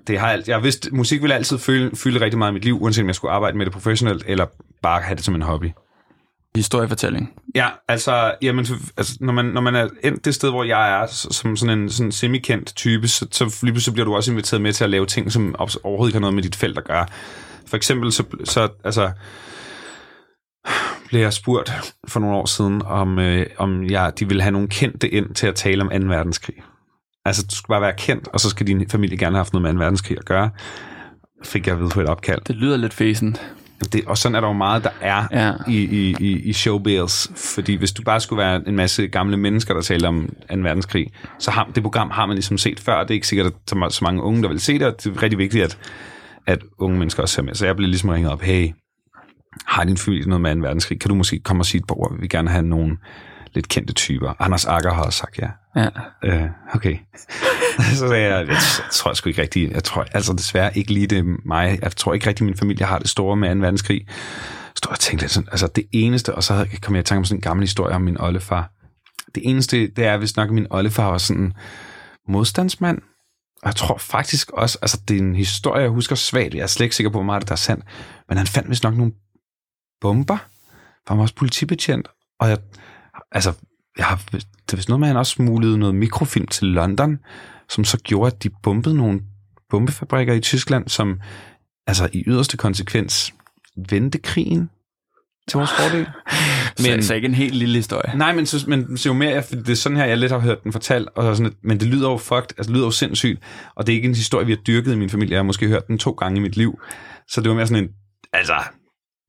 [0.07, 2.82] det har jeg, jeg vidst, musik vil altid fylde, fylde rigtig meget i mit liv,
[2.82, 4.47] uanset om jeg skulle arbejde med det professionelt, eller
[4.82, 5.70] bare have det som en hobby
[6.59, 7.32] historiefortælling.
[7.55, 8.66] Ja, altså, jamen,
[8.97, 11.90] altså når, man, når man er endt det sted, hvor jeg er, som sådan en
[11.90, 15.06] sådan semi-kendt type, så, så lige pludselig bliver du også inviteret med til at lave
[15.06, 17.06] ting, som overhovedet ikke har noget med dit felt at gøre.
[17.66, 19.10] For eksempel, så, så altså,
[21.09, 24.68] blev jeg spurgt for nogle år siden, om, øh, om jeg, de ville have nogle
[24.68, 25.97] kendte ind til at tale om 2.
[26.06, 26.56] verdenskrig.
[27.24, 29.62] Altså, du skal bare være kendt, og så skal din familie gerne have haft noget
[29.62, 29.78] med 2.
[29.78, 30.51] verdenskrig at gøre.
[31.44, 32.40] Fik jeg ved på et opkald.
[32.47, 33.52] Det lyder lidt fæsent.
[33.93, 35.53] Det, og sådan er der jo meget, der er Ja.
[35.69, 37.27] i, i, i, i showbiz.
[37.55, 40.57] Fordi hvis du bare skulle være en masse gamle mennesker, der taler om 2.
[40.57, 41.07] verdenskrig,
[41.39, 43.01] så har det program har man ligesom set før.
[43.03, 45.05] Det er ikke sikkert, at der er så mange unge, der vil se det, og
[45.05, 45.79] det er rigtig vigtigt, at,
[46.47, 47.55] at unge mennesker også ser med.
[47.55, 48.69] Så jeg blev ligesom ringet op, hey,
[49.67, 50.61] har din familie noget med 2.
[50.61, 51.01] verdenskrig?
[51.01, 52.15] Kan du måske komme og sige et par ord?
[52.15, 52.97] Vi vil gerne have nogle
[53.59, 54.43] lidt kendte typer.
[54.43, 55.48] Anders Akker har også sagt ja.
[55.76, 55.89] Ja.
[56.24, 56.98] Øh, okay.
[57.94, 61.06] så sagde jeg, jeg, jeg tror sgu ikke rigtigt, jeg tror altså desværre ikke lige
[61.06, 61.78] det mig.
[61.82, 63.60] Jeg tror ikke rigtig, min familie har det store med 2.
[63.60, 64.06] verdenskrig.
[64.74, 67.39] Så jeg tænkte sådan, altså det eneste, og så kom jeg i tanke om sådan
[67.39, 68.70] en gammel historie om min oldefar.
[69.35, 71.52] Det eneste, det er, hvis nok min oldefar var sådan en
[72.28, 72.98] modstandsmand.
[73.62, 76.55] Og jeg tror faktisk også, altså det er en historie, jeg husker svagt.
[76.55, 77.85] Jeg er slet ikke sikker på, hvor meget det der er sandt.
[78.28, 79.12] Men han fandt vist nok nogle
[80.01, 80.36] bomber.
[81.06, 82.09] For han var også politibetjent.
[82.40, 82.59] Og jeg,
[83.99, 84.21] jeg har,
[84.71, 87.19] det vist noget med, at han også smuglede noget mikrofilm til London,
[87.69, 89.21] som så gjorde, at de bombede nogle
[89.71, 91.21] bombefabrikker i Tyskland, som
[91.87, 93.35] altså i yderste konsekvens
[93.91, 94.71] vendte krigen
[95.49, 96.07] til vores fordel.
[96.87, 98.17] Men, så, så ikke en helt lille historie.
[98.17, 100.39] Nej, men, så, men så jo mere, jeg, det er sådan her, jeg lidt har
[100.39, 102.91] hørt den fortalt, og sådan, et- men det lyder jo fucked, altså det lyder jo
[102.91, 103.43] sindssygt,
[103.75, 105.33] og det er ikke en historie, vi har dyrket i min familie.
[105.33, 106.79] Jeg har måske hørt den to gange i mit liv,
[107.29, 107.91] så det var mere sådan en,
[108.33, 108.55] altså,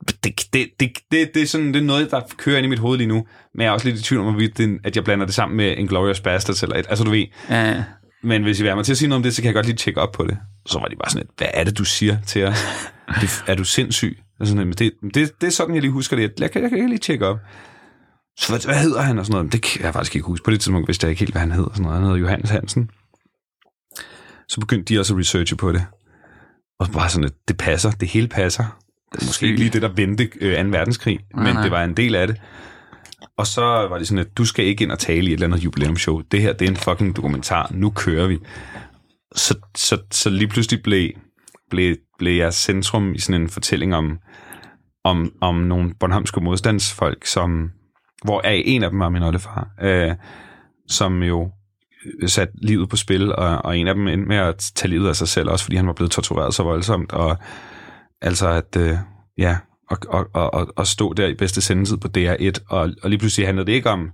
[0.08, 0.24] det,
[0.54, 2.98] det, det, det, det, er sådan, det er noget, der kører ind i mit hoved
[2.98, 4.36] lige nu, men jeg er også lidt i tvivl om,
[4.84, 7.70] at jeg blander det sammen med en Glorious Bastards eller et, altså du ved, Ja,
[7.72, 7.84] ja.
[8.24, 9.66] men hvis I vil mig til at sige noget om det, så kan jeg godt
[9.66, 10.38] lige tjekke op på det.
[10.66, 12.66] Så var de bare sådan lidt, hvad er det, du siger til os?
[13.22, 14.18] Det, er du sindssyg?
[14.40, 16.34] Og sådan, men det, det, det er sådan, jeg lige husker det.
[16.40, 17.38] Jeg kan, jeg kan lige tjekke op.
[18.40, 19.54] Så hvad, hvad hedder han og sådan noget?
[19.54, 20.44] Det kan jeg faktisk ikke huske.
[20.44, 21.64] På det tidspunkt vidste jeg ikke helt, hvad han hed.
[21.64, 21.98] og Sådan noget.
[21.98, 22.90] Han hedder Johannes Hansen.
[24.50, 25.86] Så begyndte de også at researche på det.
[26.80, 27.92] Og bare sådan, at det passer.
[27.92, 28.80] Det hele passer.
[29.14, 30.70] Det måske ikke lige det, der vendte øh, 2.
[30.70, 31.64] verdenskrig, Nej, men nej.
[31.64, 32.42] det var en del af det.
[33.38, 35.48] Og så var det sådan, at du skal ikke ind og tale i et eller
[35.48, 36.22] andet jubilæumsshow.
[36.32, 37.72] Det her, det er en fucking dokumentar.
[37.72, 38.40] Nu kører vi.
[39.36, 41.10] Så, så, så lige pludselig blev,
[41.70, 44.20] blev, blev jeg centrum i sådan en fortælling om,
[45.04, 47.72] om, om nogle Bornholmske modstandsfolk, som,
[48.24, 50.12] hvor er en af dem var min oldefar, øh,
[50.88, 51.52] som jo
[52.28, 55.16] satte livet på spil, og, og en af dem endte med at tage livet af
[55.16, 57.38] sig selv, også fordi han var blevet tortureret så voldsomt, og
[58.22, 58.98] altså at, øh,
[59.38, 59.58] ja,
[59.90, 63.48] og, og, og, og, stå der i bedste sendetid på DR1, og, og lige pludselig
[63.48, 64.12] handlede det ikke om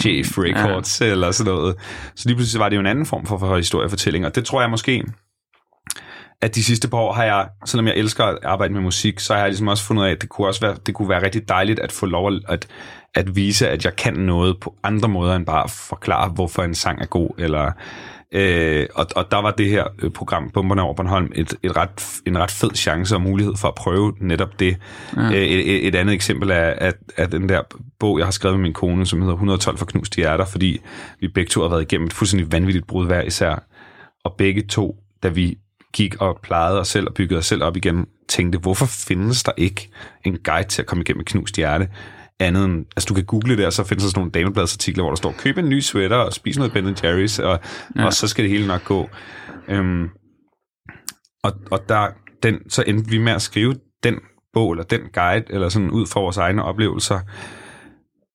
[0.00, 1.06] Chef Records ja.
[1.06, 1.76] eller sådan noget.
[2.16, 4.60] Så lige pludselig var det jo en anden form for, for historiefortælling, og det tror
[4.60, 5.04] jeg måske,
[6.42, 9.34] at de sidste par år har jeg, selvom jeg elsker at arbejde med musik, så
[9.34, 11.22] har jeg ligesom også fundet ud af, at det kunne også være, det kunne være
[11.22, 12.68] rigtig dejligt at få lov at, at,
[13.14, 16.74] at vise, at jeg kan noget på andre måder, end bare at forklare, hvorfor en
[16.74, 17.72] sang er god, eller
[18.32, 22.20] Øh, og, og der var det her øh, program, Bomberne over Bornholm, et, et ret,
[22.26, 24.76] en ret fed chance og mulighed for at prøve netop det.
[25.16, 25.22] Ja.
[25.22, 27.62] Øh, et, et- et andet eksempel er, at, at den der
[27.98, 30.80] bog, jeg har skrevet med min kone, som hedder 112 for knuste hjerter, fordi
[31.20, 33.62] vi begge to har været igennem et fuldstændig vanvittigt brud hver især.
[34.24, 35.58] Og begge to, da vi
[35.92, 39.52] gik og plejede os selv og byggede os selv op igen, tænkte, hvorfor findes der
[39.56, 39.90] ikke
[40.24, 41.88] en guide til at komme igennem et knust hjerte?
[42.40, 45.10] Andet end, altså du kan google det, og så findes der sådan nogle damebladsartikler, hvor
[45.10, 47.60] der står, køb en ny sweater og spis noget Ben Jerry's, og,
[47.96, 48.04] ja.
[48.04, 49.08] og så skal det hele nok gå.
[49.68, 50.08] Øhm,
[51.42, 52.08] og, og der,
[52.42, 54.20] den, så endte vi med at skrive den
[54.52, 57.20] bog, eller den guide, eller sådan ud fra vores egne oplevelser.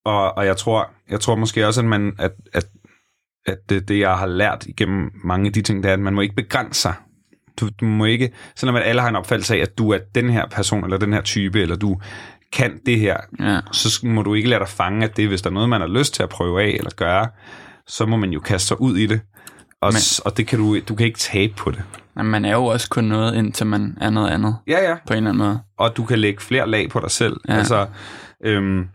[0.06, 2.66] Og, og jeg tror, jeg tror måske også, at man, at, at,
[3.46, 6.14] at det, det, jeg har lært igennem mange af de ting, det er, at man
[6.14, 6.94] må ikke begrænse sig.
[7.60, 10.30] Du, du må ikke, selvom at alle har en opfattelse af, at du er den
[10.30, 12.02] her person, eller den her type, eller du
[12.54, 13.60] kan det her, Ja.
[13.72, 15.88] så må du ikke lade dig fange af det, hvis der er noget, man har
[15.88, 17.28] lyst til at prøve af eller gøre,
[17.88, 19.22] så må man jo kaste sig ud i det.
[19.82, 21.84] Og, Men- og det kan du, du kan ikke tabe på det.
[22.16, 24.96] Men man er jo også kun noget, indtil man er noget andet, Ja, ja.
[25.08, 25.60] på en eller anden måde.
[25.80, 27.38] Og du kan lægge flere lag på dig selv.
[27.48, 27.54] Ja.
[27.54, 27.88] Altså,
[28.46, 28.88] øhm,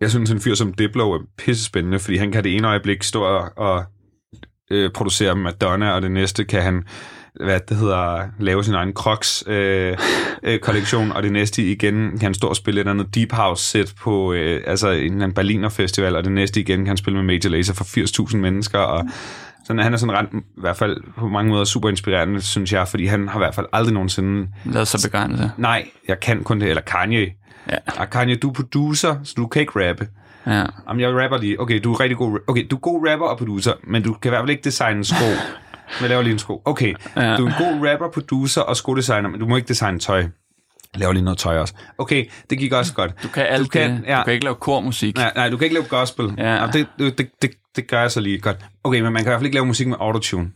[0.00, 3.22] jeg synes, en fyr som Diplo er pissespændende, fordi han kan det ene øjeblik stå
[3.22, 3.84] og, og
[4.70, 6.84] øh, producere Madonna, og det næste kan han
[7.40, 9.96] hvad det hedder, lave sin egen Crocs øh,
[10.42, 13.32] øh, kollektion, og det næste igen kan han stå og spille et eller andet Deep
[13.32, 16.86] House set på øh, altså en eller anden Berliner festival, og det næste igen kan
[16.86, 17.84] han spille med Major Lazer for
[18.28, 19.04] 80.000 mennesker, og
[19.66, 22.88] sådan, han er sådan ret, i hvert fald på mange måder super inspirerende, synes jeg,
[22.88, 25.50] fordi han har i hvert fald aldrig nogensinde Lad sig begrænse.
[25.56, 27.32] nej, jeg kan kun det, eller Kanye.
[27.70, 27.76] Ja.
[27.98, 30.08] Og Kanye, du er producer, så du kan ikke rappe.
[30.46, 30.64] Ja.
[30.88, 31.60] Jamen, jeg rapper lige.
[31.60, 34.28] Okay, du er rigtig god, okay, du er god rapper og producer, men du kan
[34.28, 35.24] i hvert fald ikke designe sko.
[36.00, 36.62] Jeg laver lige en sko.
[36.64, 37.36] Okay, Ja.
[37.36, 40.18] du er en god rapper, producer og skodesigner, men du må ikke designe tøj.
[40.18, 40.28] Jeg
[41.00, 41.74] laver lige noget tøj også.
[41.98, 43.12] Okay, det gik også godt.
[43.22, 44.02] Du kan alt du kan, det.
[44.06, 45.16] Ja, Du kan ikke lave kormusik.
[45.16, 46.34] nej, nej, du kan ikke lave gospel.
[46.38, 46.54] Ja.
[46.54, 48.56] Jamen, det, det, det, det, gør jeg så lige godt.
[48.84, 50.50] Okay, men man kan i hvert fald ikke lave musik med autotune.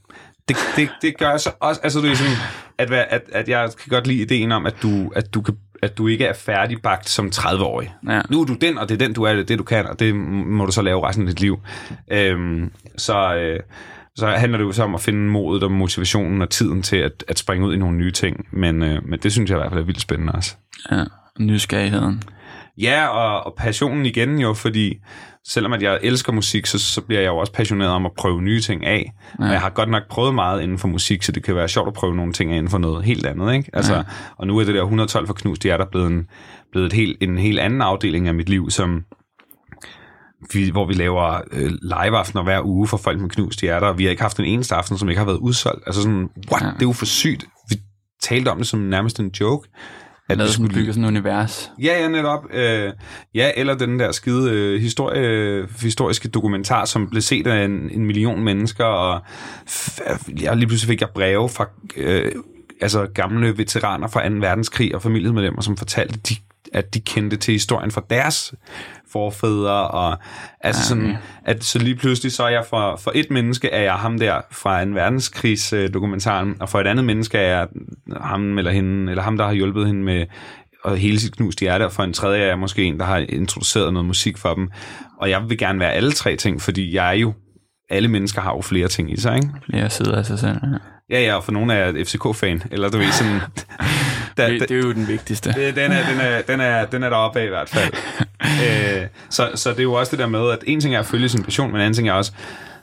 [0.48, 1.80] Det, det, det gør jeg så også.
[1.84, 2.32] Altså, det er sådan,
[2.78, 5.98] at, at, at jeg kan godt lide ideen om, at du, at du, kan, at
[5.98, 7.94] du ikke er færdigbagt som 30-årig.
[8.08, 8.20] Ja.
[8.30, 10.00] Nu er du den, og det er den, du er, det det, du kan, og
[10.00, 11.60] det må du så lave resten af dit liv.
[12.12, 13.60] Øhm, så, øh,
[14.16, 17.24] så handler det jo så om at finde modet og motivationen og tiden til at,
[17.28, 18.46] at springe ud i nogle nye ting.
[18.52, 20.56] Men, øh, men det synes jeg i hvert fald er vildt spændende også.
[20.90, 21.04] Ja.
[21.38, 22.22] Nysgerrigheden.
[22.78, 24.98] Ja, og, og passionen igen jo, fordi
[25.44, 28.42] selvom at jeg elsker musik, så, så bliver jeg jo også passioneret om at prøve
[28.42, 29.12] nye ting af.
[29.38, 29.44] Ja.
[29.44, 31.88] Og jeg har godt nok prøvet meget inden for musik, så det kan være sjovt
[31.88, 33.54] at prøve nogle ting af inden for noget helt andet.
[33.54, 33.70] Ikke?
[33.72, 34.02] Altså, ja.
[34.36, 36.26] Og nu er det der 112 for knust er der blevet, en,
[36.72, 39.04] blevet et helt, en helt anden afdeling af mit liv, som
[40.52, 44.04] vi, hvor vi laver øh, live-aftener hver uge for folk med knust hjerter, og vi
[44.04, 45.82] har ikke haft en eneste aften, som ikke har været udsolgt.
[45.86, 46.62] Altså sådan, what?
[46.62, 46.66] Ja.
[46.66, 47.44] Det er jo for sygt.
[47.68, 47.76] Vi
[48.22, 49.68] talte om det som nærmest en joke.
[50.28, 51.70] At vi skulle bygge sådan et univers.
[51.82, 52.44] Ja, ja, netop.
[52.52, 52.92] Øh,
[53.34, 58.06] ja, eller den der skide øh, historie, historiske dokumentar, som blev set af en, en
[58.06, 59.20] million mennesker, og
[60.42, 62.32] ja, lige pludselig fik jeg breve fra øh,
[62.80, 64.34] altså gamle veteraner fra 2.
[64.34, 66.36] verdenskrig og familiemedlemmer, som fortalte, de,
[66.72, 68.54] at de kendte til historien fra deres
[69.12, 70.18] forfædre, og
[70.60, 73.94] altså sådan, at så lige pludselig så er jeg for, for et menneske er jeg
[73.94, 77.68] ham der fra en verdenskrigs dokumentaren, og for et andet menneske er jeg
[78.20, 80.26] ham eller hende, eller ham, der har hjulpet hende med
[80.84, 83.16] og hele sit knust hjerte, og for en tredje er jeg måske en, der har
[83.28, 84.70] introduceret noget musik for dem.
[85.20, 87.32] Og jeg vil gerne være alle tre ting, fordi jeg er jo,
[87.90, 89.48] alle mennesker har jo flere ting i sig, ikke?
[89.66, 90.78] Flere sider af sig selv, ja.
[91.10, 93.40] Ja, ja, og for nogle er FCK-fan, eller du ved sådan...
[94.36, 95.52] da, det, det er jo den vigtigste.
[95.52, 97.92] Det, den, er, den, er, den, er, den er deroppe af i hvert fald.
[99.02, 101.06] øh, så, så det er jo også det der med, at en ting er at
[101.06, 102.32] følge sin passion, men en anden ting er også,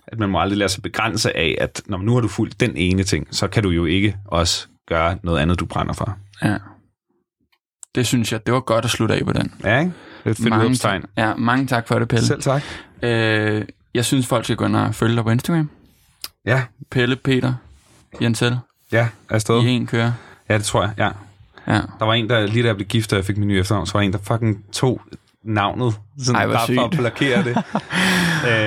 [0.07, 2.78] at man må aldrig lade sig begrænse af, at når nu har du fulgt den
[2.78, 6.18] ene ting, så kan du jo ikke også gøre noget andet, du brænder for.
[6.44, 6.57] Ja.
[7.95, 9.53] Det synes jeg, det var godt at slutte af på den.
[9.64, 9.91] Ja, ikke?
[10.26, 12.26] Det er mange tak, Ja, mange tak for det, Pelle.
[12.26, 12.64] Selv tak.
[13.02, 15.69] Øh, jeg synes, folk skal gå ind og følge dig på Instagram.
[16.45, 16.64] Ja.
[16.91, 17.53] Pelle, Peter,
[18.22, 18.57] Jensel.
[18.91, 19.64] Ja, afsted.
[19.64, 20.11] I en kører.
[20.49, 21.10] Ja, det tror jeg, ja.
[21.68, 21.81] Ja.
[21.99, 23.88] Der var en, der lige da jeg blev gift, og jeg fik min nye efternavn,
[23.88, 25.02] så var en, der fucking tog
[25.44, 27.57] navnet, sådan Ej, bare for at blokere det.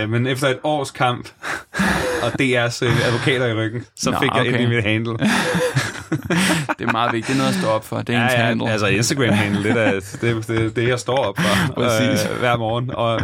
[0.05, 1.29] uh, men efter et års kamp,
[2.25, 4.53] og DR's uh, advokater i ryggen, så Nå, fik jeg okay.
[4.53, 5.13] ind i mit handle.
[6.79, 7.27] det er meget vigtigt.
[7.27, 8.03] Det er noget at stå op for.
[8.03, 8.71] Det er ja, ens ja, handle.
[8.71, 12.31] altså Instagram-handle, det er det, det, det, jeg står op for Præcis.
[12.31, 12.91] Uh, hver morgen.
[12.95, 13.21] Og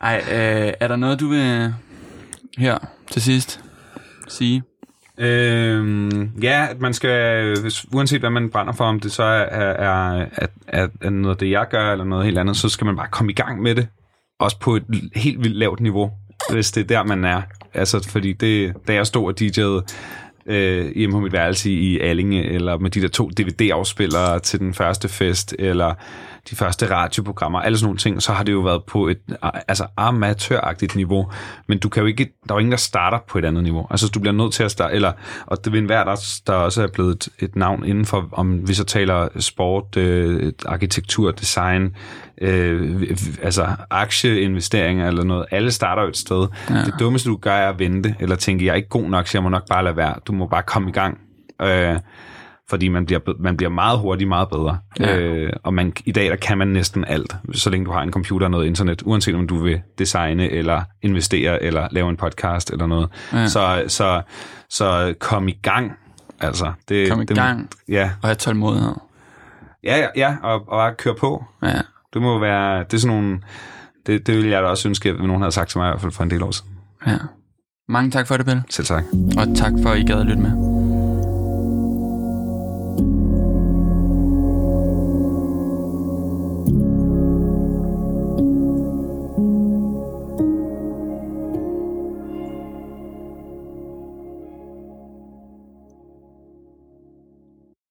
[0.00, 1.74] Ej, øh, er der noget, du vil
[2.58, 2.78] her
[3.10, 3.60] til sidst
[4.28, 4.62] sige?
[5.18, 9.44] Øhm, ja, at man skal, hvis, uanset hvad man brænder for, om det så er,
[9.54, 12.84] er, er, er, er noget af det, jeg gør, eller noget helt andet, så skal
[12.84, 13.88] man bare komme i gang med det.
[14.40, 14.84] Også på et
[15.14, 16.10] helt vildt lavt niveau,
[16.50, 17.42] hvis det er der, man er.
[17.74, 19.94] Altså, fordi det, da jeg stod og DJ'ede
[20.46, 24.74] øh, hjemme på mit værelse i Allinge, eller med de der to DVD-afspillere til den
[24.74, 25.94] første fest, eller
[26.50, 29.18] de første radioprogrammer, alle sådan nogle ting, så har det jo været på et
[29.68, 31.30] altså amatøragtigt niveau,
[31.68, 33.86] men du kan jo ikke, der er jo ingen, der starter på et andet niveau.
[33.90, 35.12] Altså du bliver nødt til at starte, eller,
[35.46, 38.68] og det vil enhver, der, der også er blevet et, et navn inden for, om
[38.68, 41.96] vi så taler sport, øh, arkitektur, design,
[42.40, 46.46] øh, altså aktieinvesteringer eller noget, alle starter jo et sted.
[46.70, 46.74] Ja.
[46.74, 49.38] Det dummeste du gør er at vente, eller tænke, jeg er ikke god nok, så
[49.38, 50.14] jeg må nok bare lade være.
[50.26, 51.18] Du må bare komme i gang.
[51.62, 51.98] Øh,
[52.70, 54.78] fordi man bliver, man bliver meget hurtigt meget bedre.
[55.00, 55.16] Ja.
[55.16, 58.12] Øh, og man, i dag der kan man næsten alt, så længe du har en
[58.12, 62.70] computer og noget internet, uanset om du vil designe, eller investere, eller lave en podcast,
[62.70, 63.08] eller noget.
[63.32, 63.46] Ja.
[63.46, 64.22] Så, så,
[64.70, 65.92] så kom i gang.
[66.40, 68.10] Altså, det, kom i det, gang, ja.
[68.22, 68.94] og have tålmodighed.
[69.84, 71.44] Ja, ja, ja og, og bare køre på.
[71.62, 71.80] Ja.
[72.14, 73.40] Det må være, det er sådan nogle,
[74.06, 76.00] det, det ville jeg da også ønske, at nogen havde sagt til mig i hvert
[76.00, 76.70] fald for en del år siden.
[77.06, 77.16] Ja.
[77.88, 78.62] Mange tak for det, Pelle.
[78.70, 79.04] Selv tak.
[79.38, 80.73] Og tak for, at I gad at lytte med.